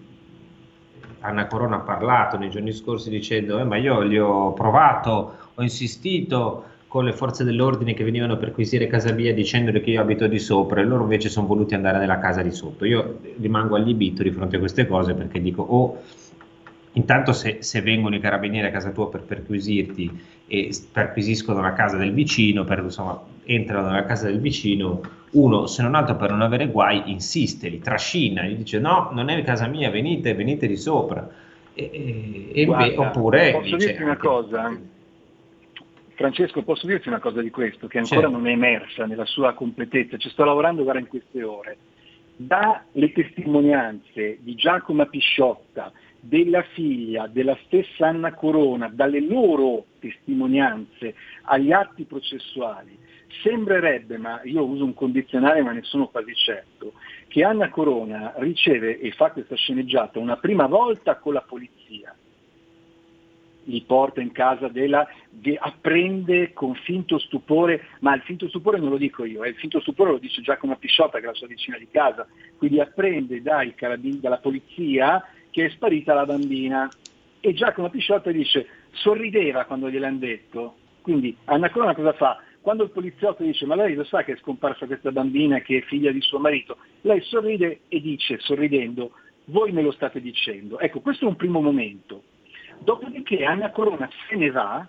Anna 1.21 1.47
Corona 1.47 1.77
ha 1.77 1.79
parlato 1.79 2.37
nei 2.37 2.49
giorni 2.49 2.71
scorsi 2.71 3.09
dicendo 3.09 3.59
eh, 3.59 3.63
ma 3.63 3.77
io 3.77 4.01
li 4.01 4.19
ho 4.19 4.53
provato, 4.53 5.35
ho 5.55 5.61
insistito 5.61 6.65
con 6.95 7.03
le 7.03 7.11
forze 7.11 7.43
dell'ordine 7.43 7.93
che 7.93 8.05
venivano 8.05 8.35
a 8.35 8.37
perquisire 8.37 8.87
casa 8.87 9.11
mia 9.11 9.33
dicendole 9.33 9.81
che 9.81 9.89
io 9.89 9.99
abito 9.99 10.27
di 10.27 10.39
sopra 10.39 10.79
e 10.79 10.85
loro 10.85 11.03
invece 11.03 11.27
sono 11.27 11.45
voluti 11.45 11.73
andare 11.73 11.97
nella 11.97 12.19
casa 12.19 12.41
di 12.41 12.51
sotto. 12.51 12.85
Io 12.85 13.19
rimango 13.37 13.75
allibito 13.75 14.23
di 14.23 14.31
fronte 14.31 14.55
a 14.55 14.59
queste 14.59 14.87
cose 14.87 15.13
perché 15.13 15.41
dico 15.41 15.61
o 15.61 15.77
oh, 15.77 16.01
intanto 16.93 17.33
se, 17.33 17.57
se, 17.59 17.81
vengono 17.81 18.15
i 18.15 18.21
carabinieri 18.21 18.67
a 18.67 18.71
casa 18.71 18.91
tua 18.91 19.09
per 19.09 19.23
perquisirti 19.23 20.21
e 20.47 20.73
perquisiscono 20.89 21.59
la 21.59 21.73
casa 21.73 21.97
del 21.97 22.13
vicino, 22.13 22.63
per, 22.63 22.79
insomma 22.79 23.21
entrano 23.43 23.89
nella 23.89 24.05
casa 24.05 24.27
del 24.27 24.39
vicino, 24.39 25.01
uno 25.31 25.65
se 25.65 25.81
non 25.81 25.95
altro 25.95 26.15
per 26.15 26.31
non 26.31 26.43
avere 26.43 26.69
guai 26.69 27.11
insiste, 27.11 27.67
li 27.67 27.81
trascina, 27.81 28.43
gli 28.43 28.55
dice 28.55 28.79
no, 28.79 29.09
non 29.11 29.27
è 29.27 29.43
casa 29.43 29.67
mia, 29.67 29.91
venite, 29.91 30.33
venite 30.33 30.65
di 30.65 30.77
sopra. 30.77 31.29
E, 31.73 32.51
e 32.53 32.63
Guarda, 32.63 32.87
beh, 32.87 32.97
oppure 32.97 33.51
posso 33.51 33.75
dirti 33.75 34.01
una 34.01 34.15
cosa? 34.15 34.93
Francesco, 36.15 36.63
posso 36.63 36.87
dirti 36.87 37.07
una 37.07 37.19
cosa 37.19 37.41
di 37.41 37.49
questo 37.49 37.87
che 37.87 37.99
ancora 37.99 38.21
certo. 38.21 38.35
non 38.35 38.47
è 38.47 38.51
emersa 38.51 39.05
nella 39.05 39.25
sua 39.25 39.53
completezza, 39.53 40.17
ci 40.17 40.29
sto 40.29 40.43
lavorando 40.43 40.83
guarda 40.83 41.01
in 41.01 41.07
queste 41.07 41.43
ore. 41.43 41.77
Dalle 42.37 43.11
testimonianze 43.13 44.39
di 44.41 44.55
Giacomo 44.55 45.05
Pisciotta, 45.05 45.91
della 46.19 46.63
figlia, 46.73 47.27
della 47.27 47.57
stessa 47.65 48.07
Anna 48.07 48.33
Corona, 48.33 48.89
dalle 48.89 49.21
loro 49.21 49.85
testimonianze 49.99 51.15
agli 51.43 51.71
atti 51.71 52.03
processuali, 52.03 52.97
sembrerebbe, 53.43 54.17
ma 54.17 54.41
io 54.43 54.65
uso 54.65 54.83
un 54.83 54.93
condizionale 54.93 55.61
ma 55.61 55.71
ne 55.71 55.83
sono 55.83 56.07
quasi 56.07 56.33
certo, 56.33 56.93
che 57.27 57.43
Anna 57.43 57.69
Corona 57.69 58.33
riceve 58.37 58.99
e 58.99 59.11
fa 59.11 59.31
questa 59.31 59.55
sceneggiata 59.55 60.19
una 60.19 60.37
prima 60.37 60.67
volta 60.67 61.17
con 61.17 61.33
la 61.33 61.41
polizia, 61.41 62.15
li 63.65 63.81
porta 63.81 64.21
in 64.21 64.31
casa 64.31 64.67
della, 64.67 65.07
apprende 65.59 66.53
con 66.53 66.75
finto 66.75 67.17
stupore, 67.17 67.87
ma 67.99 68.15
il 68.15 68.21
finto 68.21 68.47
stupore 68.47 68.79
non 68.79 68.89
lo 68.89 68.97
dico 68.97 69.25
io, 69.25 69.43
eh, 69.43 69.49
il 69.49 69.55
finto 69.55 69.79
stupore 69.79 70.11
lo 70.11 70.17
dice 70.17 70.41
Giacomo 70.41 70.75
Pisciotta 70.77 71.19
che 71.19 71.23
è 71.25 71.27
la 71.27 71.33
sua 71.33 71.47
vicina 71.47 71.77
di 71.77 71.87
casa, 71.89 72.27
quindi 72.57 72.79
apprende 72.79 73.41
dai 73.41 73.73
carabin- 73.75 74.19
dalla 74.19 74.37
polizia 74.37 75.23
che 75.49 75.65
è 75.65 75.69
sparita 75.69 76.13
la 76.13 76.25
bambina 76.25 76.89
e 77.39 77.53
Giacomo 77.53 77.89
Pisciotta 77.89 78.31
dice 78.31 78.67
sorrideva 78.91 79.65
quando 79.65 79.89
gliel'hanno 79.89 80.19
detto, 80.19 80.75
quindi 81.01 81.35
Anna 81.45 81.69
Corona 81.69 81.95
cosa 81.95 82.13
fa? 82.13 82.41
Quando 82.61 82.83
il 82.83 82.89
poliziotto 82.89 83.43
dice 83.43 83.65
ma 83.65 83.75
lei 83.75 83.93
lo 83.93 84.03
sa 84.03 84.23
che 84.23 84.33
è 84.33 84.37
scomparsa 84.37 84.87
questa 84.87 85.11
bambina 85.11 85.59
che 85.59 85.77
è 85.77 85.81
figlia 85.81 86.11
di 86.11 86.21
suo 86.21 86.39
marito, 86.39 86.77
lei 87.01 87.21
sorride 87.21 87.81
e 87.87 88.01
dice, 88.01 88.39
sorridendo, 88.39 89.11
voi 89.45 89.71
me 89.71 89.83
lo 89.83 89.91
state 89.91 90.19
dicendo. 90.19 90.79
Ecco, 90.79 91.01
questo 91.01 91.25
è 91.25 91.27
un 91.27 91.35
primo 91.35 91.61
momento. 91.61 92.23
Dopodiché 92.79 93.43
Anna 93.43 93.71
Corona 93.71 94.09
se 94.27 94.35
ne 94.35 94.51
va, 94.51 94.87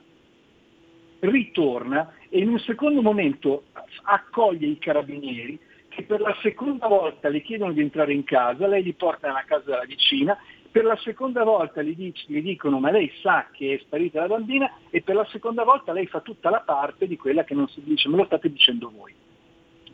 ritorna 1.20 2.12
e 2.29 2.38
in 2.40 2.49
un 2.49 2.59
secondo 2.59 3.01
momento 3.01 3.64
accoglie 4.03 4.66
i 4.66 4.79
carabinieri 4.79 5.59
che 5.88 6.03
per 6.03 6.20
la 6.20 6.37
seconda 6.42 6.88
volta 6.88 7.29
le 7.29 7.40
chiedono 7.40 7.72
di 7.72 7.81
entrare 7.81 8.12
in 8.12 8.25
casa, 8.25 8.66
lei 8.66 8.83
li 8.83 8.92
porta 8.92 9.29
nella 9.29 9.44
casa 9.46 9.64
della 9.64 9.85
vicina 9.85 10.37
per 10.77 10.85
la 10.85 10.96
seconda 10.96 11.42
volta 11.42 11.81
gli, 11.81 11.94
dic- 11.96 12.27
gli, 12.27 12.42
dicono 12.42 12.79
ma 12.79 12.90
lei 12.90 13.11
sa 13.22 13.46
che 13.51 13.75
è 13.75 13.79
sparita 13.79 14.21
la 14.21 14.27
bambina 14.27 14.71
e 14.90 15.00
per 15.00 15.15
la 15.15 15.27
seconda 15.31 15.65
volta 15.65 15.94
lei 15.94 16.06
fa 16.06 16.21
tutta 16.21 16.50
la 16.50 16.60
parte 16.60 17.06
di 17.06 17.17
quella 17.17 17.44
che 17.44 17.54
non 17.54 17.67
si 17.69 17.81
dice, 17.83 18.10
me 18.10 18.17
lo 18.17 18.27
state 18.27 18.52
dicendo 18.52 18.92
voi. 18.94 19.15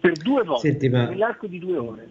Per 0.00 0.12
due 0.14 0.42
volte, 0.42 0.70
Senti, 0.70 0.88
ma... 0.88 1.04
nell'arco 1.04 1.46
di 1.46 1.60
due 1.60 1.76
ore. 1.76 2.08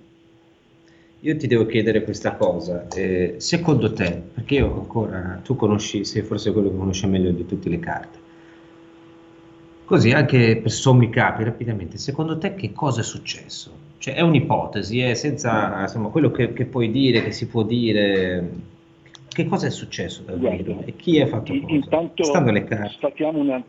Io 1.23 1.37
ti 1.37 1.45
devo 1.45 1.67
chiedere 1.67 2.03
questa 2.03 2.35
cosa, 2.35 2.87
eh, 2.87 3.35
secondo 3.37 3.93
te, 3.93 4.23
perché 4.33 4.55
io 4.55 4.73
ancora, 4.73 5.39
tu 5.43 5.55
conosci, 5.55 6.03
sei 6.03 6.23
forse 6.23 6.51
quello 6.51 6.71
che 6.71 6.77
conosce 6.77 7.05
meglio 7.05 7.29
di 7.29 7.45
tutte 7.45 7.69
le 7.69 7.77
carte, 7.77 8.19
così 9.85 10.11
anche 10.11 10.57
per 10.57 10.71
sommi 10.71 11.11
capi 11.11 11.43
rapidamente, 11.43 11.99
secondo 11.99 12.39
te 12.39 12.55
che 12.55 12.73
cosa 12.73 13.01
è 13.01 13.03
successo? 13.03 13.89
Cioè, 13.99 14.15
è 14.15 14.21
un'ipotesi, 14.21 14.99
è 14.99 15.13
senza 15.13 15.81
insomma, 15.81 16.07
quello 16.07 16.31
che, 16.31 16.53
che, 16.53 16.65
puoi 16.65 16.89
dire, 16.89 17.21
che 17.21 17.31
si 17.31 17.47
può 17.47 17.61
dire. 17.61 18.49
Che 19.27 19.45
cosa 19.45 19.67
è 19.67 19.69
successo 19.69 20.23
davvero? 20.23 20.81
e 20.83 20.95
chi 20.95 21.21
ha 21.21 21.27
fatto 21.27 21.53
cosa? 21.53 21.71
Intanto 21.71 22.31
una, 22.31 23.63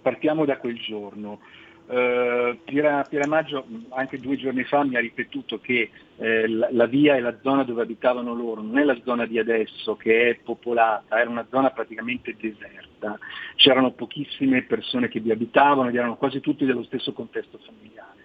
partiamo 0.00 0.46
da 0.46 0.56
quel 0.56 0.78
giorno. 0.78 1.40
eh, 1.86 2.58
Piera, 2.64 3.04
Piera, 3.06 3.26
Maggio 3.26 3.66
anche 3.90 4.18
due 4.18 4.36
giorni 4.36 4.64
fa 4.64 4.84
mi 4.84 4.96
ha 4.96 5.00
ripetuto 5.00 5.60
che 5.60 5.90
eh, 6.18 6.48
la, 6.48 6.68
la, 6.70 6.86
via 6.86 7.16
è 7.16 7.20
la 7.20 7.36
zona 7.42 7.62
dove 7.62 7.82
abitavano 7.82 8.34
loro, 8.34 8.62
non 8.62 8.78
è 8.78 8.84
la 8.84 8.98
zona 9.04 9.26
di 9.26 9.38
adesso 9.38 9.96
che 9.96 10.30
è 10.30 10.34
popolata, 10.42 11.18
era 11.20 11.28
una 11.28 11.46
zona 11.50 11.70
praticamente 11.70 12.36
deserta, 12.38 13.18
c'erano 13.56 13.92
pochissime 13.92 14.62
persone 14.62 15.08
che 15.08 15.20
vi 15.20 15.30
abitavano 15.30 15.88
ed 15.88 15.96
erano 15.96 16.16
quasi 16.16 16.40
tutti 16.40 16.64
dello 16.64 16.84
stesso 16.84 17.12
contesto 17.12 17.58
familiare. 17.58 18.24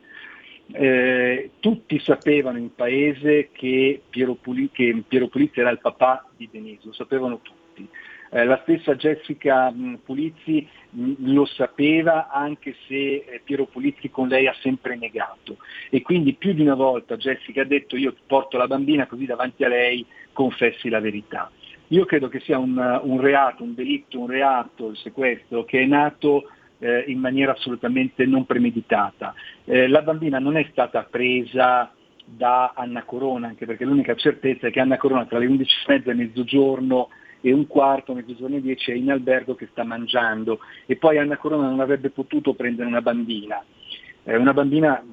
Eh, 0.74 1.52
tutti 1.60 2.00
sapevano 2.00 2.58
in 2.58 2.74
paese 2.74 3.50
che 3.52 4.02
Piero, 4.10 4.36
Pulizzi, 4.36 4.72
che 4.72 5.04
Piero 5.06 5.28
Pulizzi 5.28 5.60
era 5.60 5.70
il 5.70 5.80
papà 5.80 6.26
di 6.38 6.48
Denise, 6.50 6.82
lo 6.86 6.94
sapevano 6.94 7.42
tutti. 7.42 7.88
Eh, 8.34 8.46
la 8.46 8.60
stessa 8.64 8.96
Jessica 8.96 9.70
mh, 9.70 10.00
Pulizzi 10.06 10.66
mh, 10.92 11.34
lo 11.34 11.44
sapeva 11.44 12.30
anche 12.30 12.76
se 12.88 13.26
eh, 13.28 13.42
Piero 13.44 13.66
Pulizzi 13.66 14.10
con 14.10 14.30
lei 14.30 14.48
ha 14.48 14.56
sempre 14.62 14.96
negato 14.96 15.58
e 15.90 16.02
quindi 16.02 16.36
più 16.36 16.54
di 16.54 16.62
una 16.62 16.76
volta 16.76 17.18
Jessica 17.18 17.64
ha 17.64 17.66
detto 17.66 17.98
io 17.98 18.16
porto 18.26 18.58
la 18.58 18.68
bambina 18.68 19.06
così 19.06 19.26
davanti 19.26 19.66
a 19.66 19.68
lei 19.68 20.06
confessi 20.32 20.88
la 20.88 21.02
verità. 21.02 21.52
Io 21.88 22.06
credo 22.06 22.30
che 22.30 22.40
sia 22.40 22.58
un, 22.58 23.02
un 23.04 23.20
reato, 23.20 23.64
un 23.64 23.76
delitto, 23.76 24.22
un 24.22 24.28
reato, 24.28 24.92
il 24.92 24.98
sequestro, 24.98 25.66
che 25.66 25.82
è 25.82 25.86
nato 25.86 26.46
eh, 26.80 27.04
in 27.08 27.20
maniera 27.20 27.52
assolutamente 27.52 28.26
non 28.26 28.46
premeditata. 28.46 29.34
Eh, 29.66 29.90
la 29.90 30.02
bambina 30.02 30.40
non 30.40 30.56
è 30.56 30.66
stata 30.72 31.04
presa 31.04 31.94
da 32.24 32.72
Anna 32.78 33.04
Corona, 33.04 33.48
anche 33.48 33.66
perché 33.66 33.84
l'unica 33.84 34.16
certezza 34.16 34.68
è 34.68 34.72
che 34.72 34.80
Anna 34.80 34.96
Corona 34.96 35.26
tra 35.26 35.38
le 35.38 35.48
11.30 35.48 36.10
e 36.10 36.14
mezzogiorno 36.14 37.10
e 37.42 37.52
un 37.52 37.68
quarto, 37.68 38.14
mezzogiorno 38.14 38.58
e 38.58 38.62
dieci 38.62 38.92
è 38.92 38.96
in 38.96 39.12
albergo 39.12 39.56
che 39.56 39.68
sta 39.72 39.84
mangiando 39.84 40.60
e 40.86 40.96
poi 40.96 41.18
Anna 41.18 41.38
Corona 41.38 41.68
non 41.68 41.80
avrebbe 41.80 42.10
potuto 42.10 42.54
prendere 42.54 42.88
una 42.88 43.02
bambina. 43.02 43.64
Eh, 44.24 44.38
una 44.38 44.54
bambina 44.54 45.04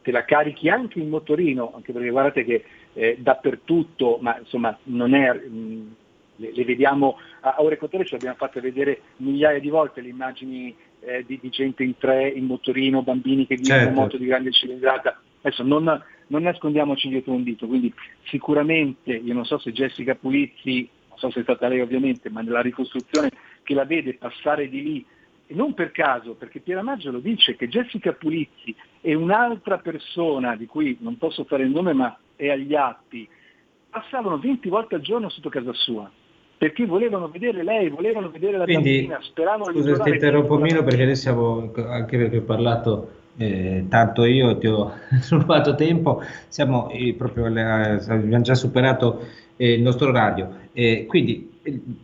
te 0.00 0.10
la 0.10 0.24
carichi 0.24 0.70
anche 0.70 0.98
in 0.98 1.10
motorino, 1.10 1.72
anche 1.74 1.92
perché 1.92 2.08
guardate 2.08 2.44
che 2.44 2.64
eh, 2.94 3.18
dappertutto, 3.20 4.18
ma 4.22 4.38
insomma 4.38 4.76
non 4.84 5.14
è, 5.14 5.30
mh, 5.34 5.94
le, 6.36 6.52
le, 6.54 6.64
vediamo 6.64 7.18
a 7.40 7.56
ore 7.58 7.76
14, 7.76 8.14
abbiamo 8.14 8.36
fatto 8.36 8.58
vedere 8.60 9.02
migliaia 9.16 9.60
di 9.60 9.68
volte 9.68 10.00
le 10.00 10.08
immagini 10.08 10.74
eh, 11.00 11.24
di, 11.26 11.38
di, 11.40 11.50
gente 11.50 11.84
in 11.84 11.98
tre, 11.98 12.28
in 12.28 12.46
motorino, 12.46 13.02
bambini 13.02 13.46
che 13.46 13.56
guidano 13.56 13.80
certo. 13.82 14.00
moto 14.00 14.16
di 14.16 14.24
grande 14.24 14.50
cilindrata. 14.50 15.20
Adesso 15.42 15.62
non, 15.62 16.02
non 16.28 16.42
nascondiamoci 16.42 17.08
dietro 17.08 17.32
un 17.32 17.42
dito, 17.42 17.66
quindi 17.66 17.92
sicuramente, 18.24 19.12
io 19.12 19.34
non 19.34 19.44
so 19.44 19.58
se 19.58 19.72
Jessica 19.72 20.14
Pulizzi 20.14 20.88
so 21.18 21.30
se 21.30 21.40
è 21.40 21.42
stata 21.42 21.68
lei 21.68 21.80
ovviamente, 21.80 22.30
ma 22.30 22.40
nella 22.40 22.60
ricostruzione 22.60 23.30
che 23.62 23.74
la 23.74 23.84
vede 23.84 24.14
passare 24.14 24.68
di 24.68 24.82
lì, 24.82 25.06
e 25.46 25.54
non 25.54 25.74
per 25.74 25.90
caso, 25.92 26.34
perché 26.34 26.60
Pieramaggio 26.60 27.10
lo 27.10 27.20
dice, 27.20 27.56
che 27.56 27.68
Jessica 27.68 28.12
Pulizzi 28.12 28.74
e 29.00 29.14
un'altra 29.14 29.78
persona, 29.78 30.56
di 30.56 30.66
cui 30.66 30.96
non 31.00 31.16
posso 31.18 31.44
fare 31.44 31.64
il 31.64 31.70
nome 31.70 31.92
ma 31.92 32.16
è 32.36 32.48
agli 32.48 32.74
atti, 32.74 33.28
passavano 33.90 34.38
20 34.38 34.68
volte 34.68 34.94
al 34.94 35.00
giorno 35.00 35.28
sotto 35.28 35.48
casa 35.48 35.72
sua 35.72 36.10
perché 36.58 36.84
volevano 36.86 37.28
vedere 37.28 37.62
lei, 37.62 37.88
volevano 37.88 38.30
vedere 38.30 38.58
la 38.58 38.64
Quindi, 38.64 38.96
bambina, 38.96 39.20
speravano 39.22 39.70
di 39.70 39.80
Scusa, 39.80 40.02
ti 40.02 40.10
interrompo 40.10 40.58
Milo 40.58 40.82
perché 40.82 41.04
adesso 41.04 41.22
siamo, 41.22 41.72
anche 41.86 42.18
perché 42.18 42.38
ho 42.38 42.42
parlato 42.42 43.10
eh, 43.36 43.86
tanto 43.88 44.24
io 44.24 44.58
ti 44.58 44.66
ho 44.66 44.92
rubato 45.30 45.76
tempo, 45.76 46.20
siamo 46.48 46.90
eh, 46.90 47.14
proprio, 47.16 47.46
eh, 47.46 48.00
abbiamo 48.08 48.42
già 48.42 48.56
superato 48.56 49.24
eh, 49.56 49.74
il 49.74 49.82
nostro 49.82 50.08
orario. 50.08 50.66
Eh, 50.78 51.06
quindi 51.06 51.50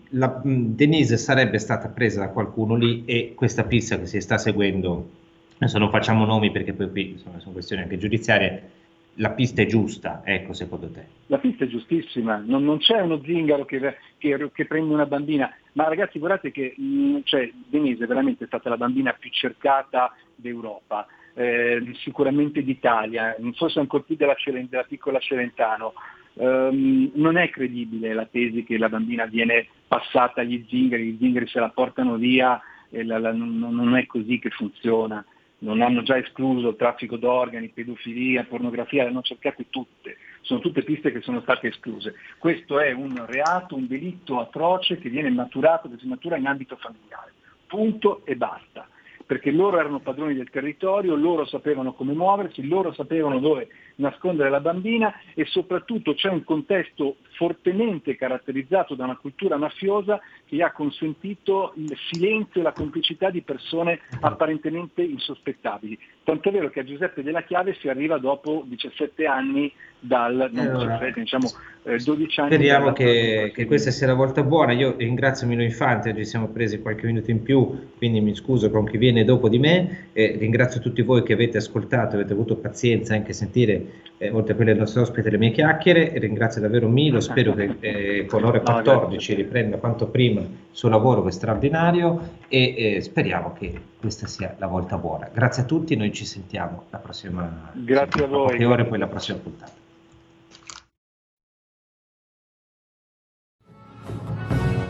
la, 0.09 0.41
Denise 0.43 1.16
sarebbe 1.16 1.59
stata 1.61 1.91
presa 1.91 2.27
da 2.27 2.31
qualcuno 2.31 2.75
lì 2.75 3.05
e 3.05 3.33
questa 3.37 3.62
pista 3.62 3.97
che 4.01 4.07
si 4.07 4.20
sta 4.20 4.37
seguendo, 4.37 5.11
adesso 5.59 5.79
non 5.79 5.91
facciamo 5.91 6.25
nomi 6.25 6.51
perché 6.51 6.72
poi 6.72 6.91
qui 6.91 7.11
insomma, 7.11 7.39
sono 7.39 7.53
questioni 7.53 7.83
anche 7.83 7.99
giudiziarie, 7.99 8.70
la 9.18 9.31
pista 9.31 9.62
è 9.62 9.66
giusta, 9.66 10.22
ecco, 10.25 10.55
secondo 10.55 10.91
te? 10.91 11.07
La 11.29 11.39
pista 11.39 11.62
è 11.62 11.68
giustissima, 11.68 12.43
non, 12.45 12.64
non 12.64 12.79
c'è 12.79 13.01
uno 13.01 13.22
zingaro 13.22 13.64
che, 13.64 13.95
che, 14.18 14.51
che, 14.53 14.66
prende 14.66 14.93
una 14.93 15.07
bambina, 15.07 15.55
ma 15.75 15.87
ragazzi 15.87 16.18
guardate 16.18 16.51
che 16.51 16.75
mh, 16.77 17.20
cioè, 17.22 17.49
Denise 17.68 18.03
è 18.03 18.09
veramente 18.09 18.47
stata 18.47 18.70
la 18.70 18.77
bambina 18.77 19.12
più 19.12 19.31
cercata 19.31 20.12
d'Europa, 20.35 21.07
eh, 21.35 21.81
sicuramente 22.03 22.64
d'Italia, 22.64 23.37
forse 23.55 23.79
ancora 23.79 24.03
più 24.03 24.16
della, 24.16 24.35
della 24.68 24.83
piccola 24.83 25.20
Celentano. 25.20 25.93
Um, 26.37 27.12
non 27.14 27.37
è 27.37 27.49
credibile 27.49 28.12
la 28.12 28.26
tesi 28.26 28.64
che 28.64 28.76
la 28.76 28.89
bambina 28.89 29.24
viene 29.26 29.68
passata 29.87 30.41
agli 30.41 30.64
zingari, 30.68 31.12
gli 31.12 31.18
zingari 31.18 31.47
se 31.47 31.61
la 31.61 31.68
portano 31.68 32.16
via 32.16 32.61
la, 33.03 33.18
la, 33.18 33.32
non, 33.32 33.59
non, 33.59 33.97
è 33.97 34.07
così 34.07 34.39
che 34.39 34.51
funziona. 34.51 35.24
Non 35.59 35.80
hanno 35.80 36.03
già 36.03 36.18
escluso 36.18 36.74
traffico 36.74 37.16
d'organi, 37.16 37.68
pedofilia, 37.68 38.45
pornografia, 38.45 39.05
le 39.05 39.11
hanno 39.11 39.22
cercate 39.22 39.66
tutte, 39.70 40.18
sono 40.43 40.61
tutte 40.61 40.82
piste 40.82 41.11
che 41.11 41.22
sono 41.22 41.41
state 41.41 41.68
escluse. 41.68 42.14
Questo 42.39 42.80
è 42.80 42.93
un 42.93 43.24
reato, 43.26 43.74
un 43.74 43.87
delitto 43.87 44.41
atroce 44.41 44.99
che 44.99 45.09
viene 45.09 45.30
maturato, 45.30 45.89
che 45.89 45.97
si 45.99 46.07
matura 46.07 46.37
in 46.37 46.47
ambito 46.47 46.76
familiare. 46.76 47.32
Punto 47.66 48.26
e 48.26 48.37
basta 48.37 48.87
perché 49.26 49.51
loro 49.51 49.78
erano 49.78 50.01
padroni 50.01 50.35
del 50.35 50.51
territorio, 50.51 51.14
loro 51.14 51.47
sapevano 51.47 51.95
come 51.95 52.12
muoversi, 52.12 52.66
loro 52.66 52.93
sapevano 52.93 53.39
dove 53.39 53.68
nascondere 53.97 54.51
la 54.51 54.61
bambina 54.61 55.14
e 55.34 55.45
soprattutto 55.45 56.14
c'è 56.14 56.28
un 56.28 56.45
contesto 56.45 57.16
fortemente 57.35 58.16
caratterizzato 58.16 58.95
da 58.95 59.05
una 59.05 59.16
cultura 59.16 59.57
mafiosa 59.57 60.20
che 60.47 60.62
ha 60.62 60.72
consentito 60.72 61.72
il 61.76 61.97
silenzio 62.11 62.61
e 62.61 62.64
la 62.64 62.72
complicità 62.72 63.30
di 63.30 63.43
persone 63.43 64.01
apparentemente 64.20 65.03
insospettabili. 65.03 65.99
Tant'è 66.24 66.51
vero 66.51 66.70
che 66.70 66.80
a 66.80 66.85
Giuseppe 66.85 67.22
della 67.22 67.43
Chiave 67.43 67.74
si 67.74 67.89
arriva 67.89 68.18
dopo 68.18 68.64
17 68.66 69.26
anni 69.26 69.72
dal, 69.99 70.51
non 70.53 70.66
allora, 70.66 70.99
17, 70.99 71.20
diciamo 71.20 71.49
eh, 71.85 71.99
12 71.99 72.41
anni. 72.41 72.53
Speriamo 72.53 72.93
che, 72.93 73.53
che, 73.55 73.64
questa 73.66 73.91
sia 73.91 74.07
la 74.07 74.14
volta 74.14 74.43
buona. 74.43 74.72
Io 74.72 74.95
ringrazio 74.97 75.47
Milo 75.47 75.62
Infante, 75.62 76.11
oggi 76.11 76.24
siamo 76.24 76.49
presi 76.49 76.80
qualche 76.80 77.07
minuto 77.07 77.30
in 77.30 77.43
più, 77.43 77.93
quindi 77.97 78.20
mi 78.20 78.35
scuso 78.35 78.70
con 78.70 78.87
chi 78.87 78.97
viene 78.97 79.24
dopo 79.24 79.49
di 79.49 79.59
me. 79.59 80.09
Eh, 80.12 80.37
ringrazio 80.39 80.80
tutti 80.80 81.03
voi 81.03 81.22
che 81.22 81.32
avete 81.32 81.59
ascoltato, 81.59 82.16
avete 82.16 82.32
avuto 82.32 82.57
pazienza 82.57 83.14
anche 83.14 83.30
a 83.30 83.35
sentire, 83.35 83.85
eh, 84.18 84.30
oltre 84.30 84.53
a 84.53 84.57
quelle 84.57 84.72
del 84.72 84.80
nostro 84.80 85.03
ospite, 85.03 85.30
le 85.30 85.39
mie 85.39 85.51
chiacchiere. 85.51 86.12
ringrazio 86.18 86.61
davvero 86.61 86.89
Milo, 86.89 87.20
spero 87.25 87.55
che 87.55 87.77
eh, 87.81 88.27
con 88.27 88.45
ore 88.45 88.61
14 88.61 89.35
riprenda 89.35 89.79
quanto 89.79 90.07
prima 90.07 90.41
il 90.41 90.49
suo 90.70 90.89
lavoro 90.89 91.22
che 91.22 91.29
è 91.29 91.33
straordinario 91.33 92.37
e 92.49 92.99
speriamo 93.01 93.53
che 93.59 93.81
questa 93.99 94.27
sia 94.27 94.55
la 94.59 94.66
volta 94.66 94.97
buona. 94.97 95.29
Grazie 95.33 95.62
a 95.62 95.66
tutti, 95.66 95.97
noi 95.97 96.12
ci 96.12 96.25
sentiamo 96.25 96.85
la 96.91 96.99
prossima 96.99 97.72
Grazie 97.72 98.25
a 98.25 98.27
voi. 98.29 98.62
ore 98.64 98.85
poi 98.85 98.99
la 98.99 99.07
prossima 99.07 99.39
puntata. 99.39 99.83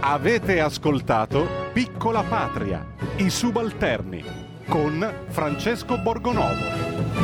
Avete 0.07 0.61
ascoltato 0.61 1.47
Piccola 1.72 2.22
Patria, 2.22 2.85
i 3.16 3.30
subalterni 3.30 4.22
con 4.68 5.03
Francesco 5.28 5.97
Borgonovo. 5.99 7.23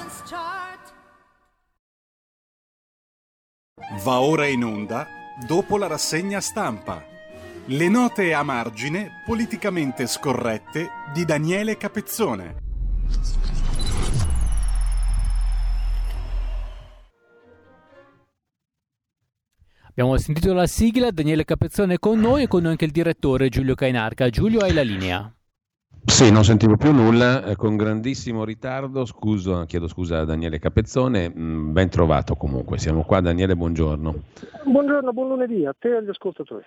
Va 3.99 4.21
ora 4.21 4.47
in 4.47 4.63
onda 4.63 5.05
dopo 5.45 5.77
la 5.77 5.87
rassegna 5.87 6.39
stampa. 6.39 7.05
Le 7.65 7.89
note 7.89 8.33
a 8.33 8.41
margine 8.41 9.21
politicamente 9.25 10.07
scorrette 10.07 10.89
di 11.13 11.25
Daniele 11.25 11.75
Capezzone. 11.75 12.55
Abbiamo 19.89 20.17
sentito 20.17 20.53
la 20.53 20.67
sigla, 20.67 21.11
Daniele 21.11 21.43
Capezzone 21.43 21.99
con 21.99 22.17
noi 22.17 22.43
e 22.43 22.47
con 22.47 22.61
noi 22.61 22.71
anche 22.71 22.85
il 22.85 22.91
direttore 22.91 23.49
Giulio 23.49 23.75
Cainarca. 23.75 24.29
Giulio, 24.29 24.61
hai 24.61 24.71
la 24.73 24.83
linea. 24.83 25.35
Sì, 26.03 26.31
non 26.31 26.43
sentivo 26.43 26.77
più 26.77 26.91
nulla, 26.91 27.45
eh, 27.45 27.55
con 27.55 27.77
grandissimo 27.77 28.43
ritardo, 28.43 29.05
scuso, 29.05 29.63
chiedo 29.65 29.87
scusa 29.87 30.19
a 30.19 30.25
Daniele 30.25 30.59
Capezzone, 30.59 31.29
mm, 31.29 31.71
ben 31.71 31.89
trovato 31.89 32.35
comunque, 32.35 32.79
siamo 32.79 33.03
qua, 33.03 33.21
Daniele, 33.21 33.55
buongiorno. 33.55 34.15
Buongiorno, 34.65 35.13
buon 35.13 35.27
lunedì 35.29 35.65
a 35.65 35.75
te 35.77 35.89
e 35.89 35.97
agli 35.97 36.09
ascoltatori. 36.09 36.65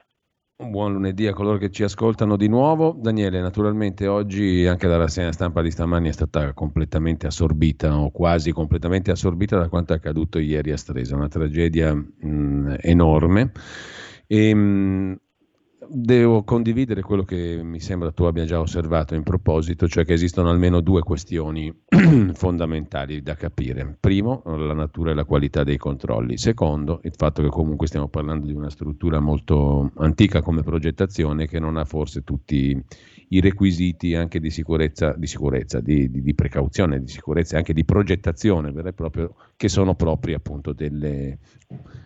Un 0.57 0.71
buon 0.71 0.93
lunedì 0.93 1.27
a 1.27 1.33
coloro 1.33 1.59
che 1.59 1.73
ci 1.73 1.83
ascoltano 1.83 2.37
di 2.37 2.47
nuovo. 2.47 2.97
Daniele, 2.97 3.41
naturalmente 3.41 4.07
oggi 4.07 4.67
anche 4.67 4.87
la 4.87 4.97
rassegna 4.97 5.33
stampa 5.33 5.63
di 5.63 5.71
stamani 5.73 6.11
è 6.11 6.13
stata 6.13 6.53
completamente 6.53 7.27
assorbita 7.27 7.99
o 7.99 8.13
quasi 8.13 8.53
completamente 8.53 9.11
assorbita 9.11 9.59
da 9.59 9.69
quanto 9.69 9.95
è 9.95 9.97
accaduto 9.97 10.39
ieri 10.39 10.71
a 10.71 10.77
Stresa, 10.77 11.17
una 11.17 11.27
tragedia 11.27 11.93
mh, 11.93 12.07
mm, 12.25 12.75
enorme. 12.83 13.51
E, 14.29 14.55
mh, 14.55 15.21
devo 15.95 16.43
condividere 16.43 17.03
quello 17.03 17.23
che 17.23 17.61
mi 17.63 17.79
sembra 17.79 18.11
tu 18.11 18.25
abbia 18.25 18.45
già 18.45 18.59
osservato 18.59 19.15
in 19.15 19.23
proposito, 19.23 19.87
cioè 19.87 20.05
che 20.05 20.13
esistono 20.13 20.51
almeno 20.51 20.81
due 20.81 21.03
questioni 21.03 21.73
fondamentali 22.35 23.23
da 23.23 23.37
capire. 23.37 23.97
Primo, 24.01 24.43
la 24.45 24.75
natura 24.75 25.13
e 25.13 25.15
la 25.15 25.25
qualità 25.25 25.63
dei 25.63 25.77
controlli. 25.77 26.37
Secondo, 26.37 27.01
il 27.05 27.15
fatto 27.17 27.43
che 27.43 27.49
comunque 27.49 27.87
stiamo 27.87 28.09
parlando 28.09 28.47
di 28.47 28.53
una 28.53 28.71
struttura 28.71 29.21
molto 29.21 29.93
antica 29.99 30.43
come 30.43 30.63
progettazione 30.63 31.47
che 31.47 31.61
non 31.61 31.77
ha 31.77 31.85
forse 31.85 32.25
tutti 32.25 32.83
i 33.35 33.41
requisiti 33.41 34.15
anche 34.15 34.39
di 34.39 34.51
sicurezza, 34.51 35.13
di, 35.17 35.27
sicurezza, 35.27 35.81
di, 35.81 36.09
di, 36.09 36.23
di 36.23 36.35
precauzione, 36.35 37.01
di 37.01 37.09
sicurezza 37.09 37.55
e 37.55 37.59
anche 37.59 37.73
di 37.73 37.85
progettazione 37.85 38.71
vera 38.71 38.91
e 38.91 38.93
propria, 38.93 39.29
che 39.57 39.69
sono 39.69 39.97
propri 39.97 40.35
appunto 40.35 40.73
delle, 40.73 41.39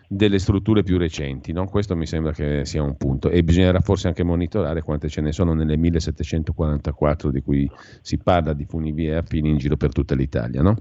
delle 0.07 0.39
strutture 0.39 0.81
più 0.81 0.97
recenti. 0.97 1.51
No? 1.51 1.67
Questo 1.67 1.95
mi 1.95 2.07
sembra 2.07 2.31
che 2.31 2.65
sia 2.65 2.81
un 2.81 2.97
punto 2.97 3.29
e 3.29 3.43
bisognerà 3.43 3.79
forse 3.79 4.07
anche 4.07 4.23
monitorare 4.23 4.81
quante 4.81 5.07
ce 5.07 5.21
ne 5.21 5.31
sono 5.31 5.53
nelle 5.53 5.77
1744 5.77 7.29
di 7.29 7.41
cui 7.41 7.69
si 8.01 8.17
parla 8.17 8.53
di 8.53 8.65
funivie 8.65 9.15
affini 9.15 9.49
in 9.49 9.57
giro 9.57 9.77
per 9.77 9.91
tutta 9.91 10.15
l'Italia. 10.15 10.63
No? 10.63 10.75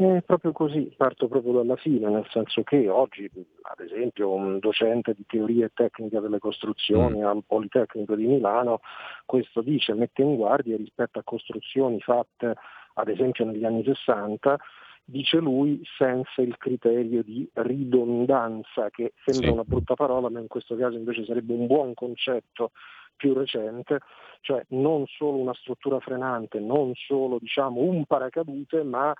È 0.00 0.22
proprio 0.22 0.52
così, 0.52 0.94
parto 0.96 1.26
proprio 1.26 1.54
dalla 1.54 1.74
fine, 1.74 2.08
nel 2.08 2.24
senso 2.30 2.62
che 2.62 2.88
oggi, 2.88 3.28
ad 3.62 3.80
esempio, 3.84 4.32
un 4.32 4.60
docente 4.60 5.12
di 5.12 5.24
teoria 5.26 5.66
e 5.66 5.72
tecnica 5.74 6.20
delle 6.20 6.38
costruzioni 6.38 7.18
mm. 7.18 7.24
al 7.24 7.42
Politecnico 7.44 8.14
di 8.14 8.24
Milano, 8.26 8.78
questo 9.26 9.60
dice, 9.60 9.94
mette 9.94 10.22
in 10.22 10.36
guardia 10.36 10.76
rispetto 10.76 11.18
a 11.18 11.24
costruzioni 11.24 11.98
fatte, 11.98 12.54
ad 12.94 13.08
esempio, 13.08 13.44
negli 13.44 13.64
anni 13.64 13.82
60, 13.82 14.56
dice 15.02 15.38
lui, 15.38 15.82
senza 15.96 16.42
il 16.42 16.56
criterio 16.58 17.24
di 17.24 17.50
ridondanza, 17.54 18.90
che 18.90 19.14
sembra 19.24 19.48
sì. 19.48 19.52
una 19.52 19.64
brutta 19.64 19.94
parola, 19.94 20.30
ma 20.30 20.38
in 20.38 20.46
questo 20.46 20.76
caso 20.76 20.96
invece 20.96 21.24
sarebbe 21.24 21.54
un 21.54 21.66
buon 21.66 21.94
concetto 21.94 22.70
più 23.16 23.34
recente, 23.34 23.98
cioè 24.42 24.64
non 24.68 25.06
solo 25.06 25.38
una 25.38 25.54
struttura 25.54 25.98
frenante, 25.98 26.60
non 26.60 26.92
solo 26.94 27.38
diciamo, 27.40 27.80
un 27.80 28.04
paracadute, 28.04 28.84
ma 28.84 29.12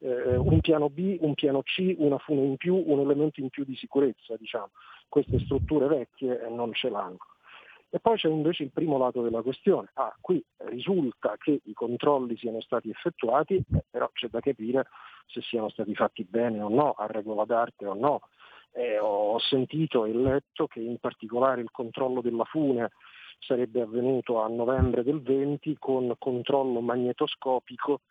eh, 0.00 0.36
un 0.36 0.60
piano 0.60 0.88
B, 0.88 1.18
un 1.20 1.34
piano 1.34 1.62
C, 1.62 1.94
una 1.98 2.18
fune 2.18 2.42
in 2.44 2.56
più, 2.56 2.82
un 2.86 3.00
elemento 3.00 3.40
in 3.40 3.48
più 3.48 3.64
di 3.64 3.76
sicurezza. 3.76 4.36
Diciamo. 4.36 4.70
Queste 5.08 5.40
strutture 5.40 5.86
vecchie 5.86 6.40
eh, 6.40 6.48
non 6.48 6.72
ce 6.72 6.88
l'hanno. 6.88 7.18
E 7.92 7.98
poi 7.98 8.16
c'è 8.16 8.28
invece 8.28 8.62
il 8.62 8.70
primo 8.70 8.98
lato 8.98 9.20
della 9.20 9.42
questione. 9.42 9.90
Ah, 9.94 10.14
qui 10.20 10.42
risulta 10.58 11.36
che 11.36 11.60
i 11.64 11.72
controlli 11.72 12.36
siano 12.36 12.60
stati 12.60 12.88
effettuati, 12.88 13.56
eh, 13.56 13.84
però 13.90 14.08
c'è 14.12 14.28
da 14.28 14.40
capire 14.40 14.86
se 15.26 15.40
siano 15.42 15.68
stati 15.70 15.94
fatti 15.94 16.24
bene 16.24 16.62
o 16.62 16.68
no, 16.68 16.92
a 16.92 17.06
regola 17.06 17.44
d'arte 17.44 17.86
o 17.86 17.94
no. 17.94 18.20
Eh, 18.72 19.00
ho 19.00 19.38
sentito 19.40 20.04
e 20.04 20.12
letto 20.12 20.68
che 20.68 20.78
in 20.78 20.98
particolare 20.98 21.60
il 21.60 21.72
controllo 21.72 22.20
della 22.20 22.44
fune 22.44 22.92
sarebbe 23.40 23.80
avvenuto 23.80 24.40
a 24.40 24.46
novembre 24.46 25.02
del 25.02 25.20
20 25.20 25.76
con 25.78 26.14
controllo 26.18 26.80
magnetoscopico 26.80 28.02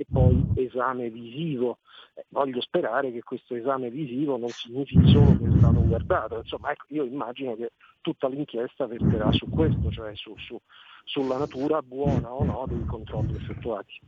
e 0.00 0.06
poi 0.10 0.42
esame 0.54 1.10
visivo. 1.10 1.80
Eh, 2.14 2.24
voglio 2.30 2.62
sperare 2.62 3.12
che 3.12 3.22
questo 3.22 3.54
esame 3.54 3.90
visivo 3.90 4.38
non 4.38 4.48
significhi 4.48 5.10
solo 5.10 5.36
che 5.36 5.44
è 5.44 5.58
stato 5.58 5.84
guardato, 5.84 6.36
insomma 6.38 6.70
ecco, 6.70 6.86
io 6.88 7.04
immagino 7.04 7.54
che 7.54 7.72
tutta 8.00 8.26
l'inchiesta 8.28 8.86
verterà 8.86 9.30
su 9.32 9.46
questo, 9.50 9.90
cioè 9.90 10.16
su, 10.16 10.34
su, 10.38 10.58
sulla 11.04 11.36
natura 11.36 11.82
buona 11.82 12.32
o 12.32 12.42
no 12.44 12.64
dei 12.66 12.82
controlli 12.86 13.34
effettuati. 13.36 14.00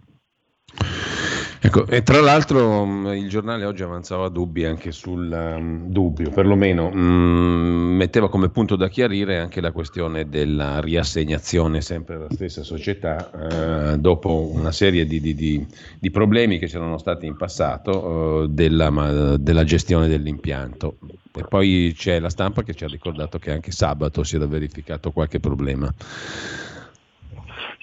Ecco, 1.64 1.86
e 1.86 2.02
tra 2.02 2.20
l'altro 2.20 2.84
mm, 2.84 3.06
il 3.12 3.28
giornale 3.28 3.64
oggi 3.64 3.84
avanzava 3.84 4.28
dubbi 4.28 4.64
anche 4.64 4.90
sul 4.90 5.30
um, 5.30 5.88
dubbio, 5.88 6.30
perlomeno 6.30 6.88
um, 6.88 7.94
metteva 7.96 8.28
come 8.28 8.48
punto 8.48 8.74
da 8.74 8.88
chiarire 8.88 9.38
anche 9.38 9.60
la 9.60 9.70
questione 9.70 10.28
della 10.28 10.80
riassegnazione 10.80 11.80
sempre 11.80 12.16
alla 12.16 12.26
stessa 12.30 12.64
società, 12.64 13.30
uh, 13.32 13.96
dopo 13.96 14.50
una 14.52 14.72
serie 14.72 15.06
di, 15.06 15.20
di, 15.20 15.36
di, 15.36 15.64
di, 16.00 16.10
problemi 16.10 16.58
che 16.58 16.66
c'erano 16.66 16.98
stati 16.98 17.26
in 17.26 17.36
passato 17.36 17.96
uh, 17.96 18.46
della, 18.48 18.90
ma, 18.90 19.36
della 19.36 19.62
gestione 19.62 20.08
dell'impianto. 20.08 20.96
E 21.32 21.44
poi 21.48 21.94
c'è 21.96 22.18
la 22.18 22.28
stampa 22.28 22.64
che 22.64 22.74
ci 22.74 22.82
ha 22.82 22.88
ricordato 22.88 23.38
che 23.38 23.52
anche 23.52 23.70
sabato 23.70 24.24
si 24.24 24.34
era 24.34 24.46
verificato 24.46 25.12
qualche 25.12 25.38
problema. 25.38 25.94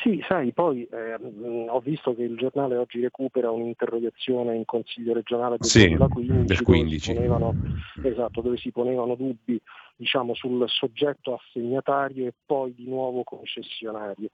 Sì, 0.02 0.24
sai, 0.26 0.54
poi 0.54 0.86
eh, 0.86 1.16
ho 1.68 1.80
visto 1.82 2.16
che 2.16 2.24
il 2.24 2.38
giornale 2.38 2.78
oggi 2.78 3.02
recupera 3.02 3.52
un'interrogazione 3.52 4.56
in 4.56 4.64
Consiglio 4.64 5.14
regionale 5.14 5.58
del 5.58 5.70
sì, 5.70 5.88
2015, 5.88 6.46
del 6.46 6.62
15. 6.62 6.88
Dove, 6.90 7.00
si 7.00 7.14
ponevano, 7.14 7.56
esatto, 8.04 8.42
dove 8.42 8.58
si 8.58 8.72
ponevano 8.72 9.16
dubbi 9.16 9.62
diciamo, 9.98 10.34
sul 10.36 10.64
soggetto 10.70 11.34
assegnatario 11.34 12.28
e 12.28 12.34
poi 12.46 12.74
di 12.74 12.88
nuovo 12.88 13.24
concessionario. 13.24 14.30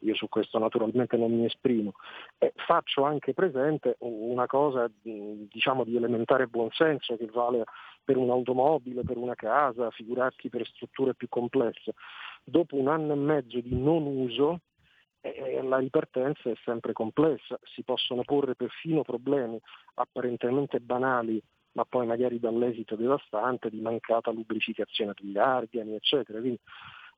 Io 0.00 0.14
su 0.14 0.28
questo 0.28 0.60
naturalmente 0.60 1.16
non 1.16 1.32
mi 1.32 1.46
esprimo. 1.46 1.94
Eh, 2.38 2.52
faccio 2.54 3.02
anche 3.02 3.34
presente 3.34 3.96
una 3.98 4.46
cosa 4.46 4.88
diciamo, 5.02 5.82
di 5.82 5.96
elementare 5.96 6.46
buonsenso 6.46 7.16
che 7.16 7.26
vale 7.26 7.64
per 8.04 8.16
un'automobile, 8.16 9.02
per 9.02 9.16
una 9.16 9.34
casa, 9.34 9.90
figurarsi 9.90 10.48
per 10.48 10.64
strutture 10.64 11.14
più 11.14 11.28
complesse. 11.28 11.94
Dopo 12.44 12.76
un 12.76 12.86
anno 12.86 13.14
e 13.14 13.16
mezzo 13.16 13.58
di 13.60 13.74
non 13.74 14.06
uso, 14.06 14.60
eh, 15.20 15.62
la 15.62 15.78
ripartenza 15.78 16.50
è 16.50 16.54
sempre 16.64 16.92
complessa, 16.92 17.58
si 17.74 17.82
possono 17.82 18.22
porre 18.22 18.54
perfino 18.54 19.02
problemi 19.02 19.58
apparentemente 19.94 20.80
banali, 20.80 21.42
ma 21.72 21.84
poi 21.84 22.06
magari 22.06 22.38
dall'esito 22.38 22.96
devastante 22.96 23.70
di 23.70 23.80
mancata 23.80 24.30
lubrificazione 24.30 25.12
degli 25.18 25.36
organi, 25.36 25.94
eccetera. 25.94 26.38
Quindi 26.38 26.60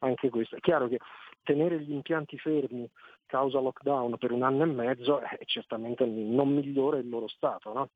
anche 0.01 0.29
questo. 0.29 0.57
È 0.57 0.61
chiaro 0.61 0.89
che 0.89 0.99
tenere 1.43 1.81
gli 1.81 1.93
impianti 1.93 2.39
fermi 2.39 2.89
causa 3.27 3.61
lockdown 3.61 4.17
per 4.19 4.33
un 4.33 4.43
anno 4.43 4.65
e 4.65 4.67
mezzo 4.67 5.21
è 5.21 5.39
certamente 5.45 6.05
non 6.05 6.53
migliore 6.53 6.99
il 6.99 7.09
loro 7.09 7.29
stato, 7.29 7.73
no? 7.73 7.89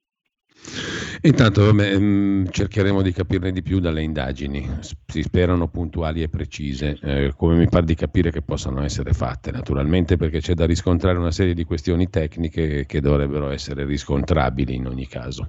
Intanto 1.27 1.65
vabbè, 1.65 1.99
mm, 1.99 2.45
cercheremo 2.51 3.01
di 3.01 3.11
capirne 3.11 3.51
di 3.51 3.63
più 3.63 3.81
dalle 3.81 4.03
indagini, 4.03 4.69
si 5.07 5.23
sperano 5.23 5.69
puntuali 5.69 6.21
e 6.21 6.29
precise, 6.29 6.99
eh, 7.01 7.33
come 7.35 7.57
mi 7.57 7.67
pare 7.67 7.87
di 7.87 7.95
capire 7.95 8.31
che 8.31 8.43
possano 8.43 8.83
essere 8.83 9.15
fatte, 9.15 9.51
naturalmente 9.51 10.19
perché 10.19 10.41
c'è 10.41 10.53
da 10.53 10.67
riscontrare 10.67 11.17
una 11.17 11.31
serie 11.31 11.55
di 11.55 11.65
questioni 11.65 12.11
tecniche 12.11 12.85
che 12.85 13.01
dovrebbero 13.01 13.49
essere 13.49 13.87
riscontrabili 13.87 14.75
in 14.75 14.87
ogni 14.87 15.07
caso. 15.07 15.49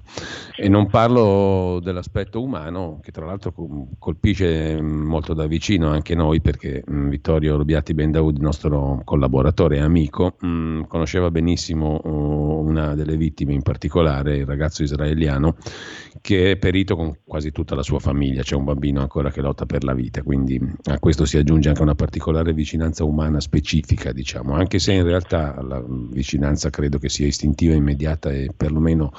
E 0.56 0.66
non 0.70 0.86
parlo 0.86 1.78
dell'aspetto 1.82 2.42
umano, 2.42 2.98
che 3.02 3.12
tra 3.12 3.26
l'altro 3.26 3.52
colpisce 3.98 4.80
molto 4.80 5.34
da 5.34 5.46
vicino 5.46 5.90
anche 5.90 6.14
noi, 6.14 6.40
perché 6.40 6.82
mm, 6.90 7.10
Vittorio 7.10 7.58
Rubiati 7.58 7.92
Bendaud, 7.92 8.38
nostro 8.38 9.02
collaboratore 9.04 9.76
e 9.76 9.80
amico, 9.80 10.36
mh, 10.40 10.48
mm, 10.48 10.82
conosceva 10.84 11.30
benissimo 11.30 12.00
uh, 12.02 12.66
una 12.66 12.94
delle 12.94 13.18
vittime 13.18 13.52
in 13.52 13.60
particolare, 13.60 14.38
il 14.38 14.46
ragazzo 14.46 14.82
israeliano, 14.82 15.56
che 16.20 16.52
è 16.52 16.56
perito 16.56 16.96
con 16.96 17.18
quasi 17.24 17.52
tutta 17.52 17.74
la 17.74 17.82
sua 17.82 17.98
famiglia, 17.98 18.42
c'è 18.42 18.54
un 18.54 18.64
bambino 18.64 19.00
ancora 19.00 19.30
che 19.30 19.40
lotta 19.40 19.66
per 19.66 19.84
la 19.84 19.94
vita, 19.94 20.22
quindi 20.22 20.60
a 20.84 20.98
questo 20.98 21.24
si 21.24 21.36
aggiunge 21.36 21.68
anche 21.68 21.82
una 21.82 21.94
particolare 21.94 22.52
vicinanza 22.52 23.04
umana 23.04 23.40
specifica, 23.40 24.12
diciamo, 24.12 24.54
anche 24.54 24.78
se 24.78 24.92
in 24.92 25.04
realtà 25.04 25.60
la 25.62 25.82
vicinanza 25.86 26.70
credo 26.70 26.98
che 26.98 27.08
sia 27.08 27.26
istintiva, 27.26 27.74
immediata 27.74 28.32
e 28.32 28.50
perlomeno 28.56 29.12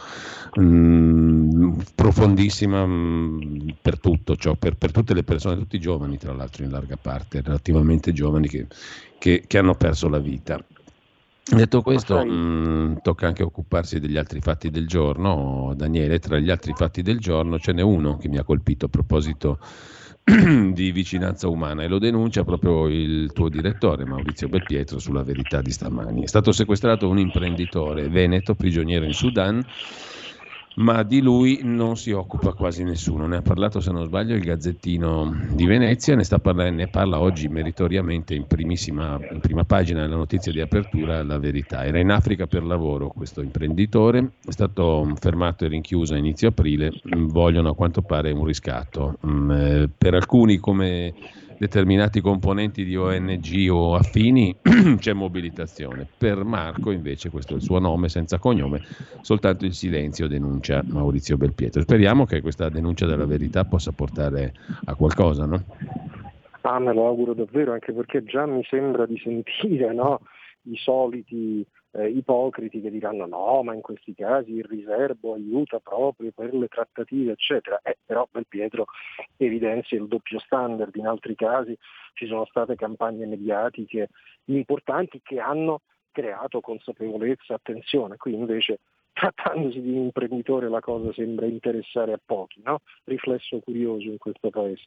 mh, 0.55 0.61
mm, 0.61 1.79
profondissima 1.95 2.85
mh, 2.85 2.91
mm, 2.91 3.69
per 3.81 3.99
tutto 3.99 4.35
ciò, 4.35 4.55
per, 4.55 4.75
per, 4.75 4.91
tutte 4.91 5.13
le 5.13 5.23
persone, 5.23 5.55
tutti 5.57 5.75
i 5.77 5.79
giovani 5.79 6.17
tra 6.17 6.33
l'altro 6.33 6.63
in 6.63 6.71
larga 6.71 6.97
parte, 6.97 7.41
relativamente 7.41 8.11
giovani 8.11 8.47
che, 8.47 8.67
che, 9.17 9.43
che 9.47 9.57
hanno 9.57 9.75
perso 9.75 10.09
la 10.09 10.19
vita. 10.19 10.59
Detto 11.49 11.81
questo, 11.81 12.25
mh, 12.25 12.29
mm, 12.29 12.95
tocca 13.01 13.27
anche 13.27 13.43
occuparsi 13.43 13.99
degli 13.99 14.17
altri 14.17 14.41
fatti 14.41 14.69
del 14.69 14.85
giorno. 14.85 15.73
Daniele, 15.75 16.19
tra 16.19 16.39
gli 16.39 16.49
altri 16.49 16.73
fatti 16.75 17.01
del 17.01 17.19
giorno 17.19 17.57
ce 17.57 17.71
n'è 17.71 17.81
uno 17.81 18.17
che 18.17 18.27
mi 18.27 18.37
ha 18.37 18.43
colpito 18.43 18.87
a 18.87 18.89
proposito 18.89 19.59
di 20.23 20.91
vicinanza 20.91 21.47
umana 21.47 21.83
e 21.83 21.87
lo 21.87 21.99
denuncia 21.99 22.43
proprio 22.43 22.87
il 22.87 23.31
tuo 23.31 23.47
direttore 23.47 24.05
Maurizio 24.05 24.49
Belpietro 24.49 24.99
sulla 24.99 25.23
verità 25.23 25.61
di 25.61 25.71
stamani. 25.71 26.23
È 26.23 26.27
stato 26.27 26.51
sequestrato 26.51 27.07
un 27.07 27.17
imprenditore 27.17 28.09
veneto 28.09 28.53
prigioniero 28.53 29.05
in 29.05 29.13
Sudan 29.13 29.65
ma 30.77 31.03
di 31.03 31.21
lui 31.21 31.61
non 31.63 31.97
si 31.97 32.11
occupa 32.11 32.53
quasi 32.53 32.83
nessuno. 32.83 33.27
Ne 33.27 33.37
ha 33.37 33.41
parlato, 33.41 33.79
se 33.79 33.91
non 33.91 34.05
sbaglio, 34.05 34.35
il 34.35 34.43
Gazzettino 34.43 35.35
di 35.49 35.65
Venezia, 35.65 36.15
ne, 36.15 36.23
parlando, 36.41 36.75
ne 36.75 36.87
parla 36.87 37.19
oggi 37.19 37.47
meritoriamente 37.47 38.35
in, 38.35 38.45
in 38.49 39.39
prima 39.41 39.63
pagina 39.63 40.01
della 40.01 40.15
notizia 40.15 40.51
di 40.51 40.61
apertura 40.61 41.23
La 41.23 41.39
Verità. 41.39 41.85
Era 41.85 41.99
in 41.99 42.11
Africa 42.11 42.45
per 42.45 42.63
lavoro 42.63 43.09
questo 43.09 43.41
imprenditore, 43.41 44.33
è 44.45 44.51
stato 44.51 45.11
fermato 45.19 45.65
e 45.65 45.69
rinchiuso 45.69 46.13
a 46.13 46.17
inizio 46.17 46.49
aprile, 46.49 46.91
vogliono 47.03 47.69
a 47.69 47.75
quanto 47.75 48.01
pare 48.01 48.31
un 48.31 48.45
riscatto. 48.45 49.17
Mm, 49.25 49.51
eh, 49.51 49.89
per 49.97 50.13
alcuni 50.13 50.57
come 50.57 51.13
determinati 51.57 52.21
componenti 52.21 52.83
di 52.83 52.95
ONG 52.95 53.67
o 53.71 53.95
affini 53.95 54.55
c'è 54.97 55.13
mobilitazione. 55.13 56.07
Per 56.17 56.43
Marco 56.43 56.91
invece, 56.91 57.29
questo 57.29 57.53
è 57.53 57.55
il 57.57 57.63
suo 57.63 57.79
nome 57.79 58.09
senza 58.09 58.37
cognome, 58.37 58.81
soltanto 59.21 59.65
il 59.65 59.73
silenzio 59.73 60.27
denuncia 60.27 60.83
Maurizio 60.85 61.37
Belpietro. 61.37 61.81
Speriamo 61.81 62.25
che 62.25 62.41
questa 62.41 62.69
denuncia 62.69 63.05
della 63.05 63.25
verità 63.25 63.65
possa 63.65 63.91
portare 63.91 64.53
a 64.85 64.95
qualcosa, 64.95 65.45
no? 65.45 65.63
Ah, 66.61 66.79
me 66.79 66.93
lo 66.93 67.07
auguro 67.07 67.33
davvero, 67.33 67.73
anche 67.73 67.93
perché 67.93 68.23
già 68.23 68.45
mi 68.45 68.63
sembra 68.69 69.05
di 69.05 69.17
sentire 69.23 69.93
no? 69.93 70.21
i 70.63 70.75
soliti 70.75 71.65
eh, 71.97 72.09
ipocriti 72.09 72.79
che 72.79 72.91
diranno 72.91 73.25
no, 73.25 73.63
ma 73.63 73.73
in 73.73 73.81
questi 73.81 74.13
casi 74.13 74.53
il 74.53 74.63
riservo 74.63 75.33
aiuta 75.33 75.79
proprio 75.79 76.31
per 76.31 76.53
le 76.53 76.67
trattative, 76.67 77.31
eccetera. 77.31 77.79
Eh, 77.81 77.97
però 78.05 78.27
Belpietro 78.29 78.85
evidenzia 79.37 79.97
il 79.97 80.07
doppio 80.07 80.39
standard, 80.39 80.95
in 80.95 81.07
altri 81.07 81.35
casi 81.35 81.77
ci 82.13 82.27
sono 82.27 82.45
state 82.45 82.75
campagne 82.75 83.25
mediatiche 83.25 84.09
importanti 84.45 85.21
che 85.23 85.39
hanno 85.39 85.81
creato 86.11 86.61
consapevolezza, 86.61 87.55
attenzione, 87.55 88.17
qui 88.17 88.33
invece 88.33 88.79
trattandosi 89.13 89.81
di 89.81 89.89
un 89.89 90.03
imprenditore 90.05 90.69
la 90.69 90.79
cosa 90.79 91.11
sembra 91.13 91.47
interessare 91.47 92.13
a 92.13 92.19
pochi, 92.23 92.61
no? 92.63 92.81
riflesso 93.05 93.59
curioso 93.59 94.07
in 94.07 94.17
questo 94.17 94.51
paese. 94.51 94.85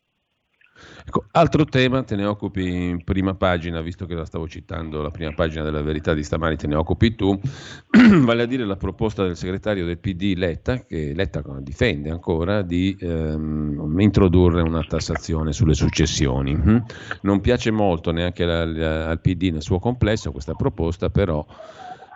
Ecco, 1.04 1.24
altro 1.32 1.64
tema, 1.64 2.02
te 2.02 2.16
ne 2.16 2.24
occupi 2.24 2.66
in 2.66 3.04
prima 3.04 3.34
pagina, 3.34 3.80
visto 3.80 4.06
che 4.06 4.14
la 4.14 4.24
stavo 4.24 4.46
citando, 4.46 5.02
la 5.02 5.10
prima 5.10 5.32
pagina 5.32 5.62
della 5.62 5.82
verità 5.82 6.14
di 6.14 6.22
stamani 6.22 6.56
te 6.56 6.66
ne 6.66 6.74
occupi 6.74 7.14
tu, 7.14 7.38
vale 8.22 8.42
a 8.42 8.46
dire 8.46 8.64
la 8.64 8.76
proposta 8.76 9.24
del 9.24 9.36
segretario 9.36 9.84
del 9.86 9.98
PD 9.98 10.34
Letta, 10.36 10.84
che 10.84 11.12
Letta 11.14 11.42
difende 11.60 12.10
ancora, 12.10 12.62
di 12.62 12.96
ehm, 13.00 13.98
introdurre 13.98 14.62
una 14.62 14.82
tassazione 14.82 15.52
sulle 15.52 15.74
successioni. 15.74 16.54
Hm? 16.54 16.82
Non 17.22 17.40
piace 17.40 17.70
molto 17.70 18.12
neanche 18.12 18.44
al 18.44 19.18
PD 19.20 19.50
nel 19.50 19.62
suo 19.62 19.78
complesso 19.78 20.32
questa 20.32 20.54
proposta, 20.54 21.10
però 21.10 21.44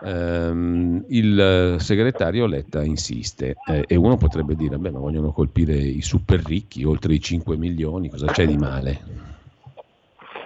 ehm, 0.01 1.05
il 1.09 1.77
segretario 1.79 2.47
Letta 2.47 2.83
insiste 2.83 3.57
eh, 3.67 3.85
e 3.87 3.97
uno 3.97 4.17
potrebbe 4.17 4.55
dire, 4.55 4.77
beh, 4.77 4.91
ma 4.91 4.99
vogliono 4.99 5.33
colpire 5.33 5.75
i 5.75 6.03
super 6.03 6.41
ricchi, 6.41 6.85
oltre 6.85 7.15
i 7.15 7.21
5 7.21 7.57
milioni, 7.57 8.09
cosa 8.09 8.27
c'è 8.27 8.47
di 8.47 8.57
male? 8.57 9.01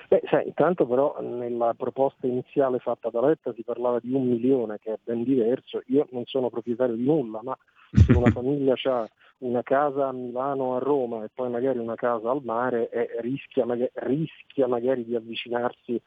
Beh, 0.08 0.22
sai, 0.30 0.46
intanto 0.46 0.86
però 0.86 1.18
nella 1.20 1.74
proposta 1.76 2.26
iniziale 2.26 2.78
fatta 2.78 3.10
da 3.10 3.20
Letta 3.20 3.52
si 3.52 3.62
parlava 3.62 3.98
di 4.00 4.12
un 4.12 4.26
milione, 4.26 4.78
che 4.80 4.94
è 4.94 4.98
ben 5.04 5.22
diverso. 5.22 5.82
Io 5.88 6.08
non 6.12 6.24
sono 6.24 6.48
proprietario 6.48 6.94
di 6.94 7.04
nulla, 7.04 7.40
ma 7.42 7.56
se 7.92 8.12
una 8.12 8.30
famiglia 8.32 8.72
ha 8.84 9.08
una 9.38 9.62
casa 9.62 10.08
a 10.08 10.12
Milano 10.12 10.64
o 10.64 10.76
a 10.76 10.78
Roma 10.78 11.24
e 11.24 11.30
poi 11.32 11.48
magari 11.50 11.78
una 11.78 11.94
casa 11.94 12.30
al 12.30 12.42
mare 12.42 12.88
e 12.90 13.20
rischia, 13.20 13.64
magari, 13.64 13.90
rischia 13.94 14.66
magari 14.66 15.04
di 15.04 15.14
avvicinarsi 15.14 16.00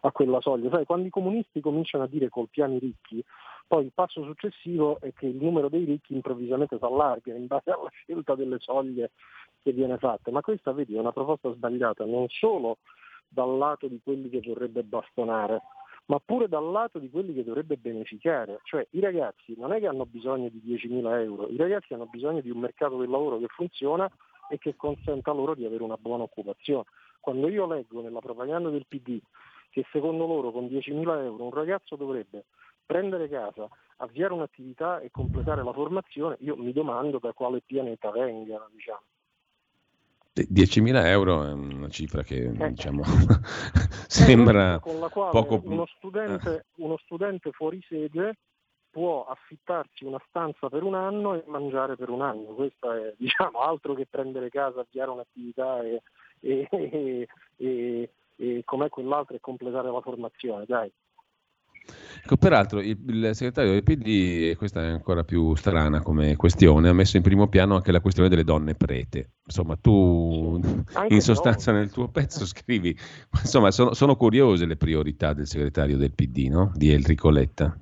a 0.00 0.10
quella 0.10 0.40
soglia. 0.40 0.70
Sai, 0.70 0.84
quando 0.84 1.06
i 1.06 1.10
comunisti 1.10 1.60
cominciano 1.60 2.04
a 2.04 2.08
dire 2.08 2.28
colpiamo 2.28 2.74
i 2.74 2.78
ricchi, 2.78 3.24
poi 3.66 3.84
il 3.84 3.92
passo 3.94 4.24
successivo 4.24 4.98
è 5.00 5.12
che 5.12 5.26
il 5.26 5.36
numero 5.36 5.68
dei 5.68 5.84
ricchi 5.84 6.14
improvvisamente 6.14 6.76
si 6.76 6.84
allarga 6.84 7.34
in 7.34 7.46
base 7.46 7.70
alla 7.70 7.88
scelta 7.90 8.34
delle 8.34 8.58
soglie 8.58 9.12
che 9.62 9.72
viene 9.72 9.96
fatta. 9.98 10.30
Ma 10.30 10.40
questa 10.40 10.72
vedi 10.72 10.96
è 10.96 10.98
una 10.98 11.12
proposta 11.12 11.52
sbagliata 11.52 12.04
non 12.04 12.26
solo 12.28 12.78
dal 13.28 13.56
lato 13.56 13.86
di 13.86 14.00
quelli 14.02 14.28
che 14.28 14.42
vorrebbe 14.44 14.82
bastonare, 14.82 15.62
ma 16.06 16.18
pure 16.18 16.48
dal 16.48 16.70
lato 16.70 16.98
di 16.98 17.10
quelli 17.10 17.32
che 17.32 17.44
dovrebbe 17.44 17.76
beneficiare. 17.76 18.60
Cioè 18.64 18.86
i 18.90 19.00
ragazzi 19.00 19.54
non 19.56 19.72
è 19.72 19.78
che 19.78 19.86
hanno 19.86 20.06
bisogno 20.06 20.48
di 20.48 20.60
10.000 20.64 21.20
euro, 21.20 21.48
i 21.48 21.56
ragazzi 21.56 21.94
hanno 21.94 22.06
bisogno 22.06 22.40
di 22.40 22.50
un 22.50 22.58
mercato 22.58 22.98
del 22.98 23.10
lavoro 23.10 23.38
che 23.38 23.46
funziona 23.48 24.10
e 24.48 24.58
che 24.58 24.76
consenta 24.76 25.32
loro 25.32 25.54
di 25.54 25.64
avere 25.64 25.82
una 25.82 25.96
buona 25.96 26.24
occupazione. 26.24 26.84
Quando 27.20 27.48
io 27.48 27.66
leggo 27.66 28.02
nella 28.02 28.20
propaganda 28.20 28.68
del 28.68 28.86
PD 28.86 29.20
che 29.70 29.86
secondo 29.90 30.26
loro 30.26 30.50
con 30.50 30.66
10.000 30.66 31.24
euro 31.24 31.44
un 31.44 31.50
ragazzo 31.50 31.96
dovrebbe 31.96 32.44
prendere 32.84 33.28
casa, 33.28 33.68
avviare 33.98 34.34
un'attività 34.34 35.00
e 35.00 35.10
completare 35.10 35.62
la 35.62 35.72
formazione, 35.72 36.36
io 36.40 36.56
mi 36.56 36.72
domando 36.72 37.18
da 37.18 37.32
quale 37.32 37.62
pianeta 37.62 38.10
vengano. 38.10 38.68
Diciamo. 38.70 39.00
10.000 40.34 41.06
euro 41.06 41.46
è 41.46 41.52
una 41.52 41.88
cifra 41.88 42.22
che 42.22 42.44
eh. 42.44 42.68
diciamo, 42.70 43.02
sembra 44.08 44.78
con 44.78 44.98
la 44.98 45.08
quale 45.08 45.30
poco... 45.30 45.60
Uno 45.64 45.86
studente, 45.96 46.54
eh. 46.56 46.64
uno 46.82 46.96
studente 46.98 47.50
fuori 47.52 47.84
sede 47.86 48.36
può 48.90 49.24
affittarsi 49.24 50.04
una 50.04 50.22
stanza 50.28 50.68
per 50.68 50.82
un 50.82 50.94
anno 50.94 51.34
e 51.34 51.44
mangiare 51.46 51.96
per 51.96 52.10
un 52.10 52.22
anno. 52.22 52.54
Questo 52.54 52.92
è 52.92 53.14
diciamo, 53.18 53.58
altro 53.58 53.94
che 53.94 54.06
prendere 54.08 54.48
casa, 54.48 54.80
avviare 54.80 55.10
un'attività 55.10 55.82
e, 55.82 56.02
e, 56.40 56.68
e, 56.70 57.28
e, 57.56 58.10
e 58.36 58.62
com'è 58.64 58.88
quell'altro 58.88 59.36
e 59.36 59.40
completare 59.40 59.90
la 59.90 60.00
formazione. 60.00 60.64
Dai. 60.66 60.90
Ecco, 62.24 62.36
peraltro 62.36 62.80
il, 62.80 62.96
il, 63.08 63.34
segretario 63.34 63.72
del 63.72 63.82
PD, 63.82 64.50
e 64.50 64.56
questa 64.56 64.82
è 64.82 64.86
ancora 64.86 65.24
più 65.24 65.54
strana 65.56 66.00
come 66.00 66.36
questione, 66.36 66.88
ha 66.88 66.92
messo 66.92 67.16
in 67.16 67.22
primo 67.22 67.48
piano 67.48 67.74
anche 67.74 67.90
la 67.90 68.00
questione 68.00 68.28
delle 68.28 68.44
donne 68.44 68.74
prete. 68.74 69.32
Insomma, 69.44 69.76
tu 69.76 70.60
anche 70.92 71.14
in 71.14 71.20
sostanza 71.20 71.72
no. 71.72 71.78
nel 71.78 71.90
tuo 71.90 72.08
pezzo 72.08 72.46
scrivi, 72.46 72.96
insomma, 73.40 73.72
sono, 73.72 73.92
sono, 73.94 74.14
curiose 74.14 74.66
le 74.66 74.76
priorità 74.76 75.32
del 75.32 75.46
segretario 75.46 75.96
del 75.96 76.14
PD, 76.14 76.46
no? 76.48 76.70
Di 76.74 76.92
Enrico 76.92 77.28
Letta. 77.30 77.76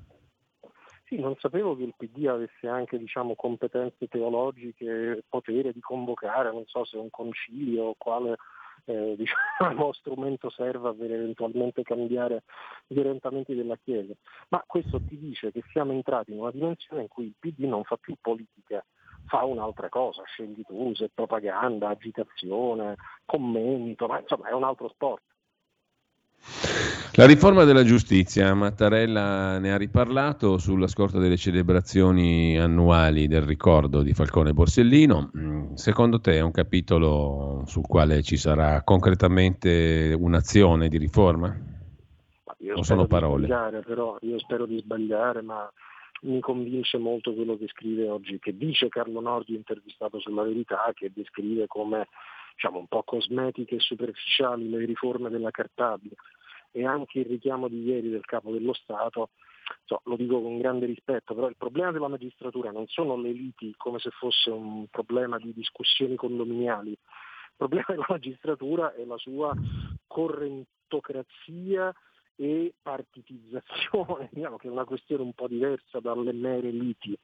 Sì, 1.05 1.18
non 1.18 1.34
sapevo 1.38 1.76
che 1.76 1.82
il 1.82 1.94
PD 1.96 2.26
avesse 2.26 2.66
anche 2.68 2.96
diciamo, 2.96 3.34
competenze 3.34 4.07
teologiche, 4.07 5.24
potere 5.28 5.72
di 5.72 5.80
convocare, 5.80 6.53
non 6.53 6.62
so 6.66 6.84
se 6.84 6.96
un 6.96 7.11
concilio 7.11 7.82
o 7.82 7.94
quale 7.98 8.36
eh, 8.85 9.16
diciamo, 9.18 9.93
strumento 9.93 10.51
serva 10.51 10.93
per 10.93 11.12
eventualmente 11.12 11.83
cambiare 11.83 12.43
gli 12.87 12.99
orientamenti 12.99 13.55
della 13.55 13.76
Chiesa. 13.76 14.14
Ma 14.49 14.62
questo 14.66 15.01
ti 15.01 15.18
dice 15.18 15.53
che 15.53 15.62
siamo 15.72 15.93
entrati 15.93 16.33
in 16.33 16.41
una 16.41 16.51
dimensione 16.51 17.03
in 17.03 17.09
cui 17.09 17.26
il 17.26 17.35
PD 17.39 17.64
non 17.64 17.85
fa 17.85 17.97
più 17.97 18.14
politica, 18.20 18.85
fa 19.26 19.45
un'altra 19.45 19.89
cosa, 19.89 20.22
scegli 20.24 20.62
tu, 20.66 20.93
se 20.95 21.11
propaganda, 21.12 21.89
agitazione, 21.89 22.97
commento, 23.24 24.07
ma 24.07 24.20
insomma 24.20 24.49
è 24.49 24.53
un 24.53 24.64
altro 24.64 24.89
sport. 24.89 25.22
La 27.14 27.26
riforma 27.26 27.64
della 27.64 27.84
giustizia, 27.84 28.55
Mattarella 28.55 29.59
ne 29.59 29.72
ha 29.72 29.76
riparlato 29.76 30.59
sulla 30.59 30.86
scorta 30.86 31.18
delle 31.18 31.36
celebrazioni 31.36 32.59
annuali 32.59 33.26
del 33.26 33.43
ricordo 33.43 34.03
di 34.03 34.14
Falcone 34.14 34.53
Borsellino. 34.53 35.30
Mm, 35.36 35.74
secondo 35.74 36.20
te 36.20 36.36
è 36.36 36.41
un 36.41 36.53
capitolo 36.53 37.62
sul 37.66 37.86
quale 37.86 38.22
ci 38.22 38.36
sarà 38.36 38.82
concretamente 38.82 40.16
un'azione 40.18 40.88
di 40.88 40.99
riforma? 40.99 41.55
Io 42.61 42.76
o 42.76 42.82
sono 42.82 43.07
parole? 43.07 43.47
Sbagliare, 43.47 43.80
però 43.80 44.16
io 44.20 44.38
spero 44.38 44.66
di 44.66 44.78
sbagliare, 44.78 45.43
ma 45.43 45.70
mi 46.22 46.41
convince 46.41 46.99
molto 46.99 47.34
quello 47.34 47.57
che 47.57 47.66
scrive 47.68 48.09
oggi, 48.09 48.38
che 48.38 48.57
dice 48.57 48.88
Carlo 48.88 49.20
Nordi 49.20 49.55
intervistato 49.55 50.20
sulla 50.20 50.43
verità, 50.43 50.91
che 50.95 51.11
descrive 51.12 51.66
come 51.66 52.09
diciamo, 52.55 52.78
un 52.78 52.86
po' 52.86 53.03
cosmetiche 53.03 53.76
e 53.76 53.80
superficiali 53.80 54.68
le 54.68 54.84
riforme 54.84 55.30
della 55.30 55.51
Cartabia 55.51 56.14
e 56.72 56.86
anche 56.86 57.20
il 57.20 57.26
richiamo 57.26 57.68
di 57.68 57.82
ieri 57.82 58.11
del 58.11 58.24
capo 58.24 58.53
dello 58.53 58.72
Stato, 58.72 59.30
so, 59.84 60.01
lo 60.05 60.16
dico 60.16 60.40
con 60.40 60.59
grande 60.59 60.86
rispetto, 60.86 61.34
però 61.34 61.48
il 61.48 61.57
problema 61.57 61.90
della 61.90 62.09
magistratura 62.09 62.70
non 62.70 62.86
sono 62.86 63.16
le 63.16 63.32
liti 63.32 63.74
come 63.76 63.98
se 63.98 64.11
fosse 64.11 64.51
un 64.51 64.86
problema 64.88 65.38
di 65.38 65.53
discussioni 65.53 66.16
condominiali, 66.16 66.90
il 66.90 67.57
problema 67.57 67.86
della 67.88 68.07
magistratura 68.09 68.94
è 68.94 69.05
la 69.05 69.18
sua 69.18 69.53
correntocrazia 70.07 71.92
e 72.36 72.72
partitizzazione, 72.80 74.30
diciamo 74.32 74.57
che 74.57 74.68
è 74.68 74.70
una 74.70 74.84
questione 74.84 75.22
un 75.22 75.32
po' 75.34 75.48
diversa 75.48 76.01
dalle 76.01 76.32
mere 76.32 76.70
liti. 76.70 77.16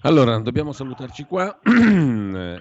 Allora, 0.00 0.38
dobbiamo 0.38 0.72
salutarci 0.72 1.24
qua 1.24 1.58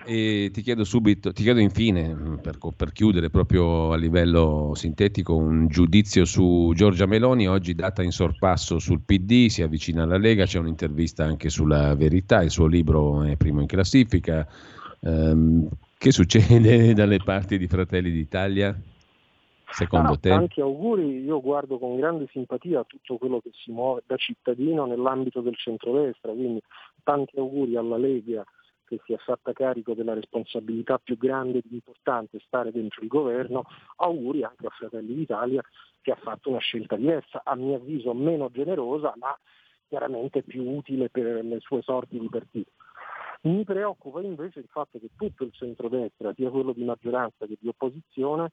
e 0.04 0.50
ti 0.52 0.62
chiedo 0.62 0.84
subito, 0.84 1.32
ti 1.32 1.44
chiedo 1.44 1.60
infine, 1.60 2.40
per, 2.42 2.58
per, 2.76 2.92
chiudere 2.92 3.30
proprio 3.30 3.92
a 3.92 3.98
livello 3.98 4.72
sintetico, 4.74 5.36
un 5.36 5.68
giudizio 5.68 6.26
su 6.26 6.72
Giorgia 6.74 7.06
Meloni, 7.06 7.48
oggi 7.48 7.76
data 7.76 8.02
in 8.02 8.12
sorpasso 8.12 8.80
sul 8.80 9.02
PD, 9.02 9.48
si 9.48 9.62
avvicina 9.62 10.04
alla 10.04 10.18
Lega, 10.18 10.46
c'è 10.46 10.58
un'intervista 10.58 11.24
anche 11.24 11.50
sulla 11.50 11.94
verità, 11.94 12.42
il 12.42 12.50
suo 12.50 12.66
libro 12.66 13.22
è 13.24 13.36
primo 13.36 13.62
in 13.62 13.68
classifica. 13.68 14.48
Um, 15.02 15.70
che 15.98 16.12
succede 16.12 16.94
dalle 16.96 17.20
parti 17.24 17.60
di 17.60 17.68
Fratelli 17.68 18.12
d'Italia? 18.12 18.76
Secondo 19.76 20.08
no, 20.08 20.18
te? 20.18 20.30
Tanti 20.30 20.62
auguri, 20.62 21.22
io 21.22 21.42
guardo 21.42 21.78
con 21.78 21.98
grande 21.98 22.28
simpatia 22.32 22.86
tutto 22.86 23.18
quello 23.18 23.42
che 23.42 23.50
si 23.52 23.72
muove 23.72 24.04
da 24.06 24.16
cittadino 24.16 24.86
nell'ambito 24.86 25.42
del 25.42 25.58
centrodestra, 25.58 26.32
quindi 26.32 26.62
tanti 27.04 27.38
auguri 27.38 27.76
alla 27.76 27.98
Lega 27.98 28.46
che 28.86 29.02
si 29.04 29.12
è 29.12 29.18
fatta 29.18 29.52
carico 29.52 29.94
della 29.94 30.14
responsabilità 30.14 30.98
più 30.98 31.18
grande 31.18 31.58
ed 31.58 31.70
importante, 31.72 32.40
stare 32.46 32.72
dentro 32.72 33.02
il 33.02 33.10
governo, 33.10 33.64
auguri 33.98 34.44
anche 34.44 34.66
a 34.66 34.70
Fratelli 34.70 35.14
d'Italia 35.14 35.62
che 36.02 36.12
ha 36.12 36.18
fatto 36.22 36.50
una 36.50 36.60
scelta 36.60 36.96
diversa, 36.96 37.42
a 37.44 37.56
mio 37.56 37.76
avviso 37.76 38.14
meno 38.14 38.50
generosa, 38.52 39.14
ma 39.18 39.38
chiaramente 39.90 40.42
più 40.44 40.64
utile 40.70 41.10
per 41.10 41.44
le 41.44 41.60
sue 41.60 41.82
sorti 41.82 42.18
di 42.18 42.30
partito. 42.30 42.72
Mi 43.42 43.66
preoccupa 43.66 44.22
invece 44.22 44.60
il 44.60 44.70
fatto 44.70 45.00
che 45.00 45.10
tutto 45.18 45.44
il 45.44 45.52
centrodestra, 45.52 46.34
sia 46.34 46.50
quello 46.50 46.72
di 46.72 46.84
maggioranza 46.86 47.46
che 47.46 47.58
di 47.60 47.68
opposizione, 47.68 48.52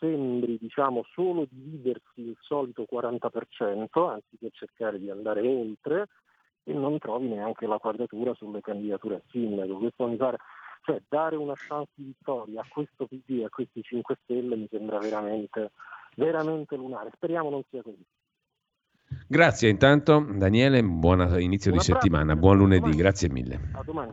sembri 0.00 0.58
diciamo, 0.58 1.04
solo 1.12 1.46
dividersi 1.48 2.22
il 2.22 2.36
solito 2.40 2.86
40%, 2.90 4.08
anziché 4.08 4.50
cercare 4.50 4.98
di 4.98 5.10
andare 5.10 5.46
oltre, 5.46 6.08
e 6.64 6.72
non 6.72 6.98
trovi 6.98 7.28
neanche 7.28 7.66
la 7.66 7.78
quadratura 7.78 8.34
sulle 8.34 8.60
candidature 8.60 9.16
a 9.16 9.22
sindaco. 9.30 9.76
Questo 9.76 10.08
mi 10.08 10.16
pare, 10.16 10.38
cioè 10.82 11.00
dare 11.08 11.36
una 11.36 11.54
chance 11.54 11.90
di 11.94 12.04
vittoria 12.04 12.62
a 12.62 12.66
questo 12.68 13.06
PD 13.06 13.40
e 13.40 13.44
a 13.44 13.48
questi 13.48 13.82
5 13.82 14.16
Stelle 14.22 14.56
mi 14.56 14.66
sembra 14.70 14.98
veramente, 14.98 15.70
veramente 16.16 16.76
lunare. 16.76 17.10
Speriamo 17.14 17.50
non 17.50 17.62
sia 17.70 17.82
così. 17.82 18.04
Grazie 19.26 19.68
intanto 19.68 20.20
Daniele, 20.20 20.82
buon 20.82 21.20
inizio 21.40 21.72
Buona 21.72 21.86
di 21.86 21.92
settimana, 21.92 22.36
buon 22.36 22.58
lunedì, 22.58 22.90
grazie 22.90 23.28
mille. 23.28 23.60
A 23.72 23.82
domani. 23.82 24.12